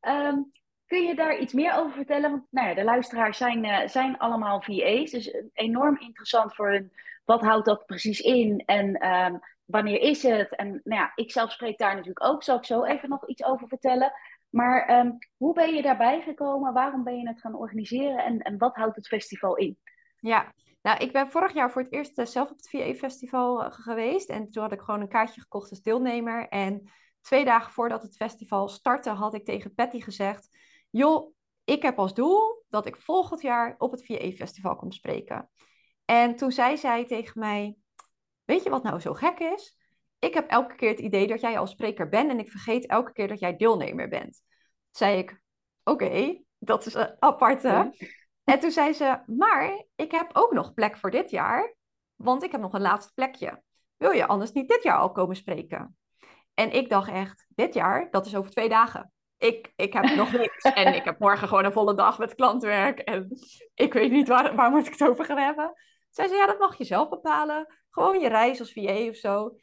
Ehm, 0.00 0.38
Kun 0.86 1.02
je 1.02 1.14
daar 1.14 1.38
iets 1.38 1.52
meer 1.52 1.74
over 1.76 1.92
vertellen? 1.92 2.30
Want 2.30 2.46
nou 2.50 2.68
ja, 2.68 2.74
de 2.74 2.84
luisteraars 2.84 3.36
zijn, 3.38 3.88
zijn 3.88 4.18
allemaal 4.18 4.62
VA's, 4.62 5.10
dus 5.10 5.34
enorm 5.52 5.98
interessant 6.00 6.54
voor 6.54 6.70
hun. 6.70 6.92
Wat 7.24 7.40
houdt 7.40 7.66
dat 7.66 7.86
precies 7.86 8.20
in 8.20 8.62
en 8.66 8.94
ehm, 8.94 9.34
wanneer 9.64 10.00
is 10.00 10.22
het? 10.22 10.56
En 10.56 10.68
nou 10.68 11.00
ja, 11.00 11.12
ik 11.14 11.32
zelf 11.32 11.52
spreek 11.52 11.78
daar 11.78 11.94
natuurlijk 11.94 12.26
ook, 12.26 12.42
zal 12.42 12.56
ik 12.56 12.64
zo 12.64 12.84
even 12.84 13.08
nog 13.08 13.28
iets 13.28 13.44
over 13.44 13.68
vertellen. 13.68 14.12
Maar 14.50 14.86
ehm, 14.86 15.10
hoe 15.36 15.54
ben 15.54 15.74
je 15.74 15.82
daarbij 15.82 16.22
gekomen? 16.22 16.72
Waarom 16.72 17.04
ben 17.04 17.18
je 17.18 17.28
het 17.28 17.40
gaan 17.40 17.54
organiseren 17.54 18.24
en, 18.24 18.38
en 18.38 18.58
wat 18.58 18.74
houdt 18.74 18.96
het 18.96 19.06
festival 19.06 19.56
in? 19.56 19.78
Ja, 20.16 20.52
nou, 20.82 20.98
ik 20.98 21.12
ben 21.12 21.30
vorig 21.30 21.54
jaar 21.54 21.70
voor 21.70 21.82
het 21.82 21.92
eerst 21.92 22.18
eh, 22.18 22.26
zelf 22.26 22.50
op 22.50 22.56
het 22.56 22.70
VA-festival 22.70 23.70
geweest. 23.70 24.28
En 24.28 24.50
toen 24.50 24.62
had 24.62 24.72
ik 24.72 24.80
gewoon 24.80 25.00
een 25.00 25.08
kaartje 25.08 25.40
gekocht 25.40 25.70
als 25.70 25.82
deelnemer. 25.82 26.48
En 26.48 26.90
twee 27.20 27.44
dagen 27.44 27.72
voordat 27.72 28.02
het 28.02 28.16
festival 28.16 28.68
startte, 28.68 29.10
had 29.10 29.34
ik 29.34 29.44
tegen 29.44 29.74
Patty 29.74 30.00
gezegd: 30.00 30.48
Joh, 30.90 31.34
ik 31.64 31.82
heb 31.82 31.98
als 31.98 32.14
doel 32.14 32.64
dat 32.68 32.86
ik 32.86 32.96
volgend 32.96 33.40
jaar 33.40 33.74
op 33.78 33.90
het 33.90 34.06
VA-festival 34.06 34.76
kom 34.76 34.92
spreken. 34.92 35.50
En 36.04 36.36
toen 36.36 36.52
zei 36.52 36.76
zij 36.76 37.04
tegen 37.04 37.40
mij: 37.40 37.76
Weet 38.44 38.62
je 38.62 38.70
wat 38.70 38.82
nou 38.82 39.00
zo 39.00 39.14
gek 39.14 39.38
is? 39.38 39.76
Ik 40.18 40.34
heb 40.34 40.50
elke 40.50 40.74
keer 40.74 40.90
het 40.90 40.98
idee 40.98 41.26
dat 41.26 41.40
jij 41.40 41.58
als 41.58 41.70
spreker 41.70 42.08
bent 42.08 42.30
en 42.30 42.38
ik 42.38 42.50
vergeet 42.50 42.86
elke 42.86 43.12
keer 43.12 43.28
dat 43.28 43.40
jij 43.40 43.56
deelnemer 43.56 44.08
bent. 44.08 44.42
Zei 44.90 45.18
ik: 45.18 45.40
Oké, 45.84 46.42
dat 46.58 46.86
is 46.86 46.94
een 46.94 47.16
aparte. 47.18 47.68
Ja. 47.68 47.92
En 48.44 48.60
toen 48.60 48.70
zei 48.70 48.92
ze, 48.92 49.18
maar 49.26 49.84
ik 49.94 50.10
heb 50.10 50.30
ook 50.32 50.52
nog 50.52 50.74
plek 50.74 50.96
voor 50.96 51.10
dit 51.10 51.30
jaar, 51.30 51.74
want 52.14 52.42
ik 52.42 52.52
heb 52.52 52.60
nog 52.60 52.72
een 52.72 52.80
laatste 52.80 53.12
plekje. 53.14 53.62
Wil 53.96 54.10
je 54.10 54.26
anders 54.26 54.52
niet 54.52 54.68
dit 54.68 54.82
jaar 54.82 54.98
al 54.98 55.12
komen 55.12 55.36
spreken? 55.36 55.96
En 56.54 56.72
ik 56.72 56.88
dacht 56.88 57.10
echt, 57.10 57.46
dit 57.48 57.74
jaar, 57.74 58.08
dat 58.10 58.26
is 58.26 58.36
over 58.36 58.50
twee 58.50 58.68
dagen. 58.68 59.12
ik, 59.38 59.72
ik 59.76 59.92
heb 59.92 60.04
nog 60.04 60.32
niks. 60.42 60.62
En 60.62 60.94
ik 60.94 61.04
heb 61.04 61.18
morgen 61.18 61.48
gewoon 61.48 61.64
een 61.64 61.72
volle 61.72 61.94
dag 61.94 62.18
met 62.18 62.34
klantwerk. 62.34 62.98
En 62.98 63.28
ik 63.74 63.92
weet 63.92 64.10
niet 64.10 64.28
waar, 64.28 64.54
waar 64.54 64.70
moet 64.70 64.86
ik 64.86 64.92
het 64.92 65.08
over 65.08 65.24
gaan 65.24 65.38
hebben. 65.38 65.72
Zij 66.14 66.28
zei, 66.28 66.38
ja, 66.40 66.46
dat 66.46 66.58
mag 66.58 66.78
je 66.78 66.84
zelf 66.84 67.08
bepalen. 67.08 67.74
Gewoon 67.90 68.20
je 68.20 68.28
reis 68.28 68.60
als 68.60 68.72
VA 68.72 69.08
of 69.08 69.16
zo. 69.16 69.56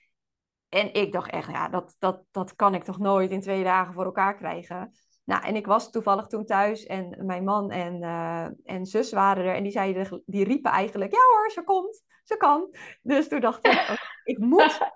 En 0.69 0.93
ik 0.93 1.11
dacht 1.11 1.31
echt, 1.31 1.51
ja, 1.51 1.69
dat, 1.69 1.95
dat, 1.99 2.23
dat 2.31 2.55
kan 2.55 2.75
ik 2.75 2.83
toch 2.83 2.99
nooit 2.99 3.31
in 3.31 3.41
twee 3.41 3.63
dagen 3.63 3.93
voor 3.93 4.05
elkaar 4.05 4.35
krijgen. 4.35 4.91
Nou, 5.23 5.43
en 5.43 5.55
ik 5.55 5.65
was 5.65 5.91
toevallig 5.91 6.27
toen 6.27 6.45
thuis 6.45 6.85
en 6.85 7.25
mijn 7.25 7.43
man 7.43 7.71
en, 7.71 8.01
uh, 8.01 8.47
en 8.63 8.85
zus 8.85 9.11
waren 9.11 9.45
er. 9.45 9.55
En 9.55 9.63
die, 9.63 9.71
zeiden, 9.71 10.23
die 10.25 10.43
riepen 10.43 10.71
eigenlijk, 10.71 11.11
ja 11.11 11.19
hoor, 11.31 11.51
ze 11.51 11.63
komt, 11.63 12.03
ze 12.23 12.37
kan. 12.37 12.75
Dus 13.01 13.27
toen 13.27 13.41
dacht 13.41 13.65
ik, 13.65 13.71
oh, 13.89 13.95
ik, 14.23 14.37
moet, 14.37 14.91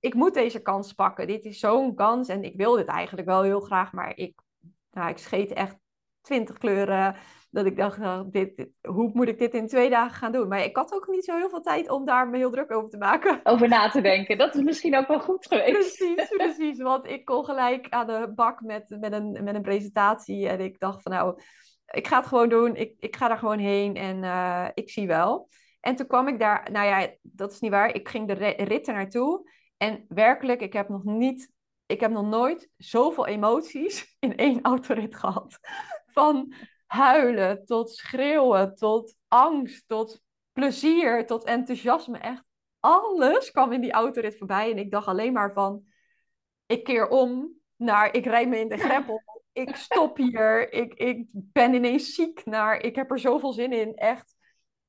ik 0.00 0.14
moet 0.14 0.34
deze 0.34 0.62
kans 0.62 0.92
pakken. 0.92 1.26
Dit 1.26 1.44
is 1.44 1.58
zo'n 1.58 1.94
kans 1.94 2.28
en 2.28 2.42
ik 2.42 2.56
wil 2.56 2.76
dit 2.76 2.86
eigenlijk 2.86 3.28
wel 3.28 3.42
heel 3.42 3.60
graag. 3.60 3.92
Maar 3.92 4.16
ik, 4.16 4.40
nou, 4.90 5.08
ik 5.08 5.18
scheet 5.18 5.52
echt 5.52 5.76
twintig 6.20 6.58
kleuren 6.58 7.16
dat 7.50 7.66
ik 7.66 7.76
dacht, 7.76 7.98
nou, 7.98 8.26
dit, 8.30 8.68
hoe 8.80 9.10
moet 9.12 9.28
ik 9.28 9.38
dit 9.38 9.54
in 9.54 9.66
twee 9.66 9.90
dagen 9.90 10.16
gaan 10.16 10.32
doen? 10.32 10.48
Maar 10.48 10.64
ik 10.64 10.76
had 10.76 10.92
ook 10.92 11.08
niet 11.08 11.24
zo 11.24 11.36
heel 11.36 11.48
veel 11.48 11.60
tijd 11.60 11.90
om 11.90 12.04
daar 12.04 12.28
me 12.28 12.36
heel 12.36 12.50
druk 12.50 12.72
over 12.72 12.90
te 12.90 12.96
maken. 12.96 13.40
Over 13.44 13.68
na 13.68 13.88
te 13.88 14.00
denken. 14.00 14.38
Dat 14.38 14.54
is 14.54 14.62
misschien 14.62 14.96
ook 14.96 15.08
wel 15.08 15.20
goed 15.20 15.46
geweest. 15.46 15.96
Precies, 15.96 16.28
precies. 16.36 16.82
Want 16.82 17.06
ik 17.06 17.24
kon 17.24 17.44
gelijk 17.44 17.88
aan 17.88 18.06
de 18.06 18.32
bak 18.34 18.60
met, 18.60 18.96
met, 19.00 19.12
een, 19.12 19.44
met 19.44 19.54
een 19.54 19.62
presentatie. 19.62 20.48
En 20.48 20.60
ik 20.60 20.78
dacht 20.78 21.02
van 21.02 21.12
nou, 21.12 21.40
ik 21.86 22.06
ga 22.06 22.18
het 22.18 22.26
gewoon 22.26 22.48
doen. 22.48 22.76
Ik, 22.76 22.94
ik 22.98 23.16
ga 23.16 23.28
daar 23.28 23.38
gewoon 23.38 23.58
heen 23.58 23.96
en 23.96 24.22
uh, 24.22 24.68
ik 24.74 24.90
zie 24.90 25.06
wel. 25.06 25.48
En 25.80 25.96
toen 25.96 26.06
kwam 26.06 26.28
ik 26.28 26.38
daar, 26.38 26.68
nou 26.72 26.86
ja, 26.86 27.10
dat 27.22 27.52
is 27.52 27.60
niet 27.60 27.70
waar. 27.70 27.94
Ik 27.94 28.08
ging 28.08 28.26
de 28.26 28.34
rit 28.64 28.88
er 28.88 28.94
naartoe. 28.94 29.50
En 29.76 30.04
werkelijk, 30.08 30.60
ik 30.60 30.72
heb 30.72 30.88
nog 30.88 31.04
niet, 31.04 31.52
ik 31.86 32.00
heb 32.00 32.10
nog 32.10 32.26
nooit 32.26 32.70
zoveel 32.76 33.26
emoties 33.26 34.14
in 34.18 34.36
één 34.36 34.62
autorit 34.62 35.14
gehad. 35.14 35.58
Van 36.06 36.54
huilen, 36.88 37.64
tot 37.64 37.90
schreeuwen, 37.90 38.74
tot 38.74 39.14
angst, 39.28 39.88
tot 39.88 40.20
plezier, 40.52 41.26
tot 41.26 41.44
enthousiasme. 41.44 42.18
Echt 42.18 42.44
alles 42.80 43.50
kwam 43.50 43.72
in 43.72 43.80
die 43.80 43.92
autorit 43.92 44.38
voorbij. 44.38 44.70
En 44.70 44.78
ik 44.78 44.90
dacht 44.90 45.06
alleen 45.06 45.32
maar 45.32 45.52
van, 45.52 45.84
ik 46.66 46.84
keer 46.84 47.08
om 47.08 47.52
naar, 47.76 48.14
ik 48.14 48.24
rijd 48.24 48.48
me 48.48 48.58
in 48.58 48.68
de 48.68 48.76
greppel. 48.76 49.22
Ik 49.52 49.76
stop 49.76 50.16
hier. 50.16 50.72
Ik, 50.72 50.94
ik 50.94 51.26
ben 51.32 51.74
ineens 51.74 52.14
ziek 52.14 52.44
naar, 52.44 52.80
ik 52.80 52.96
heb 52.96 53.10
er 53.10 53.18
zoveel 53.18 53.52
zin 53.52 53.72
in. 53.72 53.94
Echt, 53.94 54.34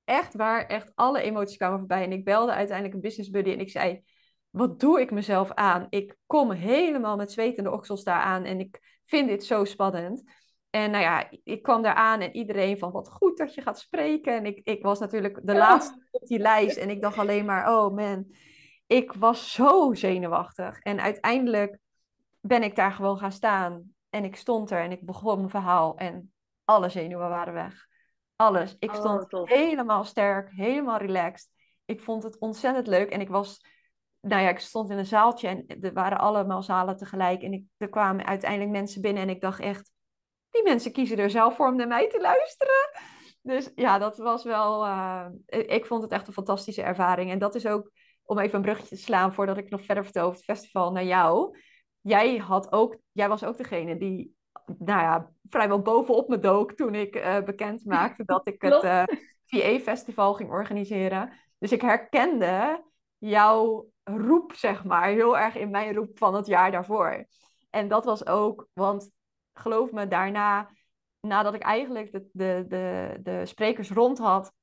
echt 0.03 0.35
waar, 0.35 0.65
echt 0.65 0.91
alle 0.95 1.21
emoties 1.21 1.57
kwamen 1.57 1.79
voorbij. 1.79 2.03
En 2.03 2.11
ik 2.11 2.23
belde 2.23 2.51
uiteindelijk 2.51 2.95
een 2.95 3.01
business 3.01 3.29
buddy 3.29 3.51
en 3.51 3.59
ik 3.59 3.69
zei, 3.69 4.03
wat 4.49 4.79
doe 4.79 5.01
ik 5.01 5.11
mezelf 5.11 5.51
aan? 5.51 5.87
Ik 5.89 6.17
kom 6.25 6.51
helemaal 6.51 7.15
met 7.15 7.31
zwetende 7.31 7.71
oksels 7.71 8.03
daar 8.03 8.21
aan 8.21 8.43
en 8.43 8.59
ik 8.59 8.99
vind 9.05 9.27
dit 9.27 9.45
zo 9.45 9.65
spannend. 9.65 10.23
En 10.69 10.91
nou 10.91 11.03
ja, 11.03 11.29
ik 11.43 11.61
kwam 11.61 11.81
daar 11.81 11.93
aan 11.93 12.21
en 12.21 12.35
iedereen 12.35 12.77
van 12.77 12.91
wat 12.91 13.09
goed 13.09 13.37
dat 13.37 13.53
je 13.53 13.61
gaat 13.61 13.79
spreken. 13.79 14.35
En 14.35 14.45
ik, 14.45 14.61
ik 14.63 14.83
was 14.83 14.99
natuurlijk 14.99 15.39
de 15.43 15.55
laatste 15.55 16.07
op 16.11 16.27
die 16.27 16.39
lijst. 16.39 16.77
En 16.77 16.89
ik 16.89 17.01
dacht 17.01 17.17
alleen 17.17 17.45
maar, 17.45 17.77
oh 17.77 17.95
man, 17.95 18.33
ik 18.87 19.13
was 19.13 19.51
zo 19.51 19.93
zenuwachtig. 19.93 20.79
En 20.79 21.01
uiteindelijk 21.01 21.79
ben 22.39 22.63
ik 22.63 22.75
daar 22.75 22.91
gewoon 22.91 23.17
gaan 23.17 23.31
staan. 23.31 23.93
En 24.09 24.23
ik 24.23 24.35
stond 24.35 24.71
er 24.71 24.81
en 24.81 24.91
ik 24.91 25.05
begon 25.05 25.37
mijn 25.37 25.49
verhaal. 25.49 25.97
En 25.97 26.33
alle 26.65 26.89
zenuwen 26.89 27.29
waren 27.29 27.53
weg. 27.53 27.87
Alles. 28.35 28.75
Ik 28.79 28.89
oh, 28.89 28.95
stond 28.95 29.49
helemaal 29.49 30.03
sterk, 30.03 30.51
helemaal 30.51 30.97
relaxed. 30.97 31.49
Ik 31.85 32.01
vond 32.01 32.23
het 32.23 32.39
ontzettend 32.39 32.87
leuk. 32.87 33.09
En 33.09 33.21
ik 33.21 33.29
was, 33.29 33.65
nou 34.21 34.41
ja, 34.41 34.49
ik 34.49 34.59
stond 34.59 34.89
in 34.89 34.97
een 34.97 35.05
zaaltje 35.05 35.47
en 35.47 35.65
er 35.81 35.93
waren 35.93 36.19
allemaal 36.19 36.63
zalen 36.63 36.97
tegelijk. 36.97 37.41
En 37.41 37.53
ik, 37.53 37.63
er 37.77 37.89
kwamen 37.89 38.25
uiteindelijk 38.25 38.71
mensen 38.71 39.01
binnen 39.01 39.23
en 39.23 39.29
ik 39.29 39.41
dacht 39.41 39.59
echt 39.59 39.91
die 40.51 40.63
mensen 40.63 40.91
kiezen 40.91 41.17
er 41.17 41.29
zelf 41.29 41.55
voor 41.55 41.67
om 41.67 41.75
naar 41.75 41.87
mij 41.87 42.09
te 42.09 42.21
luisteren. 42.21 42.89
Dus 43.41 43.71
ja, 43.75 43.97
dat 43.97 44.17
was 44.17 44.43
wel. 44.43 44.85
Uh, 44.85 45.25
ik 45.47 45.85
vond 45.85 46.01
het 46.01 46.11
echt 46.11 46.27
een 46.27 46.33
fantastische 46.33 46.81
ervaring. 46.81 47.31
En 47.31 47.39
dat 47.39 47.55
is 47.55 47.65
ook, 47.65 47.91
om 48.23 48.39
even 48.39 48.55
een 48.55 48.61
bruggetje 48.61 48.95
te 48.95 49.01
slaan 49.01 49.33
voordat 49.33 49.57
ik 49.57 49.69
nog 49.69 49.83
verder 49.83 50.03
vertel 50.03 50.23
over 50.23 50.35
het 50.35 50.45
festival 50.45 50.91
naar 50.91 51.03
jou. 51.03 51.57
Jij, 52.01 52.37
had 52.37 52.71
ook, 52.71 52.97
jij 53.11 53.29
was 53.29 53.43
ook 53.43 53.57
degene 53.57 53.97
die, 53.97 54.35
nou 54.65 55.01
ja, 55.01 55.31
vrijwel 55.49 55.81
bovenop 55.81 56.27
me 56.27 56.39
dook 56.39 56.73
toen 56.73 56.95
ik 56.95 57.15
uh, 57.15 57.39
bekend 57.39 57.85
maakte 57.85 58.23
dat 58.25 58.47
ik 58.47 58.61
het 58.71 58.83
uh, 58.83 59.01
eh, 59.01 59.07
VA-festival 59.45 60.33
ging 60.33 60.49
organiseren. 60.49 61.33
Dus 61.57 61.71
ik 61.71 61.81
herkende 61.81 62.83
jouw 63.17 63.89
roep, 64.03 64.53
zeg 64.53 64.83
maar, 64.83 65.07
heel 65.07 65.37
erg 65.37 65.55
in 65.55 65.69
mijn 65.69 65.95
roep 65.95 66.17
van 66.17 66.35
het 66.35 66.45
jaar 66.45 66.71
daarvoor. 66.71 67.25
En 67.69 67.87
dat 67.87 68.05
was 68.05 68.25
ook, 68.25 68.67
want 68.73 69.11
geloof 69.59 69.91
me, 69.91 70.07
daarna, 70.07 70.69
nadat 71.19 71.53
ik 71.53 71.61
eigenlijk 71.61 72.11
de, 72.11 72.29
de, 72.31 72.65
de, 72.67 73.17
de 73.21 73.45
sprekers 73.45 73.91
rond 73.91 74.17
had, 74.17 74.53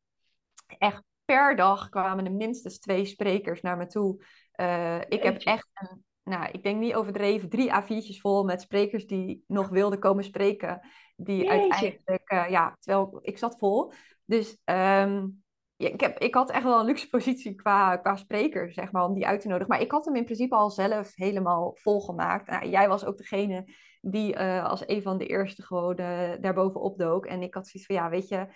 echt 0.78 1.02
per 1.24 1.56
dag 1.56 1.88
kwamen 1.88 2.24
er 2.24 2.32
minstens 2.32 2.78
twee 2.78 3.04
sprekers 3.04 3.60
naar 3.60 3.76
me 3.76 3.86
toe. 3.86 4.24
Uh, 4.60 5.00
ik 5.08 5.22
heb 5.22 5.36
echt, 5.36 5.68
een, 5.74 6.04
nou, 6.22 6.48
ik 6.52 6.62
denk 6.62 6.80
niet 6.80 6.94
overdreven, 6.94 7.48
drie 7.48 7.70
A4'tjes 7.72 8.20
vol 8.20 8.44
met 8.44 8.60
sprekers 8.60 9.06
die 9.06 9.44
nog 9.46 9.68
wilden 9.68 9.98
komen 9.98 10.24
spreken. 10.24 10.80
Die 11.16 11.50
uiteindelijk, 11.50 12.32
uh, 12.32 12.50
ja, 12.50 12.76
terwijl 12.80 13.18
ik 13.22 13.38
zat 13.38 13.58
vol. 13.58 13.92
Dus 14.24 14.58
um, 14.64 15.44
ja, 15.76 15.88
ik, 15.88 16.00
heb, 16.00 16.18
ik 16.18 16.34
had 16.34 16.50
echt 16.50 16.62
wel 16.62 16.80
een 16.80 16.86
luxe 16.86 17.08
positie 17.08 17.54
qua, 17.54 17.96
qua 17.96 18.16
spreker, 18.16 18.72
zeg 18.72 18.92
maar, 18.92 19.04
om 19.04 19.14
die 19.14 19.26
uit 19.26 19.40
te 19.40 19.48
nodigen. 19.48 19.68
Maar 19.68 19.80
ik 19.80 19.90
had 19.90 20.04
hem 20.04 20.16
in 20.16 20.24
principe 20.24 20.54
al 20.54 20.70
zelf 20.70 21.14
helemaal 21.14 21.72
volgemaakt. 21.74 22.46
Nou, 22.46 22.68
jij 22.68 22.88
was 22.88 23.04
ook 23.04 23.16
degene 23.16 23.64
die 24.10 24.34
uh, 24.34 24.64
als 24.64 24.88
een 24.88 25.02
van 25.02 25.18
de 25.18 25.26
eerste 25.26 25.62
gewoon 25.62 26.00
uh, 26.00 26.30
daarbovenop 26.40 26.98
dook. 26.98 27.26
En 27.26 27.42
ik 27.42 27.54
had 27.54 27.66
zoiets 27.66 27.86
van, 27.86 27.96
ja, 27.96 28.08
weet 28.08 28.28
je, 28.28 28.46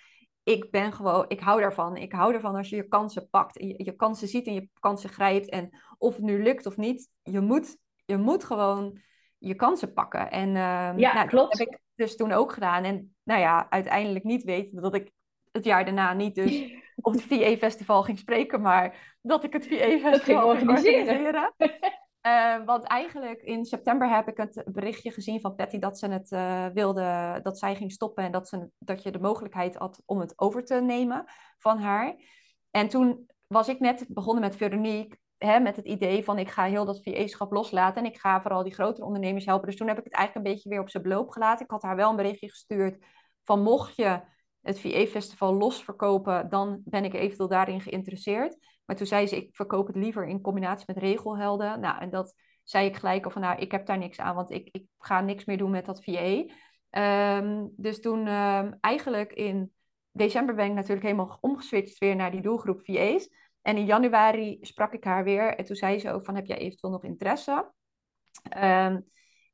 ik 0.42 0.70
ben 0.70 0.92
gewoon, 0.92 1.24
ik 1.28 1.40
hou 1.40 1.60
daarvan. 1.60 1.96
Ik 1.96 2.12
hou 2.12 2.34
ervan 2.34 2.54
als 2.54 2.68
je 2.68 2.76
je 2.76 2.88
kansen 2.88 3.28
pakt, 3.28 3.58
en 3.58 3.68
je, 3.68 3.74
je 3.84 3.96
kansen 3.96 4.28
ziet 4.28 4.46
en 4.46 4.54
je 4.54 4.68
kansen 4.80 5.10
grijpt. 5.10 5.48
En 5.48 5.70
of 5.98 6.14
het 6.14 6.24
nu 6.24 6.42
lukt 6.42 6.66
of 6.66 6.76
niet, 6.76 7.08
je 7.22 7.40
moet, 7.40 7.76
je 8.04 8.16
moet 8.16 8.44
gewoon 8.44 9.00
je 9.38 9.54
kansen 9.54 9.92
pakken. 9.92 10.30
En 10.30 10.48
uh, 10.48 10.92
ja, 10.96 11.14
nou, 11.14 11.28
klopt. 11.28 11.50
dat 11.50 11.58
heb 11.58 11.68
ik 11.68 11.80
dus 11.94 12.16
toen 12.16 12.32
ook 12.32 12.52
gedaan. 12.52 12.84
En 12.84 13.14
nou 13.22 13.40
ja, 13.40 13.66
uiteindelijk 13.70 14.24
niet 14.24 14.42
weten 14.42 14.82
dat 14.82 14.94
ik 14.94 15.10
het 15.52 15.64
jaar 15.64 15.84
daarna 15.84 16.12
niet 16.12 16.34
dus 16.34 16.72
op 17.00 17.12
het 17.12 17.22
VA-festival 17.22 18.02
ging 18.02 18.18
spreken, 18.18 18.60
maar 18.60 19.16
dat 19.22 19.44
ik 19.44 19.52
het 19.52 19.66
VA-festival 19.66 20.20
ging 20.20 20.42
organiseren. 20.42 21.54
Uh, 22.26 22.64
want 22.64 22.84
eigenlijk 22.84 23.42
in 23.42 23.64
september 23.64 24.14
heb 24.14 24.28
ik 24.28 24.36
het 24.36 24.62
berichtje 24.72 25.10
gezien 25.10 25.40
van 25.40 25.54
Patty 25.54 25.78
dat 25.78 25.98
ze 25.98 26.08
het 26.08 26.30
uh, 26.30 26.66
wilde, 26.66 27.40
dat 27.42 27.58
zij 27.58 27.76
ging 27.76 27.92
stoppen 27.92 28.24
en 28.24 28.32
dat, 28.32 28.48
ze, 28.48 28.70
dat 28.78 29.02
je 29.02 29.10
de 29.10 29.20
mogelijkheid 29.20 29.74
had 29.74 30.02
om 30.04 30.20
het 30.20 30.32
over 30.36 30.64
te 30.64 30.74
nemen 30.74 31.24
van 31.58 31.78
haar. 31.78 32.16
En 32.70 32.88
toen 32.88 33.30
was 33.46 33.68
ik 33.68 33.80
net 33.80 34.04
begonnen 34.08 34.42
met 34.42 34.56
Veronique, 34.56 35.18
hè, 35.36 35.60
met 35.60 35.76
het 35.76 35.86
idee 35.86 36.24
van 36.24 36.38
ik 36.38 36.48
ga 36.48 36.64
heel 36.64 36.84
dat 36.84 37.02
VA-schap 37.02 37.52
loslaten 37.52 38.04
en 38.04 38.10
ik 38.10 38.18
ga 38.18 38.40
vooral 38.40 38.62
die 38.62 38.74
grotere 38.74 39.06
ondernemers 39.06 39.44
helpen. 39.44 39.66
Dus 39.66 39.76
toen 39.76 39.88
heb 39.88 39.98
ik 39.98 40.04
het 40.04 40.14
eigenlijk 40.14 40.46
een 40.46 40.52
beetje 40.52 40.68
weer 40.68 40.80
op 40.80 40.90
zijn 40.90 41.02
beloop 41.02 41.30
gelaten. 41.30 41.64
Ik 41.64 41.70
had 41.70 41.82
haar 41.82 41.96
wel 41.96 42.10
een 42.10 42.16
berichtje 42.16 42.48
gestuurd 42.48 43.04
van 43.44 43.62
mocht 43.62 43.96
je 43.96 44.20
het 44.60 44.80
VA-festival 44.80 45.54
los 45.54 45.84
verkopen, 45.84 46.48
dan 46.48 46.80
ben 46.84 47.04
ik 47.04 47.14
eventueel 47.14 47.48
daarin 47.48 47.80
geïnteresseerd. 47.80 48.56
Maar 48.90 48.98
toen 48.98 49.08
zei 49.08 49.26
ze, 49.26 49.36
ik 49.36 49.56
verkoop 49.56 49.86
het 49.86 49.96
liever 49.96 50.26
in 50.26 50.40
combinatie 50.40 50.84
met 50.86 50.96
regelhelden. 50.96 51.80
Nou, 51.80 52.00
en 52.00 52.10
dat 52.10 52.34
zei 52.62 52.86
ik 52.86 52.96
gelijk 52.96 53.24
al 53.24 53.30
van, 53.30 53.42
nou, 53.42 53.58
ik 53.58 53.70
heb 53.70 53.86
daar 53.86 53.98
niks 53.98 54.18
aan, 54.18 54.34
want 54.34 54.50
ik, 54.50 54.68
ik 54.72 54.86
ga 54.98 55.20
niks 55.20 55.44
meer 55.44 55.58
doen 55.58 55.70
met 55.70 55.84
dat 55.84 56.04
VA. 56.04 56.44
Ehm, 56.90 57.66
dus 57.76 58.00
toen 58.00 58.26
um, 58.26 58.78
eigenlijk 58.80 59.32
in 59.32 59.72
december 60.12 60.54
ben 60.54 60.66
ik 60.66 60.72
natuurlijk 60.72 61.02
helemaal 61.02 61.38
omgeswitcht 61.40 61.98
weer 61.98 62.16
naar 62.16 62.30
die 62.30 62.40
doelgroep 62.40 62.80
VA's. 62.84 63.30
En 63.62 63.76
in 63.76 63.84
januari 63.84 64.58
sprak 64.60 64.92
ik 64.92 65.04
haar 65.04 65.24
weer 65.24 65.56
en 65.56 65.64
toen 65.64 65.76
zei 65.76 65.98
ze 65.98 66.12
ook 66.12 66.24
van, 66.24 66.34
heb 66.34 66.46
jij 66.46 66.58
eventueel 66.58 66.92
nog 66.92 67.04
interesse? 67.04 67.72
Um, 68.56 69.06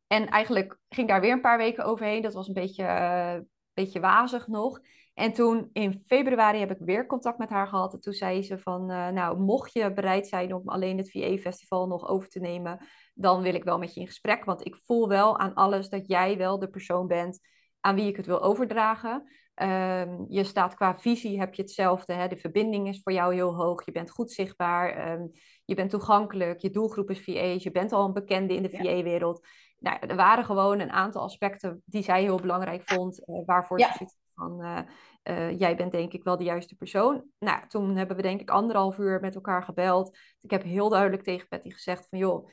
en 0.07 0.29
eigenlijk 0.29 0.79
ging 0.89 1.09
daar 1.09 1.21
weer 1.21 1.33
een 1.33 1.41
paar 1.41 1.59
weken 1.59 1.85
overheen. 1.85 2.23
Dat 2.23 2.35
was 2.35 2.49
een 2.49 2.55
beetje, 2.55 2.83
uh, 2.83 3.37
beetje 3.73 4.01
wazig 4.01 4.47
nog. 4.47 4.81
En 5.17 5.33
toen 5.33 5.71
in 5.73 6.03
februari 6.07 6.59
heb 6.59 6.71
ik 6.71 6.79
weer 6.79 7.07
contact 7.07 7.39
met 7.39 7.49
haar 7.49 7.67
gehad. 7.67 7.93
En 7.93 8.01
toen 8.01 8.13
zei 8.13 8.43
ze 8.43 8.59
van, 8.59 8.91
uh, 8.91 9.09
nou, 9.09 9.39
mocht 9.39 9.73
je 9.73 9.93
bereid 9.93 10.27
zijn 10.27 10.55
om 10.55 10.69
alleen 10.69 10.99
het 10.99 11.11
VA-festival 11.11 11.87
nog 11.87 12.09
over 12.09 12.29
te 12.29 12.41
nemen, 12.41 12.87
dan 13.15 13.43
wil 13.43 13.55
ik 13.55 13.65
wel 13.65 13.79
met 13.79 13.95
je 13.95 14.01
in 14.01 14.07
gesprek. 14.07 14.45
Want 14.45 14.67
ik 14.67 14.77
voel 14.77 15.09
wel 15.09 15.39
aan 15.39 15.55
alles 15.55 15.89
dat 15.89 16.07
jij 16.07 16.37
wel 16.37 16.59
de 16.59 16.69
persoon 16.69 17.07
bent 17.07 17.41
aan 17.81 17.95
wie 17.95 18.09
ik 18.09 18.17
het 18.17 18.27
wil 18.27 18.43
overdragen. 18.43 19.29
Um, 19.63 20.27
je 20.29 20.45
staat 20.45 20.75
qua 20.75 20.99
visie, 20.99 21.39
heb 21.39 21.55
je 21.55 21.63
hetzelfde. 21.63 22.13
Hè? 22.13 22.29
De 22.29 22.37
verbinding 22.37 22.89
is 22.89 23.01
voor 23.03 23.13
jou 23.13 23.35
heel 23.35 23.55
hoog. 23.55 23.85
Je 23.85 23.93
bent 23.93 24.11
goed 24.11 24.31
zichtbaar. 24.31 25.13
Um, 25.13 25.31
je 25.65 25.75
bent 25.75 25.91
toegankelijk. 25.91 26.61
Je 26.61 26.71
doelgroep 26.71 27.11
is 27.11 27.25
VA's. 27.25 27.63
Je 27.63 27.71
bent 27.71 27.93
al 27.93 28.05
een 28.05 28.13
bekende 28.13 28.55
in 28.55 28.63
de 28.63 28.71
VA-wereld. 28.71 29.47
Nou, 29.79 29.99
er 30.01 30.17
waren 30.17 30.45
gewoon 30.45 30.81
een 30.81 30.93
aantal 30.93 31.23
aspecten 31.23 31.83
die 31.85 32.03
zij 32.03 32.23
heel 32.23 32.41
belangrijk 32.41 32.83
vond. 32.85 33.29
Uh, 33.29 33.43
waarvoor 33.45 33.79
ja. 33.79 33.93
ze 33.93 34.07
van 34.35 34.65
uh, 34.65 34.79
uh, 35.25 35.59
jij 35.59 35.77
bent 35.77 35.93
denk 35.93 36.13
ik 36.13 36.25
wel 36.25 36.37
de 36.37 36.45
juiste 36.45 36.77
persoon. 36.77 37.25
Nou, 37.39 37.69
toen 37.69 37.97
hebben 37.97 38.17
we 38.17 38.23
denk 38.23 38.41
ik 38.41 38.51
anderhalf 38.51 38.99
uur 38.99 39.21
met 39.21 39.35
elkaar 39.35 39.63
gebeld. 39.63 40.19
Ik 40.41 40.51
heb 40.51 40.63
heel 40.63 40.89
duidelijk 40.89 41.23
tegen 41.23 41.49
Patty 41.49 41.71
gezegd 41.71 42.07
van 42.09 42.19
joh, 42.19 42.49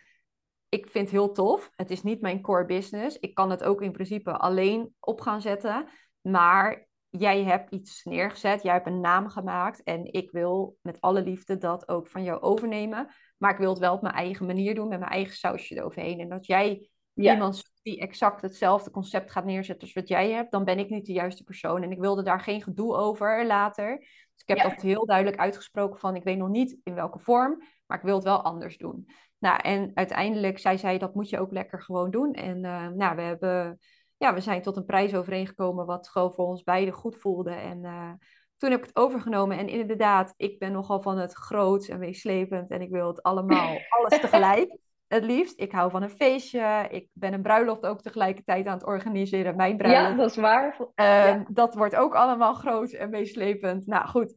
ik 0.69 0.87
vind 0.87 1.05
het 1.05 1.17
heel 1.17 1.31
tof. 1.31 1.71
Het 1.75 1.91
is 1.91 2.03
niet 2.03 2.21
mijn 2.21 2.41
core 2.41 2.65
business. 2.65 3.19
Ik 3.19 3.33
kan 3.33 3.49
het 3.49 3.63
ook 3.63 3.81
in 3.81 3.91
principe 3.91 4.37
alleen 4.37 4.95
op 4.99 5.21
gaan 5.21 5.41
zetten. 5.41 5.87
Maar 6.21 6.87
jij 7.09 7.43
hebt 7.43 7.71
iets 7.71 8.03
neergezet, 8.03 8.63
jij 8.63 8.73
hebt 8.73 8.87
een 8.87 8.99
naam 8.99 9.29
gemaakt. 9.29 9.83
En 9.83 10.13
ik 10.13 10.31
wil 10.31 10.77
met 10.81 11.01
alle 11.01 11.23
liefde 11.23 11.57
dat 11.57 11.87
ook 11.87 12.07
van 12.07 12.23
jou 12.23 12.41
overnemen. 12.41 13.13
Maar 13.37 13.51
ik 13.51 13.57
wil 13.57 13.69
het 13.69 13.79
wel 13.79 13.93
op 13.93 14.01
mijn 14.01 14.15
eigen 14.15 14.45
manier 14.45 14.75
doen, 14.75 14.87
met 14.87 14.99
mijn 14.99 15.11
eigen 15.11 15.35
sausje 15.35 15.75
eroverheen. 15.75 16.19
En 16.19 16.29
dat 16.29 16.45
jij 16.45 16.89
iemand 17.13 17.63
die 17.81 17.99
exact 17.99 18.41
hetzelfde 18.41 18.91
concept 18.91 19.31
gaat 19.31 19.45
neerzetten 19.45 19.83
als 19.83 19.93
wat 19.93 20.07
jij 20.07 20.31
hebt, 20.31 20.51
dan 20.51 20.63
ben 20.63 20.79
ik 20.79 20.89
niet 20.89 21.05
de 21.05 21.13
juiste 21.13 21.43
persoon. 21.43 21.83
En 21.83 21.91
ik 21.91 21.99
wilde 21.99 22.23
daar 22.23 22.39
geen 22.39 22.61
gedoe 22.61 22.95
over 22.95 23.45
later. 23.45 23.97
Dus 23.97 24.41
ik 24.45 24.47
heb 24.47 24.71
dat 24.71 24.81
heel 24.81 25.05
duidelijk 25.05 25.37
uitgesproken 25.37 25.99
van, 25.99 26.15
ik 26.15 26.23
weet 26.23 26.37
nog 26.37 26.49
niet 26.49 26.77
in 26.83 26.93
welke 26.93 27.19
vorm, 27.19 27.63
maar 27.85 27.97
ik 27.97 28.03
wil 28.03 28.15
het 28.15 28.23
wel 28.23 28.41
anders 28.41 28.77
doen. 28.77 29.07
Nou, 29.37 29.59
en 29.61 29.91
uiteindelijk 29.93 30.59
zei 30.59 30.77
zij, 30.77 30.97
dat 30.97 31.15
moet 31.15 31.29
je 31.29 31.39
ook 31.39 31.51
lekker 31.51 31.81
gewoon 31.81 32.11
doen. 32.11 32.33
En 32.33 32.63
uh, 32.63 32.87
nou, 32.87 33.15
we 33.15 33.21
hebben, 33.21 33.79
ja, 34.17 34.33
we 34.33 34.41
zijn 34.41 34.61
tot 34.61 34.77
een 34.77 34.85
prijs 34.85 35.15
overeengekomen 35.15 35.85
wat 35.85 36.09
gewoon 36.09 36.33
voor 36.33 36.45
ons 36.45 36.63
beiden 36.63 36.93
goed 36.93 37.17
voelde. 37.17 37.51
En 37.51 37.83
uh, 37.83 38.11
toen 38.57 38.71
heb 38.71 38.79
ik 38.79 38.85
het 38.85 38.95
overgenomen. 38.95 39.57
En 39.57 39.67
inderdaad, 39.67 40.33
ik 40.37 40.59
ben 40.59 40.71
nogal 40.71 41.01
van 41.01 41.17
het 41.17 41.33
groots 41.33 41.89
en 41.89 41.99
meeslepend. 41.99 42.69
En 42.69 42.81
ik 42.81 42.89
wil 42.89 43.07
het 43.07 43.23
allemaal, 43.23 43.77
alles 43.97 44.19
tegelijk. 44.19 44.77
Het 45.13 45.23
liefst. 45.23 45.59
Ik 45.59 45.71
hou 45.71 45.91
van 45.91 46.03
een 46.03 46.09
feestje. 46.09 46.87
Ik 46.89 47.07
ben 47.13 47.33
een 47.33 47.41
bruiloft 47.41 47.85
ook 47.85 48.01
tegelijkertijd 48.01 48.67
aan 48.67 48.77
het 48.77 48.85
organiseren. 48.85 49.55
Mijn 49.55 49.77
bruiloft. 49.77 50.09
Ja, 50.09 50.15
dat 50.15 50.29
is 50.29 50.35
waar. 50.35 50.77
Ja. 50.95 51.45
Dat 51.49 51.75
wordt 51.75 51.95
ook 51.95 52.15
allemaal 52.15 52.53
groot 52.53 52.91
en 52.91 53.09
meeslepend. 53.09 53.87
Nou 53.87 54.07
goed, 54.07 54.33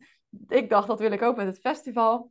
ik 0.48 0.70
dacht 0.70 0.86
dat 0.86 1.00
wil 1.00 1.12
ik 1.12 1.22
ook 1.22 1.36
met 1.36 1.46
het 1.46 1.58
festival. 1.58 2.30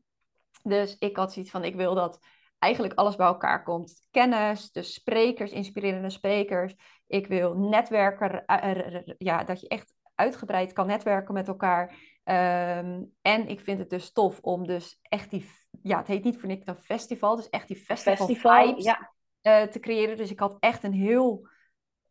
Dus 0.64 0.98
ik 1.00 1.18
had 1.18 1.34
zoiets 1.34 1.52
van, 1.52 1.64
ik 1.64 1.76
wil 1.76 1.96
dat 1.96 2.20
eigenlijk 2.60 2.94
alles 2.94 3.16
bij 3.16 3.28
elkaar 3.28 3.64
komt. 3.64 4.08
Kennis, 4.12 4.72
de 4.72 4.82
sprekers, 4.82 5.52
inspirerende 5.52 6.10
sprekers. 6.10 6.76
Ik 7.08 7.28
wil 7.28 7.54
netwerken, 7.54 8.44
ja, 9.18 9.44
dat 9.44 9.62
je 9.62 9.68
echt 9.68 9.94
uitgebreid 10.16 10.74
kan 10.74 10.88
netwerken 10.88 11.34
met 11.34 11.48
elkaar. 11.48 11.96
Um, 12.28 13.14
en 13.22 13.48
ik 13.48 13.60
vind 13.60 13.80
het 13.80 13.90
dus 13.90 14.12
tof 14.12 14.40
om 14.40 14.68
dus 14.68 15.00
echt 15.02 15.30
die, 15.30 15.50
ja, 15.82 15.98
het 15.98 16.08
heet 16.08 16.24
niet 16.24 16.38
voor 16.38 16.48
niks 16.48 16.68
een 16.68 16.78
festival, 16.78 17.36
dus 17.36 17.50
echt 17.50 17.68
die 17.68 17.78
festival, 17.78 18.28
festival 18.28 18.66
vibes 18.66 18.84
ja. 18.84 19.14
uh, 19.42 19.62
te 19.62 19.80
creëren. 19.80 20.18
Dus 20.18 20.32
ik 20.32 20.40
had 20.40 20.58
echt 20.60 20.84
een 20.84 20.94
heel 20.94 21.48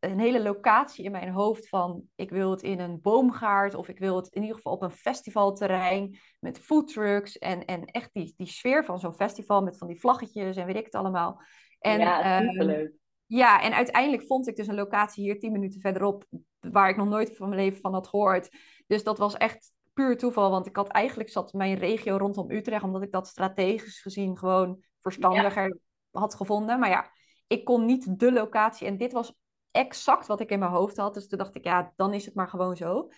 een 0.01 0.19
hele 0.19 0.43
locatie 0.43 1.05
in 1.05 1.11
mijn 1.11 1.29
hoofd 1.29 1.69
van 1.69 2.03
ik 2.15 2.31
wil 2.31 2.51
het 2.51 2.63
in 2.63 2.81
een 2.81 3.01
boomgaard 3.01 3.75
of 3.75 3.89
ik 3.89 3.99
wil 3.99 4.17
het 4.17 4.29
in 4.29 4.41
ieder 4.41 4.57
geval 4.57 4.73
op 4.73 4.83
een 4.83 4.91
festivalterrein 4.91 6.19
met 6.41 6.59
foodtrucks 6.59 7.39
en, 7.39 7.65
en 7.65 7.85
echt 7.85 8.11
die, 8.13 8.35
die 8.37 8.47
sfeer 8.47 8.85
van 8.85 8.99
zo'n 8.99 9.15
festival 9.15 9.63
met 9.63 9.79
van 9.79 9.89
die 9.89 10.01
vlaggetjes 10.01 10.57
en 10.57 10.67
weet 10.67 10.77
ik 10.77 10.85
het 10.85 10.95
allemaal. 10.95 11.43
En, 11.79 11.99
ja, 11.99 12.41
superleuk. 12.41 12.87
Um, 12.87 12.99
ja, 13.27 13.63
en 13.63 13.73
uiteindelijk 13.73 14.27
vond 14.27 14.49
ik 14.49 14.57
dus 14.57 14.67
een 14.67 14.75
locatie 14.75 15.25
hier 15.25 15.39
tien 15.39 15.53
minuten 15.53 15.81
verderop 15.81 16.25
waar 16.61 16.89
ik 16.89 16.97
nog 16.97 17.09
nooit 17.09 17.37
van 17.37 17.49
mijn 17.49 17.61
leven 17.61 17.81
van 17.81 17.93
had 17.93 18.09
gehoord. 18.09 18.57
Dus 18.87 19.05
dat 19.05 19.19
was 19.19 19.35
echt 19.35 19.73
puur 19.95 20.17
toeval, 20.17 20.51
want 20.51 20.67
ik 20.67 20.77
had 20.77 20.89
eigenlijk 20.89 21.31
zat 21.31 21.53
mijn 21.53 21.79
regio 21.79 22.17
rondom 22.17 22.51
Utrecht, 22.51 22.83
omdat 22.83 23.03
ik 23.03 23.13
dat 23.13 23.27
strategisch 23.27 24.01
gezien 24.01 24.39
gewoon 24.39 24.83
verstandiger 25.01 25.79
had 26.11 26.35
gevonden. 26.35 26.79
Maar 26.79 26.89
ja, 26.89 27.11
ik 27.47 27.65
kon 27.65 27.85
niet 27.85 28.19
de 28.19 28.33
locatie 28.33 28.87
en 28.87 28.97
dit 28.97 29.13
was 29.13 29.35
exact 29.71 30.27
wat 30.27 30.41
ik 30.41 30.51
in 30.51 30.59
mijn 30.59 30.71
hoofd 30.71 30.97
had. 30.97 31.15
Dus 31.15 31.29
toen 31.29 31.39
dacht 31.39 31.55
ik, 31.55 31.65
ja, 31.65 31.93
dan 31.97 32.15
is 32.15 32.25
het 32.25 32.35
maar 32.35 32.49
gewoon 32.49 32.77
zo. 32.77 33.09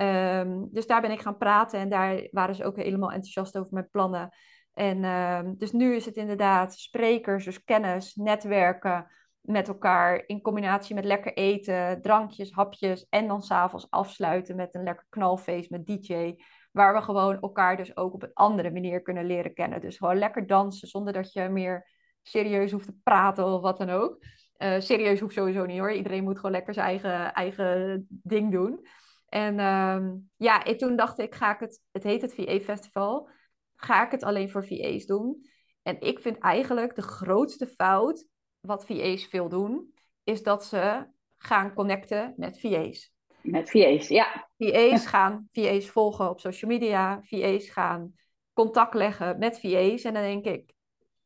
Um, 0.00 0.68
dus 0.72 0.86
daar 0.86 1.00
ben 1.00 1.10
ik 1.10 1.20
gaan 1.20 1.36
praten 1.36 1.78
en 1.78 1.88
daar 1.88 2.28
waren 2.30 2.54
ze 2.54 2.64
ook 2.64 2.76
helemaal 2.76 3.10
enthousiast 3.12 3.58
over 3.58 3.72
mijn 3.72 3.88
plannen. 3.90 4.34
En 4.72 5.04
um, 5.04 5.54
dus 5.58 5.72
nu 5.72 5.94
is 5.94 6.04
het 6.04 6.16
inderdaad 6.16 6.74
sprekers, 6.74 7.44
dus 7.44 7.64
kennis, 7.64 8.14
netwerken 8.14 9.06
met 9.44 9.68
elkaar 9.68 10.22
in 10.26 10.40
combinatie 10.40 10.94
met 10.94 11.04
lekker 11.04 11.32
eten, 11.32 12.02
drankjes, 12.02 12.52
hapjes 12.52 13.06
en 13.08 13.26
dan 13.26 13.42
s'avonds 13.42 13.90
afsluiten 13.90 14.56
met 14.56 14.74
een 14.74 14.82
lekker 14.82 15.06
knalfeest 15.08 15.70
met 15.70 15.86
DJ. 15.86 16.34
Waar 16.72 16.94
we 16.94 17.02
gewoon 17.02 17.40
elkaar 17.40 17.76
dus 17.76 17.96
ook 17.96 18.14
op 18.14 18.22
een 18.22 18.32
andere 18.34 18.70
manier 18.70 19.02
kunnen 19.02 19.26
leren 19.26 19.54
kennen. 19.54 19.80
Dus 19.80 19.96
gewoon 19.96 20.18
lekker 20.18 20.46
dansen 20.46 20.88
zonder 20.88 21.12
dat 21.12 21.32
je 21.32 21.48
meer 21.48 21.88
serieus 22.22 22.72
hoeft 22.72 22.86
te 22.86 22.98
praten 23.02 23.44
of 23.44 23.60
wat 23.60 23.78
dan 23.78 23.90
ook. 23.90 24.24
Uh, 24.58 24.80
serieus 24.80 25.20
hoeft 25.20 25.34
sowieso 25.34 25.66
niet 25.66 25.78
hoor. 25.78 25.92
Iedereen 25.92 26.24
moet 26.24 26.36
gewoon 26.36 26.52
lekker 26.52 26.74
zijn 26.74 26.86
eigen, 26.86 27.32
eigen 27.32 28.06
ding 28.08 28.52
doen. 28.52 28.86
En 29.28 29.58
uh, 29.58 30.12
ja, 30.36 30.62
toen 30.62 30.96
dacht 30.96 31.18
ik, 31.18 31.34
ga 31.34 31.54
ik 31.54 31.60
het, 31.60 31.82
het 31.92 32.02
heet 32.02 32.22
het 32.22 32.34
VA 32.34 32.58
Festival, 32.58 33.28
ga 33.76 34.04
ik 34.04 34.10
het 34.10 34.22
alleen 34.22 34.50
voor 34.50 34.66
VA's 34.66 35.06
doen? 35.06 35.46
En 35.82 36.00
ik 36.00 36.18
vind 36.18 36.38
eigenlijk 36.38 36.94
de 36.94 37.02
grootste 37.02 37.66
fout 37.66 38.32
wat 38.66 38.86
VA's 38.86 39.26
veel 39.26 39.48
doen, 39.48 39.94
is 40.24 40.42
dat 40.42 40.64
ze 40.64 41.06
gaan 41.36 41.74
connecten 41.74 42.34
met 42.36 42.60
VA's. 42.60 43.12
Met 43.40 43.70
VA's, 43.70 44.08
ja. 44.08 44.48
VA's 44.58 45.06
gaan 45.06 45.48
VA's 45.52 45.88
volgen 45.88 46.30
op 46.30 46.40
social 46.40 46.70
media, 46.70 47.20
VA's 47.22 47.70
gaan 47.70 48.14
contact 48.52 48.94
leggen 48.94 49.38
met 49.38 49.60
VA's. 49.60 50.02
En 50.02 50.14
dan 50.14 50.22
denk 50.22 50.44
ik, 50.44 50.72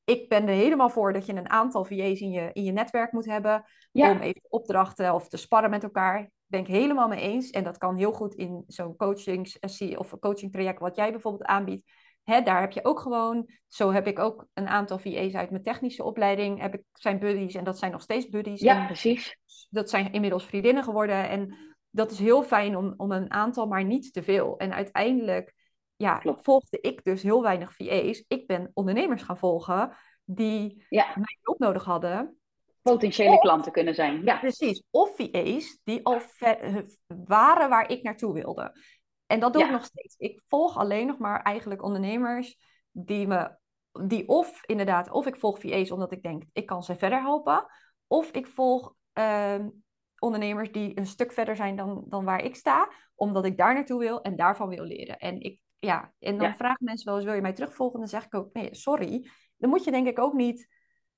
ik 0.04 0.28
ben 0.28 0.48
er 0.48 0.54
helemaal 0.54 0.90
voor 0.90 1.12
dat 1.12 1.26
je 1.26 1.32
een 1.32 1.50
aantal 1.50 1.84
VA's 1.84 2.20
in 2.20 2.30
je, 2.30 2.50
in 2.52 2.64
je 2.64 2.72
netwerk 2.72 3.12
moet 3.12 3.26
hebben. 3.26 3.64
Om 3.92 4.18
even 4.18 4.42
opdrachten 4.48 5.14
of 5.14 5.28
te 5.28 5.36
sparren 5.36 5.70
met 5.70 5.82
elkaar. 5.82 6.30
Ben 6.46 6.60
ik 6.60 6.66
helemaal 6.66 7.08
mee 7.08 7.20
eens. 7.20 7.50
En 7.50 7.64
dat 7.64 7.78
kan 7.78 7.96
heel 7.96 8.12
goed 8.12 8.34
in 8.34 8.64
zo'n 8.66 8.96
coachingssessie 8.96 9.98
of 9.98 10.12
een 10.12 10.18
coaching 10.18 10.52
traject 10.52 10.80
wat 10.80 10.96
jij 10.96 11.10
bijvoorbeeld 11.10 11.44
aanbiedt. 11.44 11.90
Hè, 12.28 12.42
daar 12.42 12.60
heb 12.60 12.72
je 12.72 12.84
ook 12.84 13.00
gewoon, 13.00 13.48
zo 13.68 13.92
heb 13.92 14.06
ik 14.06 14.18
ook 14.18 14.46
een 14.54 14.68
aantal 14.68 14.98
VA's 14.98 15.34
uit 15.34 15.50
mijn 15.50 15.62
technische 15.62 16.04
opleiding. 16.04 16.60
Heb 16.60 16.74
ik, 16.74 16.82
zijn 16.92 17.18
buddies 17.18 17.54
en 17.54 17.64
dat 17.64 17.78
zijn 17.78 17.92
nog 17.92 18.02
steeds 18.02 18.28
buddies. 18.28 18.60
Ja, 18.60 18.86
precies. 18.86 19.38
Dat 19.70 19.90
zijn 19.90 20.12
inmiddels 20.12 20.44
vriendinnen 20.44 20.84
geworden. 20.84 21.28
En 21.28 21.56
dat 21.90 22.10
is 22.10 22.18
heel 22.18 22.42
fijn 22.42 22.76
om, 22.76 22.94
om 22.96 23.12
een 23.12 23.30
aantal, 23.30 23.66
maar 23.66 23.84
niet 23.84 24.12
te 24.12 24.22
veel. 24.22 24.58
En 24.58 24.74
uiteindelijk 24.74 25.54
ja, 25.96 26.22
volgde 26.24 26.80
ik 26.80 27.04
dus 27.04 27.22
heel 27.22 27.42
weinig 27.42 27.74
VA's. 27.76 28.24
Ik 28.28 28.46
ben 28.46 28.70
ondernemers 28.74 29.22
gaan 29.22 29.38
volgen 29.38 29.96
die 30.24 30.84
ja. 30.88 31.06
mij 31.14 31.38
ook 31.42 31.58
nodig 31.58 31.84
hadden. 31.84 32.38
Potentiële 32.82 33.38
klanten 33.38 33.72
kunnen 33.72 33.94
zijn. 33.94 34.24
Ja, 34.24 34.38
precies. 34.38 34.82
Of 34.90 35.16
VA's 35.16 35.78
die 35.84 36.04
al 36.04 36.20
waren 37.26 37.68
waar 37.68 37.90
ik 37.90 38.02
naartoe 38.02 38.32
wilde. 38.32 38.72
En 39.28 39.40
dat 39.40 39.52
doe 39.52 39.64
ik 39.64 39.70
nog 39.70 39.84
steeds. 39.84 40.16
Ik 40.16 40.42
volg 40.48 40.76
alleen 40.76 41.06
nog 41.06 41.18
maar 41.18 41.42
eigenlijk 41.42 41.82
ondernemers 41.82 42.58
die 42.90 43.26
me, 43.26 43.56
die 44.06 44.28
of 44.28 44.64
inderdaad, 44.66 45.10
of 45.10 45.26
ik 45.26 45.36
volg 45.36 45.60
VA's 45.60 45.90
omdat 45.90 46.12
ik 46.12 46.22
denk, 46.22 46.42
ik 46.52 46.66
kan 46.66 46.82
ze 46.82 46.96
verder 46.96 47.20
helpen. 47.20 47.66
Of 48.06 48.30
ik 48.30 48.46
volg 48.46 48.94
ehm, 49.12 49.68
ondernemers 50.18 50.72
die 50.72 50.98
een 50.98 51.06
stuk 51.06 51.32
verder 51.32 51.56
zijn 51.56 51.76
dan, 51.76 52.04
dan 52.08 52.24
waar 52.24 52.44
ik 52.44 52.56
sta, 52.56 52.92
omdat 53.14 53.44
ik 53.44 53.56
daar 53.56 53.74
naartoe 53.74 53.98
wil 53.98 54.22
en 54.22 54.36
daarvan 54.36 54.68
wil 54.68 54.84
leren. 54.84 55.18
En 55.18 55.40
ik 55.40 55.60
ja, 55.78 56.12
en 56.18 56.38
dan 56.38 56.54
vragen 56.54 56.84
mensen 56.84 57.06
wel 57.06 57.16
eens, 57.16 57.24
wil 57.24 57.34
je 57.34 57.40
mij 57.40 57.52
terugvolgen? 57.52 57.98
Dan 57.98 58.08
zeg 58.08 58.24
ik 58.24 58.34
ook, 58.34 58.52
nee, 58.52 58.74
sorry. 58.74 59.30
Dan 59.56 59.70
moet 59.70 59.84
je 59.84 59.90
denk 59.90 60.06
ik 60.06 60.18
ook 60.18 60.32
niet 60.32 60.68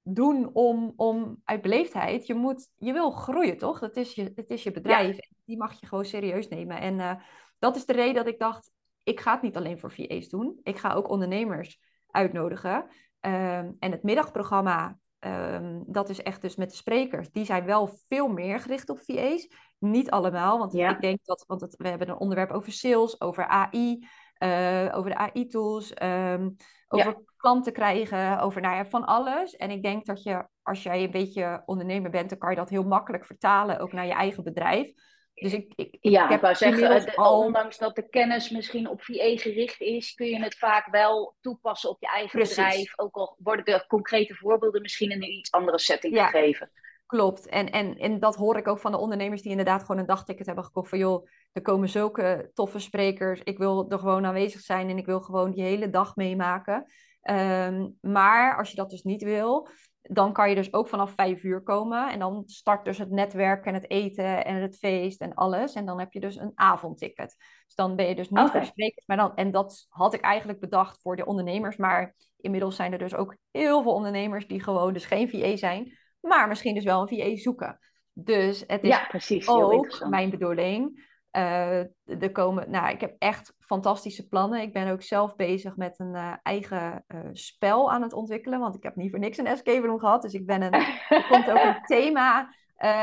doen 0.02 0.50
om, 0.52 0.92
om 0.96 1.40
uit 1.44 1.62
beleefdheid. 1.62 2.26
Je, 2.26 2.34
moet, 2.34 2.68
je 2.76 2.92
wil 2.92 3.10
groeien, 3.10 3.58
toch? 3.58 3.80
Het 3.80 3.96
is 3.96 4.14
je, 4.14 4.32
het 4.34 4.50
is 4.50 4.62
je 4.62 4.70
bedrijf. 4.70 5.18
Die 5.44 5.56
mag 5.56 5.80
je 5.80 5.86
gewoon 5.86 6.04
serieus 6.04 6.48
nemen. 6.48 6.80
En 6.80 6.98
uh, 6.98 7.14
dat 7.60 7.76
is 7.76 7.86
de 7.86 7.92
reden 7.92 8.14
dat 8.14 8.26
ik 8.26 8.38
dacht, 8.38 8.72
ik 9.02 9.20
ga 9.20 9.32
het 9.32 9.42
niet 9.42 9.56
alleen 9.56 9.78
voor 9.78 9.92
VA's 9.92 10.28
doen. 10.28 10.60
Ik 10.62 10.78
ga 10.78 10.92
ook 10.92 11.08
ondernemers 11.08 11.80
uitnodigen. 12.06 12.76
Um, 13.20 13.76
en 13.78 13.90
het 13.90 14.02
middagprogramma, 14.02 14.98
um, 15.20 15.84
dat 15.86 16.08
is 16.08 16.22
echt 16.22 16.42
dus 16.42 16.56
met 16.56 16.70
de 16.70 16.76
sprekers. 16.76 17.30
Die 17.30 17.44
zijn 17.44 17.64
wel 17.64 17.98
veel 18.08 18.28
meer 18.28 18.60
gericht 18.60 18.88
op 18.88 19.00
VA's. 19.00 19.48
Niet 19.78 20.10
allemaal, 20.10 20.58
want 20.58 20.72
ja. 20.72 20.90
ik 20.90 21.00
denk 21.00 21.18
dat, 21.24 21.44
want 21.46 21.60
het, 21.60 21.76
we 21.76 21.88
hebben 21.88 22.08
een 22.08 22.18
onderwerp 22.18 22.50
over 22.50 22.72
sales, 22.72 23.20
over 23.20 23.46
AI. 23.46 24.06
Uh, 24.42 24.88
over 24.92 25.10
de 25.10 25.16
AI-tools, 25.16 25.90
um, 25.90 25.96
ehm, 25.96 26.50
over 26.88 27.10
ja. 27.10 27.20
klanten 27.36 27.72
krijgen, 27.72 28.40
over 28.40 28.60
nou 28.60 28.76
ja, 28.76 28.86
van 28.86 29.04
alles. 29.04 29.56
En 29.56 29.70
ik 29.70 29.82
denk 29.82 30.06
dat 30.06 30.22
je, 30.22 30.46
als 30.62 30.82
jij 30.82 31.04
een 31.04 31.10
beetje 31.10 31.62
ondernemer 31.66 32.10
bent, 32.10 32.28
dan 32.28 32.38
kan 32.38 32.50
je 32.50 32.56
dat 32.56 32.68
heel 32.68 32.82
makkelijk 32.82 33.24
vertalen, 33.24 33.78
ook 33.78 33.92
naar 33.92 34.06
je 34.06 34.12
eigen 34.12 34.44
bedrijf. 34.44 34.92
Dus 35.40 35.52
ik, 35.52 35.72
ik, 35.76 35.96
ja, 36.00 36.30
ik 36.30 36.40
heb 36.40 36.56
zeggen, 36.56 37.14
al... 37.14 37.44
ondanks 37.44 37.78
dat 37.78 37.94
de 37.94 38.08
kennis 38.08 38.50
misschien 38.50 38.88
op 38.88 39.02
VA 39.02 39.36
gericht 39.36 39.80
is, 39.80 40.14
kun 40.14 40.26
je 40.26 40.42
het 40.42 40.58
vaak 40.58 40.86
wel 40.90 41.36
toepassen 41.40 41.90
op 41.90 41.96
je 42.00 42.08
eigen 42.08 42.38
Precies. 42.38 42.56
bedrijf. 42.56 42.98
Ook 42.98 43.14
al 43.14 43.36
worden 43.38 43.64
de 43.64 43.84
concrete 43.88 44.34
voorbeelden 44.34 44.82
misschien 44.82 45.10
in 45.10 45.22
een 45.22 45.32
iets 45.32 45.50
andere 45.50 45.78
setting 45.78 46.14
ja. 46.14 46.26
gegeven. 46.26 46.70
Klopt. 47.06 47.46
En, 47.46 47.70
en, 47.70 47.98
en 47.98 48.18
dat 48.18 48.36
hoor 48.36 48.56
ik 48.56 48.68
ook 48.68 48.78
van 48.78 48.92
de 48.92 48.98
ondernemers 48.98 49.42
die 49.42 49.50
inderdaad 49.50 49.80
gewoon 49.80 49.98
een 49.98 50.06
dagticket 50.06 50.46
hebben 50.46 50.64
gekocht. 50.64 50.88
Van 50.88 50.98
joh, 50.98 51.26
er 51.52 51.62
komen 51.62 51.88
zulke 51.88 52.50
toffe 52.54 52.78
sprekers. 52.78 53.40
Ik 53.44 53.58
wil 53.58 53.90
er 53.90 53.98
gewoon 53.98 54.26
aanwezig 54.26 54.60
zijn 54.60 54.88
en 54.88 54.98
ik 54.98 55.06
wil 55.06 55.20
gewoon 55.20 55.50
die 55.50 55.62
hele 55.62 55.90
dag 55.90 56.16
meemaken. 56.16 56.84
Ehm, 57.20 57.88
maar 58.00 58.56
als 58.56 58.70
je 58.70 58.76
dat 58.76 58.90
dus 58.90 59.02
niet 59.02 59.22
wil, 59.22 59.68
dan 60.02 60.32
kan 60.32 60.48
je 60.48 60.54
dus 60.54 60.72
ook 60.72 60.88
vanaf 60.88 61.12
vijf 61.14 61.42
uur 61.42 61.62
komen. 61.62 62.10
En 62.10 62.18
dan 62.18 62.42
start 62.46 62.84
dus 62.84 62.98
het 62.98 63.10
netwerk 63.10 63.64
en 63.64 63.74
het 63.74 63.90
eten 63.90 64.44
en 64.44 64.54
het 64.54 64.76
feest 64.78 65.20
en 65.20 65.34
alles. 65.34 65.74
En 65.74 65.86
dan 65.86 65.98
heb 65.98 66.12
je 66.12 66.20
dus 66.20 66.36
een 66.36 66.52
avondticket. 66.54 67.36
Dus 67.66 67.74
dan 67.74 67.96
ben 67.96 68.06
je 68.06 68.14
dus 68.14 68.30
niet 68.30 68.38
okay. 68.38 68.50
voor 68.50 68.64
sprekers. 68.64 69.06
Maar 69.06 69.16
dan, 69.16 69.34
en 69.34 69.50
dat 69.50 69.86
had 69.88 70.14
ik 70.14 70.20
eigenlijk 70.20 70.60
bedacht 70.60 71.00
voor 71.00 71.16
de 71.16 71.26
ondernemers. 71.26 71.76
Maar 71.76 72.14
inmiddels 72.36 72.76
zijn 72.76 72.92
er 72.92 72.98
dus 72.98 73.14
ook 73.14 73.36
heel 73.50 73.82
veel 73.82 73.92
ondernemers 73.92 74.46
die 74.46 74.62
gewoon 74.62 74.92
dus 74.92 75.04
geen 75.04 75.28
VA 75.28 75.56
zijn. 75.56 75.98
Maar 76.20 76.48
misschien 76.48 76.74
dus 76.74 76.84
wel 76.84 77.00
een 77.00 77.18
VA 77.18 77.36
zoeken. 77.36 77.78
Dus 78.12 78.64
het 78.66 78.82
is 78.82 78.88
ja, 78.88 79.06
precies, 79.06 79.48
ook 79.48 80.08
mijn 80.08 80.30
bedoeling 80.30 81.08
uh, 81.32 81.78
er 82.22 82.32
komen, 82.32 82.70
nou, 82.70 82.90
ik 82.90 83.00
heb 83.00 83.14
echt 83.18 83.54
fantastische 83.70 84.28
plannen. 84.28 84.60
Ik 84.60 84.72
ben 84.72 84.90
ook 84.90 85.02
zelf 85.02 85.36
bezig 85.36 85.76
met 85.76 85.98
een 85.98 86.14
uh, 86.14 86.34
eigen 86.42 87.04
uh, 87.08 87.20
spel 87.32 87.92
aan 87.92 88.02
het 88.02 88.12
ontwikkelen. 88.12 88.60
Want 88.60 88.74
ik 88.74 88.82
heb 88.82 88.96
niet 88.96 89.10
voor 89.10 89.18
niks 89.18 89.38
een 89.38 89.46
escape 89.46 89.86
room 89.86 89.98
gehad. 89.98 90.22
Dus 90.22 90.32
ik 90.32 90.46
ben 90.46 90.62
een, 90.62 90.72
er 91.08 91.26
komt 91.28 91.50
ook 91.50 91.62
een 91.62 91.82
thema. 91.96 92.54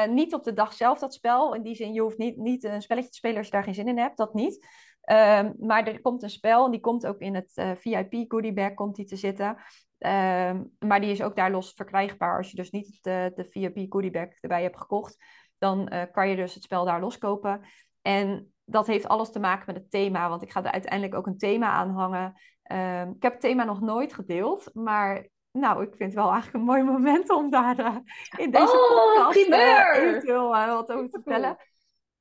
niet 0.10 0.34
op 0.34 0.44
de 0.44 0.54
dag 0.54 0.74
zelf 0.74 1.00
dat 1.00 1.14
spel. 1.14 1.56
In 1.56 1.62
die 1.62 1.76
zin, 1.76 1.94
je 1.94 2.02
hoeft 2.02 2.18
niet, 2.18 2.38
niet 2.38 2.64
een 2.64 2.82
spelletje 2.82 3.10
te 3.10 3.18
spelen 3.18 3.38
als 3.38 3.46
je 3.46 3.52
daar 3.52 3.64
geen 3.64 3.74
zin 3.74 3.88
in 3.88 3.98
hebt. 3.98 4.18
Dat 4.18 4.34
niet. 4.34 4.68
Ehm, 5.02 5.52
maar 5.60 5.88
er 5.88 6.02
komt 6.02 6.24
een 6.24 6.30
spel 6.30 6.66
en 6.66 6.72
die 6.72 6.80
komt 6.80 7.06
ook 7.06 7.20
in 7.20 7.36
het 7.36 7.52
VIP 7.78 8.26
goodie 8.28 8.54
bag 8.54 8.74
komt 8.74 8.96
die 8.96 9.06
te 9.06 9.16
zitten. 9.16 9.58
Ehm, 9.98 10.64
maar 10.80 11.02
die 11.02 11.12
is 11.12 11.22
ook 11.22 11.36
daar 11.36 11.52
los 11.52 11.72
verkrijgbaar. 11.76 12.38
Als 12.38 12.50
je 12.50 12.56
dus 12.56 12.72
niet 12.72 12.98
de, 13.02 13.32
de 13.36 13.46
VIP 13.46 13.92
goodie 13.92 14.12
bag 14.12 14.28
erbij 14.40 14.64
hebt 14.64 14.78
gekocht. 14.78 15.18
Dan 15.58 15.90
kan 16.12 16.30
je 16.30 16.36
dus 16.36 16.54
het 16.54 16.64
spel 16.64 16.86
daar 16.86 17.02
loskopen. 17.02 17.62
En 18.02 18.52
dat 18.70 18.88
heeft 18.88 19.08
alles 19.08 19.32
te 19.32 19.40
maken 19.40 19.64
met 19.66 19.76
het 19.76 19.92
thema, 19.92 20.30
want 20.30 20.42
ik 20.42 20.52
ga 20.52 20.64
er 20.64 20.72
uiteindelijk 20.72 21.16
ook 21.16 21.28
een 21.28 21.38
thema 21.38 21.72
aan 21.72 21.90
hangen. 21.90 22.34
Ehm, 22.64 23.10
ik 23.10 23.22
heb 23.22 23.32
het 23.32 23.42
thema 23.42 23.64
nog 23.64 23.82
nooit 23.82 24.14
gedeeld, 24.14 24.70
maar 24.74 25.28
nou, 25.52 25.84
ik 25.84 25.90
vind 25.90 26.12
het 26.12 26.14
wel 26.14 26.32
eigenlijk 26.32 26.54
een 26.54 26.70
mooi 26.70 26.84
moment 26.84 27.30
om 27.30 27.50
daar 27.50 27.80
uh, 27.80 27.96
in 28.38 28.52
deze 28.52 28.72
oh, 28.72 29.14
podcast 29.14 29.38
uh, 29.38 29.96
eventueel 29.96 30.56
uh, 30.56 30.68
wat 30.68 30.92
over 30.92 31.10
te 31.10 31.22
vertellen. 31.24 31.58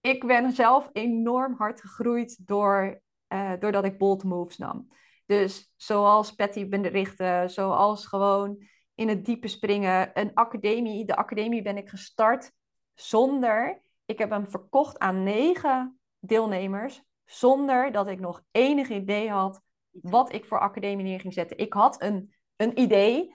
Ik 0.00 0.26
ben 0.26 0.52
zelf 0.52 0.90
enorm 0.92 1.54
hard 1.54 1.80
gegroeid 1.80 2.46
door, 2.46 3.00
doordat 3.58 3.84
ik 3.84 3.98
bold 3.98 4.24
moves 4.24 4.56
nam. 4.56 4.88
Dus 5.26 5.72
zoals 5.76 6.32
Patty 6.32 6.68
berichten, 6.68 7.50
zoals 7.50 8.06
gewoon 8.06 8.66
in 8.94 9.08
het 9.08 9.24
diepe 9.24 9.48
springen, 9.48 10.10
een 10.14 10.30
academie. 10.34 11.04
De 11.04 11.16
academie 11.16 11.62
ben 11.62 11.76
ik 11.76 11.88
gestart 11.88 12.52
zonder 12.94 13.80
ik 14.04 14.18
heb 14.18 14.30
hem 14.30 14.46
verkocht 14.46 14.98
aan 14.98 15.22
negen 15.22 15.98
deelnemers 16.26 17.02
zonder 17.24 17.92
dat 17.92 18.06
ik 18.06 18.20
nog 18.20 18.42
enig 18.50 18.88
idee 18.88 19.30
had 19.30 19.60
wat 19.90 20.32
ik 20.32 20.46
voor 20.46 20.60
academie 20.60 21.04
neer 21.04 21.20
ging 21.20 21.32
zetten. 21.32 21.58
Ik 21.58 21.72
had 21.72 22.02
een, 22.02 22.34
een 22.56 22.80
idee. 22.80 23.34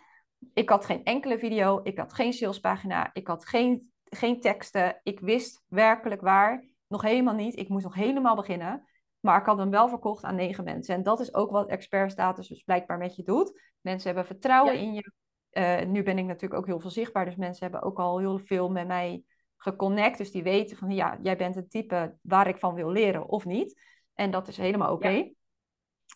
Ik 0.53 0.69
had 0.69 0.85
geen 0.85 1.03
enkele 1.03 1.39
video. 1.39 1.79
Ik 1.83 1.97
had 1.97 2.13
geen 2.13 2.33
salespagina. 2.33 3.09
Ik 3.13 3.27
had 3.27 3.47
geen, 3.47 3.91
geen 4.03 4.41
teksten. 4.41 4.99
Ik 5.03 5.19
wist 5.19 5.63
werkelijk 5.67 6.21
waar. 6.21 6.65
Nog 6.87 7.01
helemaal 7.01 7.35
niet. 7.35 7.57
Ik 7.59 7.69
moest 7.69 7.83
nog 7.83 7.95
helemaal 7.95 8.35
beginnen. 8.35 8.85
Maar 9.19 9.39
ik 9.39 9.45
had 9.45 9.57
hem 9.57 9.69
wel 9.69 9.89
verkocht 9.89 10.23
aan 10.23 10.35
negen 10.35 10.63
mensen. 10.63 10.95
En 10.95 11.03
dat 11.03 11.19
is 11.19 11.33
ook 11.33 11.51
wat 11.51 11.69
expertstatus 11.69 12.47
dus 12.47 12.63
blijkbaar 12.63 12.97
met 12.97 13.15
je 13.15 13.23
doet. 13.23 13.61
Mensen 13.81 14.07
hebben 14.07 14.25
vertrouwen 14.25 14.79
in 14.79 14.93
je. 14.93 15.11
Uh, 15.51 15.85
nu 15.85 16.03
ben 16.03 16.17
ik 16.17 16.25
natuurlijk 16.25 16.59
ook 16.59 16.65
heel 16.65 16.79
veel 16.79 16.89
zichtbaar. 16.89 17.25
Dus 17.25 17.35
mensen 17.35 17.63
hebben 17.63 17.81
ook 17.81 17.99
al 17.99 18.19
heel 18.19 18.39
veel 18.39 18.69
met 18.69 18.87
mij 18.87 19.23
geconnect. 19.63 20.17
Dus 20.17 20.31
die 20.31 20.43
weten 20.43 20.77
van 20.77 20.91
ja, 20.91 21.19
jij 21.21 21.37
bent 21.37 21.55
een 21.55 21.67
type 21.67 22.17
waar 22.21 22.47
ik 22.47 22.57
van 22.57 22.73
wil 22.73 22.91
leren 22.91 23.27
of 23.27 23.45
niet. 23.45 23.81
En 24.13 24.31
dat 24.31 24.47
is 24.47 24.57
helemaal 24.57 24.93
oké. 24.93 25.31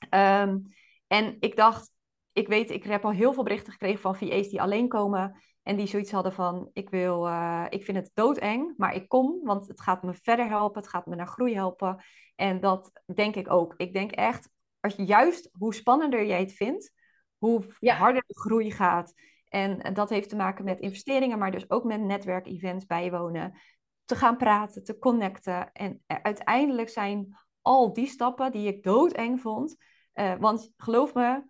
Ehm, 0.10 0.60
en 1.08 1.38
ik 1.40 1.56
dacht, 1.56 1.92
ik 2.32 2.48
weet, 2.48 2.72
ik 2.72 2.84
heb 2.84 3.06
al 3.06 3.12
heel 3.12 3.34
veel 3.34 3.44
berichten 3.44 3.72
gekregen 3.72 4.00
van 4.00 4.16
VA's 4.16 4.50
die 4.50 4.62
alleen 4.62 4.88
komen. 4.88 5.44
En 5.64 5.76
die 5.76 5.88
zoiets 5.88 6.12
hadden 6.12 6.34
van, 6.34 6.70
ik, 6.74 6.90
wil, 6.90 7.28
uh, 7.28 7.66
ik 7.70 7.84
vind 7.84 7.98
het 7.98 8.12
doodeng, 8.14 8.74
maar 8.78 8.96
ik 8.96 9.08
kom, 9.08 9.40
want 9.44 9.68
het 9.68 9.82
gaat 9.82 10.04
me 10.04 10.14
verder 10.14 10.48
helpen, 10.48 10.82
het 10.82 10.90
gaat 10.90 11.06
me 11.06 11.16
naar 11.16 11.28
groei 11.28 11.56
helpen. 11.56 12.04
En 12.36 12.60
dat 12.60 12.92
denk 13.14 13.36
ik 13.36 13.52
ook. 13.52 13.74
Ik 13.78 13.94
denk 13.94 14.12
echt, 14.12 14.50
als 14.80 14.96
je 14.96 15.04
juist 15.04 15.50
hoe 15.58 15.74
spannender 15.74 16.26
jij 16.26 16.40
het 16.40 16.54
vindt, 16.54 16.94
hoe 17.38 17.64
harder 17.80 18.24
de 18.28 18.40
groei 18.40 18.72
gaat. 18.72 19.14
En 19.50 19.94
dat 19.94 20.10
heeft 20.10 20.30
te 20.30 20.36
maken 20.36 20.66
met 20.66 20.80
investeringen, 20.80 21.38
maar 21.38 21.52
dus 21.52 21.70
ook 21.70 21.84
met 21.84 22.02
netwerkevents 22.02 22.86
bijwonen. 22.86 23.60
Te 24.06 24.16
gaan 24.16 24.38
praten, 24.38 24.84
te 24.84 24.98
connecten. 24.98 25.72
En 25.72 26.04
uiteindelijk 26.08 26.90
zijn 26.90 27.38
al 27.62 27.94
die 27.94 28.08
stappen 28.08 28.52
die 28.52 28.68
ik 28.68 28.84
doodeng 28.84 29.42
vond. 29.42 29.76
Uh, 30.14 30.34
want 30.40 30.72
geloof 30.78 31.14
me, 31.14 31.44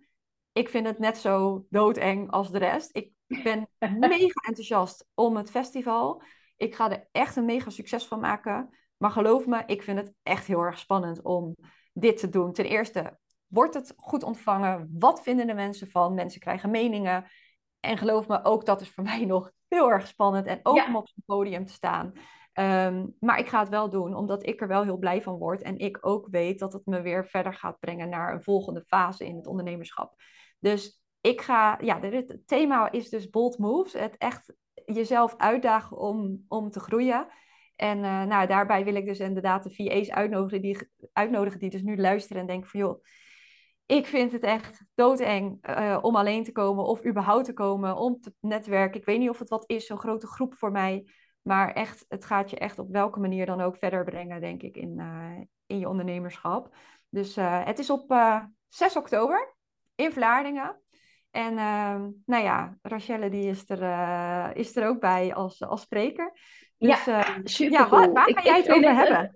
ik 0.51 0.69
vind 0.69 0.87
het 0.87 0.99
net 0.99 1.17
zo 1.17 1.65
doodeng 1.69 2.31
als 2.31 2.51
de 2.51 2.57
rest. 2.57 2.89
Ik 2.91 3.11
ben 3.43 3.67
mega 3.99 4.41
enthousiast 4.47 5.07
om 5.13 5.37
het 5.37 5.51
festival. 5.51 6.21
Ik 6.57 6.75
ga 6.75 6.91
er 6.91 7.07
echt 7.11 7.35
een 7.35 7.45
mega 7.45 7.69
succes 7.69 8.05
van 8.05 8.19
maken. 8.19 8.69
Maar 8.97 9.11
geloof 9.11 9.45
me, 9.45 9.63
ik 9.65 9.83
vind 9.83 9.99
het 9.99 10.13
echt 10.23 10.47
heel 10.47 10.61
erg 10.61 10.79
spannend 10.79 11.21
om 11.21 11.55
dit 11.93 12.17
te 12.17 12.29
doen. 12.29 12.53
Ten 12.53 12.65
eerste, 12.65 13.19
wordt 13.47 13.73
het 13.73 13.93
goed 13.95 14.23
ontvangen? 14.23 14.89
Wat 14.91 15.21
vinden 15.21 15.47
de 15.47 15.53
mensen 15.53 15.89
van? 15.89 16.13
Mensen 16.13 16.39
krijgen 16.39 16.71
meningen. 16.71 17.25
En 17.85 17.97
geloof 17.97 18.27
me, 18.27 18.43
ook 18.43 18.65
dat 18.65 18.81
is 18.81 18.89
voor 18.89 19.03
mij 19.03 19.25
nog 19.35 19.51
heel 19.67 19.91
erg 19.91 20.07
spannend. 20.07 20.45
En 20.45 20.59
ook 20.63 20.87
om 20.87 20.95
op 20.95 21.07
zo'n 21.07 21.23
podium 21.25 21.65
te 21.65 21.73
staan. 21.73 22.13
Ehm, 22.53 23.05
maar 23.19 23.39
ik 23.39 23.47
ga 23.47 23.59
het 23.59 23.69
wel 23.69 23.89
doen, 23.89 24.15
omdat 24.15 24.45
ik 24.45 24.61
er 24.61 24.67
wel 24.67 24.83
heel 24.83 24.97
blij 24.97 25.21
van 25.21 25.37
word. 25.37 25.61
En 25.61 25.77
ik 25.77 25.97
ook 26.01 26.27
weet 26.31 26.59
dat 26.59 26.73
het 26.73 26.85
me 26.85 27.01
weer 27.01 27.27
verder 27.27 27.53
gaat 27.53 27.79
brengen 27.79 28.09
naar 28.09 28.33
een 28.33 28.43
volgende 28.43 28.81
fase 28.81 29.25
in 29.25 29.35
het 29.35 29.47
ondernemerschap. 29.47 30.13
Dus 30.59 31.01
ik 31.21 31.41
ga, 31.41 31.77
ja, 31.81 31.99
het 32.01 32.37
thema 32.45 32.91
is 32.91 33.09
dus 33.09 33.29
bold 33.29 33.57
moves. 33.57 33.93
Het 33.93 34.17
echt 34.17 34.53
jezelf 34.85 35.33
uitdagen 35.37 35.97
om, 35.97 36.45
om 36.47 36.69
te 36.69 36.79
groeien. 36.79 37.27
En 37.75 37.97
uh, 37.97 38.23
nou, 38.23 38.47
daarbij 38.47 38.83
wil 38.83 38.95
ik 38.95 39.05
dus 39.05 39.19
inderdaad 39.19 39.63
de 39.63 39.73
VA's 39.73 40.09
uitnodigen 40.09 40.61
die, 40.61 40.89
uitnodigen 41.13 41.59
die 41.59 41.69
dus 41.69 41.81
nu 41.81 41.97
luisteren 41.97 42.41
en 42.41 42.47
denken 42.47 42.69
van 42.69 42.79
joh, 42.79 43.03
ik 43.85 44.05
vind 44.05 44.31
het 44.31 44.43
echt 44.43 44.83
doodeng 44.95 45.67
uh, 45.69 45.97
om 46.01 46.15
alleen 46.15 46.43
te 46.43 46.51
komen 46.51 46.85
of 46.85 47.05
überhaupt 47.05 47.45
te 47.45 47.53
komen, 47.53 47.95
om 47.95 48.19
te 48.19 48.33
netwerken. 48.39 48.99
Ik 48.99 49.05
weet 49.05 49.19
niet 49.19 49.29
of 49.29 49.39
het 49.39 49.49
wat 49.49 49.63
is, 49.69 49.85
zo'n 49.85 49.99
grote 49.99 50.27
groep 50.27 50.55
voor 50.55 50.71
mij. 50.71 51.09
Maar 51.41 51.73
echt, 51.73 52.05
het 52.07 52.25
gaat 52.25 52.49
je 52.49 52.57
echt 52.57 52.79
op 52.79 52.91
welke 52.91 53.19
manier 53.19 53.45
dan 53.45 53.61
ook 53.61 53.77
verder 53.77 54.03
brengen, 54.03 54.41
denk 54.41 54.61
ik, 54.61 54.77
in, 54.77 54.99
uh, 54.99 55.39
in 55.65 55.79
je 55.79 55.89
ondernemerschap. 55.89 56.75
Dus 57.09 57.37
uh, 57.37 57.65
het 57.65 57.79
is 57.79 57.89
op 57.89 58.15
6 58.69 58.95
oktober 58.95 59.55
in 59.95 60.11
Vlaardingen. 60.11 60.81
En 61.31 61.57
ehm, 61.57 62.09
nou 62.25 62.43
ja, 62.43 62.77
Rachelle 62.81 63.29
die 63.29 63.47
is 63.47 63.69
er, 63.69 64.55
is 64.55 64.75
er 64.75 64.87
ook 64.87 64.99
bij 64.99 65.33
als, 65.33 65.63
als 65.63 65.81
spreker. 65.81 66.31
Dus, 66.77 67.05
ja, 67.05 67.23
super 67.43 67.79
ja, 67.79 67.89
waar, 67.89 68.11
waar 68.11 68.31
ga 68.33 68.43
jij 68.43 68.57
het 68.57 68.71
over 68.71 68.95
hebben? 68.95 69.33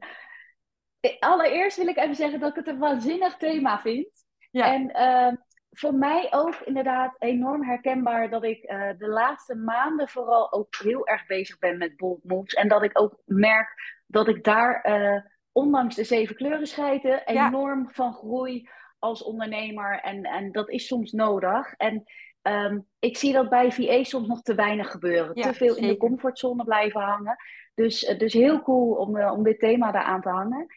Allereerst 1.19 1.77
wil 1.77 1.87
ik 1.87 1.97
even 1.97 2.15
zeggen 2.15 2.39
dat 2.39 2.49
ik 2.49 2.55
het 2.55 2.67
een 2.67 2.79
waanzinnig 2.79 3.37
thema 3.37 3.79
vind. 3.79 4.27
Ja. 4.51 4.73
En 4.73 4.89
uh, 4.95 5.37
voor 5.71 5.93
mij 5.93 6.27
ook 6.31 6.55
inderdaad 6.55 7.15
enorm 7.19 7.63
herkenbaar 7.63 8.29
dat 8.29 8.43
ik 8.43 8.71
uh, 8.71 8.89
de 8.97 9.07
laatste 9.07 9.55
maanden 9.55 10.07
vooral 10.07 10.51
ook 10.51 10.75
heel 10.83 11.07
erg 11.07 11.25
bezig 11.25 11.59
ben 11.59 11.77
met 11.77 11.97
bold 11.97 12.23
moves. 12.23 12.53
En 12.53 12.67
dat 12.67 12.83
ik 12.83 12.99
ook 13.01 13.21
merk 13.25 13.99
dat 14.07 14.27
ik 14.27 14.43
daar, 14.43 14.85
uh, 14.89 15.21
ondanks 15.51 15.95
de 15.95 16.03
zeven 16.03 16.35
kleuren 16.35 16.67
scheiden, 16.67 17.25
enorm 17.25 17.83
ja. 17.83 17.89
van 17.91 18.13
groei 18.13 18.69
als 18.99 19.23
ondernemer. 19.23 19.99
En, 19.99 20.23
en 20.23 20.51
dat 20.51 20.69
is 20.69 20.87
soms 20.87 21.11
nodig. 21.11 21.73
En 21.73 22.03
um, 22.41 22.87
ik 22.99 23.17
zie 23.17 23.33
dat 23.33 23.49
bij 23.49 23.71
VA 23.71 24.03
soms 24.03 24.27
nog 24.27 24.41
te 24.41 24.55
weinig 24.55 24.91
gebeuren. 24.91 25.31
Ja, 25.33 25.43
te 25.43 25.53
veel 25.53 25.73
zeker. 25.73 25.83
in 25.83 25.89
de 25.89 25.97
comfortzone 25.97 26.63
blijven 26.63 27.01
hangen. 27.01 27.35
Dus, 27.73 27.99
dus 28.17 28.33
heel 28.33 28.61
cool 28.61 28.93
om, 28.93 29.21
om 29.21 29.43
dit 29.43 29.59
thema 29.59 29.91
daar 29.91 30.03
aan 30.03 30.21
te 30.21 30.29
hangen. 30.29 30.67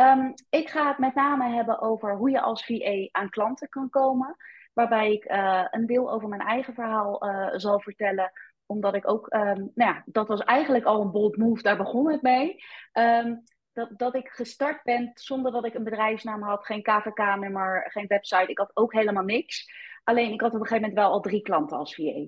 Um, 0.00 0.34
ik 0.50 0.68
ga 0.68 0.88
het 0.88 0.98
met 0.98 1.14
name 1.14 1.48
hebben 1.48 1.80
over 1.80 2.16
hoe 2.16 2.30
je 2.30 2.40
als 2.40 2.64
VA 2.64 3.08
aan 3.10 3.30
klanten 3.30 3.68
kan 3.68 3.90
komen. 3.90 4.36
Waarbij 4.72 5.12
ik 5.12 5.30
uh, 5.30 5.64
een 5.70 5.86
deel 5.86 6.12
over 6.12 6.28
mijn 6.28 6.40
eigen 6.40 6.74
verhaal 6.74 7.26
uh, 7.26 7.48
zal 7.52 7.80
vertellen. 7.80 8.32
Omdat 8.66 8.94
ik 8.94 9.10
ook, 9.10 9.34
um, 9.34 9.70
nou 9.74 9.92
ja, 9.94 10.02
dat 10.06 10.28
was 10.28 10.40
eigenlijk 10.40 10.84
al 10.84 11.00
een 11.00 11.10
bold 11.10 11.36
move, 11.36 11.62
daar 11.62 11.76
begon 11.76 12.10
het 12.10 12.22
mee. 12.22 12.56
Um, 12.92 13.42
dat, 13.72 13.98
dat 13.98 14.14
ik 14.14 14.28
gestart 14.28 14.82
ben 14.82 15.10
zonder 15.14 15.52
dat 15.52 15.64
ik 15.64 15.74
een 15.74 15.84
bedrijfsnaam 15.84 16.42
had, 16.42 16.66
geen 16.66 16.82
KVK-nummer, 16.82 17.90
geen 17.90 18.06
website. 18.06 18.50
Ik 18.50 18.58
had 18.58 18.70
ook 18.74 18.92
helemaal 18.92 19.24
niks. 19.24 19.70
Alleen 20.04 20.32
ik 20.32 20.40
had 20.40 20.54
op 20.54 20.60
een 20.60 20.66
gegeven 20.66 20.88
moment 20.88 21.04
wel 21.04 21.12
al 21.12 21.20
drie 21.20 21.42
klanten 21.42 21.76
als 21.76 21.94
VA. 21.94 22.24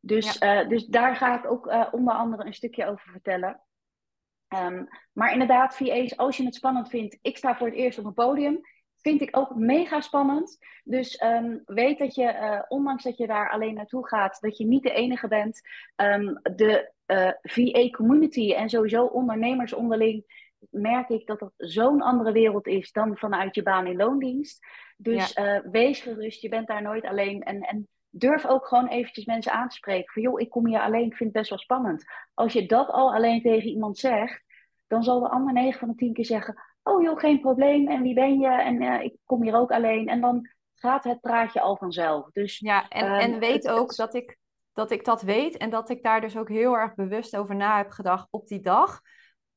Dus, 0.00 0.38
ja. 0.38 0.62
uh, 0.62 0.68
dus 0.68 0.86
daar 0.86 1.16
ga 1.16 1.38
ik 1.38 1.50
ook 1.50 1.92
onder 1.92 2.14
andere 2.14 2.44
een 2.44 2.54
stukje 2.54 2.86
over 2.86 3.10
vertellen. 3.10 3.60
Um, 4.54 4.88
maar 5.12 5.32
inderdaad, 5.32 5.76
VA's, 5.76 6.16
als 6.16 6.36
je 6.36 6.44
het 6.44 6.54
spannend 6.54 6.88
vindt, 6.88 7.18
ik 7.22 7.36
sta 7.36 7.56
voor 7.56 7.66
het 7.66 7.76
eerst 7.76 7.98
op 7.98 8.04
een 8.04 8.14
podium. 8.14 8.60
Vind 8.96 9.20
ik 9.20 9.36
ook 9.36 9.54
mega 9.54 10.00
spannend. 10.00 10.58
Dus 10.84 11.22
um, 11.22 11.62
weet 11.64 11.98
dat 11.98 12.14
je, 12.14 12.22
uh, 12.22 12.62
ondanks 12.68 13.04
dat 13.04 13.16
je 13.16 13.26
daar 13.26 13.50
alleen 13.50 13.74
naartoe 13.74 14.08
gaat, 14.08 14.40
dat 14.40 14.56
je 14.56 14.66
niet 14.66 14.82
de 14.82 14.92
enige 14.92 15.28
bent. 15.28 15.60
Um, 15.96 16.40
de 16.42 16.92
uh, 17.06 17.30
VA 17.42 17.90
community 17.90 18.52
en 18.52 18.68
sowieso 18.68 19.04
ondernemers 19.04 19.72
onderling, 19.72 20.48
merk 20.70 21.08
ik 21.08 21.26
dat 21.26 21.40
het 21.40 21.52
zo'n 21.56 22.02
andere 22.02 22.32
wereld 22.32 22.66
is 22.66 22.92
dan 22.92 23.16
vanuit 23.16 23.54
je 23.54 23.62
baan 23.62 23.86
in 23.86 23.96
loondienst. 23.96 24.66
Dus 24.96 25.38
wees 25.70 26.00
gerust, 26.00 26.42
je 26.42 26.48
bent 26.48 26.66
daar 26.66 26.82
nooit 26.82 27.04
alleen. 27.04 27.42
En, 27.42 27.60
en 27.60 27.88
durf 28.10 28.46
ook 28.46 28.66
gewoon 28.66 28.88
eventjes 28.88 29.24
mensen 29.24 29.52
aan 29.52 29.68
te 29.68 29.76
spreken. 29.76 30.12
Van 30.12 30.22
joh, 30.22 30.40
ik 30.40 30.50
kom 30.50 30.66
hier 30.66 30.80
alleen, 30.80 31.06
ik 31.06 31.16
vind 31.16 31.28
het 31.28 31.38
best 31.38 31.50
wel 31.50 31.58
spannend. 31.58 32.04
Als 32.34 32.52
je 32.52 32.66
dat 32.66 32.88
al 32.88 33.14
alleen 33.14 33.42
tegen 33.42 33.68
iemand 33.68 33.98
zegt, 33.98 34.42
dan 34.86 35.02
zal 35.02 35.20
de 35.20 35.28
ander 35.28 35.52
9 35.52 35.78
van 35.78 35.88
de 35.88 35.94
10 35.94 36.12
keer 36.12 36.24
zeggen: 36.24 36.62
Oh 36.82 37.02
joh, 37.02 37.18
geen 37.18 37.40
probleem. 37.40 37.88
En 37.88 38.02
wie 38.02 38.14
ben 38.14 38.38
je? 38.38 38.48
En 38.48 38.82
uh, 38.82 39.02
ik 39.02 39.16
kom 39.24 39.42
hier 39.42 39.54
ook 39.54 39.70
alleen. 39.70 40.08
En 40.08 40.20
dan 40.20 40.48
gaat 40.74 41.04
het 41.04 41.20
praatje 41.20 41.60
al 41.60 41.76
vanzelf. 41.76 42.30
Dus, 42.30 42.58
ja, 42.58 42.88
en, 42.88 43.04
um, 43.04 43.18
en 43.18 43.38
weet 43.38 43.68
ook 43.68 43.96
dat, 43.96 44.14
ik, 44.14 44.38
dat 44.72 44.90
ik 44.90 45.04
dat 45.04 45.22
weet 45.22 45.56
en 45.56 45.70
dat 45.70 45.90
ik 45.90 46.02
daar 46.02 46.20
dus 46.20 46.36
ook 46.36 46.48
heel 46.48 46.76
erg 46.76 46.94
bewust 46.94 47.36
over 47.36 47.56
na 47.56 47.76
heb 47.76 47.90
gedacht 47.90 48.28
op 48.30 48.46
die 48.46 48.60
dag. 48.60 49.00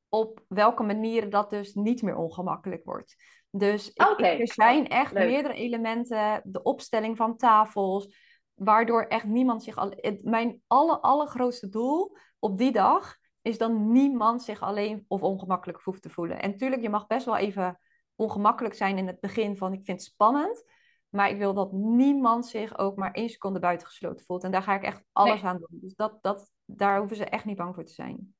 Op 0.09 0.43
welke 0.47 0.83
manieren 0.83 1.29
dat 1.29 1.49
dus 1.49 1.73
niet 1.73 2.01
meer 2.01 2.15
ongemakkelijk 2.15 2.83
wordt. 2.83 3.15
Dus 3.49 3.93
ik, 3.93 4.09
okay. 4.09 4.39
er 4.39 4.53
zijn 4.53 4.87
echt 4.87 5.13
meerdere 5.13 5.53
elementen, 5.53 6.41
de 6.43 6.63
opstelling 6.63 7.17
van 7.17 7.37
tafels, 7.37 8.15
waardoor 8.63 9.03
echt 9.03 9.25
niemand 9.25 9.63
zich 9.63 9.77
al. 9.77 9.93
Mijn 10.21 10.61
alle, 10.67 10.99
allergrootste 10.99 11.69
doel 11.69 12.17
op 12.39 12.57
die 12.57 12.71
dag 12.71 13.17
is 13.41 13.57
dan 13.57 13.91
niemand 13.91 14.43
zich 14.43 14.61
alleen 14.61 15.05
of 15.07 15.21
ongemakkelijk 15.21 15.81
hoeft 15.83 16.01
te 16.01 16.09
voelen. 16.09 16.41
En 16.41 16.57
tuurlijk, 16.57 16.81
je 16.81 16.89
mag 16.89 17.07
best 17.07 17.25
wel 17.25 17.37
even 17.37 17.79
ongemakkelijk 18.15 18.75
zijn 18.75 18.97
in 18.97 19.07
het 19.07 19.19
begin 19.19 19.57
van 19.57 19.73
ik 19.73 19.85
vind 19.85 19.99
het 19.99 20.09
spannend. 20.09 20.63
Maar 21.09 21.29
ik 21.29 21.37
wil 21.37 21.53
dat 21.53 21.71
niemand 21.71 22.45
zich 22.45 22.77
ook 22.77 22.95
maar 22.95 23.11
één 23.11 23.29
seconde 23.29 23.59
buitengesloten 23.59 24.25
voelt. 24.25 24.43
En 24.43 24.51
daar 24.51 24.63
ga 24.63 24.75
ik 24.75 24.83
echt 24.83 25.03
alles 25.11 25.43
aan 25.43 25.57
doen. 25.57 25.79
Dus 25.81 25.95
dat, 25.95 26.17
dat, 26.21 26.51
daar 26.65 26.97
hoeven 26.99 27.17
ze 27.17 27.25
echt 27.25 27.45
niet 27.45 27.57
bang 27.57 27.75
voor 27.75 27.85
te 27.85 27.93
zijn. 27.93 28.35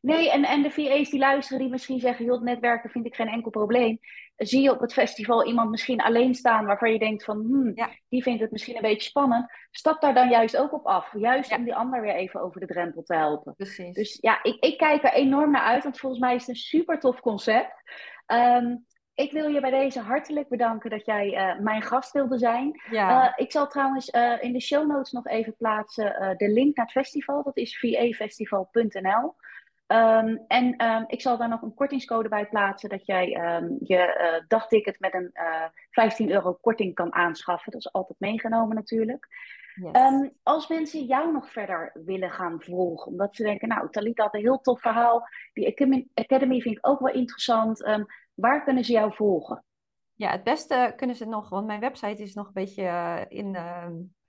Nee, 0.00 0.30
en, 0.30 0.44
en 0.44 0.62
de 0.62 0.70
VA's 0.70 1.10
die 1.10 1.18
luisteren, 1.18 1.58
die 1.62 1.70
misschien 1.70 2.00
zeggen: 2.00 2.24
joh, 2.24 2.42
netwerken 2.42 2.90
vind 2.90 3.06
ik 3.06 3.14
geen 3.14 3.28
enkel 3.28 3.50
probleem. 3.50 3.98
Zie 4.36 4.62
je 4.62 4.70
op 4.70 4.80
het 4.80 4.92
festival 4.92 5.46
iemand 5.46 5.70
misschien 5.70 6.00
alleen 6.00 6.34
staan 6.34 6.66
waarvan 6.66 6.92
je 6.92 6.98
denkt: 6.98 7.24
van 7.24 7.36
hmm, 7.36 7.74
die 8.08 8.22
vindt 8.22 8.40
het 8.40 8.50
misschien 8.50 8.76
een 8.76 8.82
beetje 8.82 9.08
spannend. 9.08 9.52
Stap 9.70 10.00
daar 10.00 10.14
dan 10.14 10.28
juist 10.28 10.56
ook 10.56 10.72
op 10.72 10.86
af. 10.86 11.12
Juist 11.18 11.56
om 11.56 11.64
die 11.64 11.74
ander 11.74 12.00
weer 12.00 12.14
even 12.14 12.40
over 12.40 12.60
de 12.60 12.66
drempel 12.66 13.02
te 13.02 13.14
helpen. 13.14 13.54
Precies. 13.56 13.94
Dus 13.94 14.18
ja, 14.20 14.42
ik, 14.42 14.64
ik 14.64 14.78
kijk 14.78 15.04
er 15.04 15.12
enorm 15.12 15.50
naar 15.50 15.62
uit, 15.62 15.82
want 15.82 15.98
volgens 15.98 16.20
mij 16.20 16.34
is 16.34 16.40
het 16.40 16.48
een 16.48 16.54
super 16.54 16.98
tof 16.98 17.20
concept. 17.20 17.82
Ehm, 18.26 18.76
ik 19.14 19.32
wil 19.32 19.48
je 19.48 19.60
bij 19.60 19.70
deze 19.70 20.00
hartelijk 20.00 20.48
bedanken 20.48 20.90
dat 20.90 21.06
jij 21.06 21.26
uh, 21.26 21.60
mijn 21.60 21.82
gast 21.82 22.12
wilde 22.12 22.38
zijn. 22.38 22.80
Ja. 22.90 23.26
Uh, 23.26 23.32
ik 23.36 23.52
zal 23.52 23.66
trouwens 23.66 24.14
uh, 24.14 24.42
in 24.42 24.52
de 24.52 24.60
show 24.60 24.86
notes 24.86 25.12
nog 25.12 25.26
even 25.26 25.56
plaatsen 25.56 26.34
de 26.36 26.48
link 26.48 26.76
naar 26.76 26.84
het 26.84 26.94
festival. 26.94 27.42
Dat 27.42 27.56
is 27.56 27.78
vafestival.nl. 27.78 29.34
Um, 29.92 30.44
en 30.48 30.84
um, 30.84 31.04
ik 31.06 31.20
zal 31.20 31.36
daar 31.38 31.48
nog 31.48 31.62
een 31.62 31.74
kortingscode 31.74 32.28
bij 32.28 32.48
plaatsen 32.48 32.88
dat 32.88 33.06
jij 33.06 33.56
um, 33.56 33.76
je 33.80 33.96
uh, 33.96 34.48
dagticket 34.48 35.00
met 35.00 35.14
een 35.14 35.30
uh, 35.34 35.64
15 35.90 36.30
euro 36.30 36.52
korting 36.52 36.94
kan 36.94 37.14
aanschaffen. 37.14 37.72
Dat 37.72 37.80
is 37.80 37.92
altijd 37.92 38.20
meegenomen 38.20 38.74
natuurlijk. 38.74 39.28
Yes. 39.74 40.30
als 40.42 40.68
mensen 40.68 41.04
jou 41.04 41.32
nog 41.32 41.50
verder 41.50 41.90
willen 42.04 42.30
gaan 42.30 42.62
volgen, 42.62 43.06
omdat 43.06 43.36
ze 43.36 43.42
denken, 43.42 43.68
nou, 43.68 43.90
Talita 43.90 44.22
had 44.22 44.34
een 44.34 44.40
heel 44.40 44.60
tof 44.60 44.80
verhaal. 44.80 45.28
Die 45.52 45.66
Academy 46.14 46.60
vind 46.60 46.76
ik 46.76 46.86
ook 46.86 47.00
wel 47.00 47.14
interessant. 47.14 47.78
waar 48.34 48.64
kunnen 48.64 48.84
ze 48.84 48.92
jou 48.92 49.14
volgen? 49.14 49.64
Ja, 50.14 50.30
het 50.30 50.44
beste 50.44 50.92
kunnen 50.96 51.16
ze 51.16 51.26
nog, 51.26 51.48
want 51.48 51.66
mijn 51.66 51.80
website 51.80 52.22
is 52.22 52.34
nog 52.34 52.46
een 52.46 52.52
beetje 52.52 52.82
uh, 52.82 53.20
in 53.28 53.56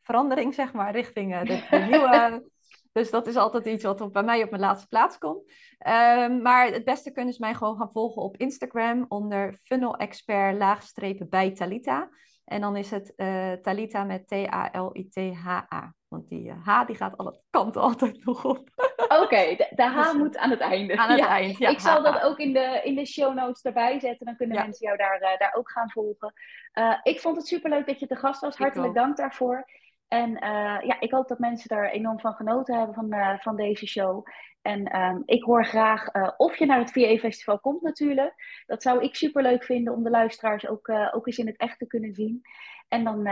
verandering, 0.02 0.54
zeg 0.62 0.74
maar, 0.74 0.92
richting 0.92 1.40
de, 1.40 1.66
de 1.70 1.78
nieuwe 1.90 2.44
dus 2.92 3.12
dat 3.12 3.28
is 3.28 3.36
altijd 3.36 3.66
iets 3.66 3.84
wat 3.84 4.12
bij 4.12 4.24
mij 4.24 4.44
op 4.44 4.50
mijn 4.50 4.62
laatste 4.62 4.88
plaats 4.88 5.18
komt. 5.18 5.54
Um, 5.88 6.42
maar 6.42 6.68
het 6.68 6.84
beste 6.84 7.12
kunnen 7.12 7.34
ze 7.34 7.40
mij 7.40 7.54
gewoon 7.54 7.78
gaan 7.78 7.92
volgen 7.92 8.22
op 8.22 8.38
Instagram 8.38 9.06
onder 9.08 9.58
funnel 9.64 9.96
expert 9.96 10.58
laagstrepen 10.58 11.30
bij 11.30 11.52
Talita. 11.52 12.10
En 12.46 12.62
dan 12.62 12.76
is 12.76 12.92
het 12.92 13.14
uh, 13.18 13.52
Talita 13.52 14.04
met 14.04 14.28
T-A-L-I-T-H-A. 14.28 15.94
Want 16.08 16.28
die 16.28 16.48
uh, 16.48 16.66
H 16.66 16.86
die 16.86 16.96
gaat 16.96 17.18
alle 17.18 17.42
kanten 17.50 17.82
altijd 17.82 18.24
nog 18.26 18.46
op. 18.46 18.70
Oké, 19.08 19.56
de, 19.56 19.72
de, 19.76 19.84
H 19.84 20.04
dus, 20.04 20.14
moet 20.14 20.38
aan 20.38 20.50
het 20.50 20.60
einde. 20.60 20.98
Aan 20.98 21.10
het 21.10 21.20
ja. 21.20 21.28
eind, 21.28 21.58
ja. 21.58 21.70
Ik 21.70 21.80
zal 21.80 22.04
dat 22.04 22.22
ook 22.28 22.38
in 22.38 22.54
de, 22.54 22.82
in 22.84 22.96
de 22.96 23.06
show 23.06 23.34
notes 23.36 23.62
erbij 23.62 24.00
zetten. 24.00 24.26
Dan 24.26 24.36
kunnen 24.36 24.58
mensen 24.58 24.86
jou 24.86 24.98
daar, 24.98 25.22
uh, 25.22 25.38
daar 25.38 25.54
ook 25.54 25.72
gaan 25.72 25.92
volgen. 25.92 26.34
ik 27.04 27.20
vond 27.20 27.38
het 27.38 27.48
superleuk 27.48 27.88
dat 27.88 28.00
je 28.00 28.08
te 28.08 28.16
gast 28.16 28.42
was. 28.42 28.58
Hartelijk 28.58 28.94
dank 28.94 29.18
daarvoor. 29.18 29.66
En 30.12 30.30
uh, 30.30 30.80
ja, 30.82 31.00
ik 31.00 31.12
hoop 31.12 31.28
dat 31.28 31.40
mensen 31.40 31.70
daar 31.70 31.90
enorm 31.90 32.20
van 32.20 32.34
genoten 32.34 32.78
hebben 32.78 32.96
van, 32.96 33.14
uh, 33.14 33.40
van 33.40 33.56
deze 33.56 33.88
show. 33.88 34.26
En 34.62 35.02
um, 35.02 35.24
ik 35.26 35.44
hoor 35.44 35.66
graag 35.66 36.16
uh, 36.16 36.32
of 36.38 36.56
je 36.58 36.66
naar 36.66 36.80
het 36.80 36.92
VA 36.92 37.18
Festival 37.18 37.60
komt 37.60 37.82
natuurlijk. 37.82 38.64
Dat 38.66 38.82
zou 38.82 39.04
ik 39.04 39.16
super 39.16 39.44
leuk 39.44 39.64
vinden 39.64 39.94
om 39.94 40.04
de 40.04 40.10
luisteraars 40.10 40.68
ook, 40.68 40.90
ook 41.12 41.28
eens 41.28 41.38
in 41.38 41.48
het 41.48 41.58
echt 41.58 41.80
te 41.80 41.88
kunnen 41.88 42.14
zien. 42.14 42.42
En 42.88 43.04
dan 43.04 43.24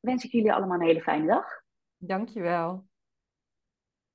wens 0.00 0.24
ik 0.24 0.30
jullie 0.30 0.52
allemaal 0.52 0.80
een 0.80 0.86
hele 0.86 1.02
fijne 1.02 1.26
dag. 1.26 1.46
Dankjewel. 1.96 2.86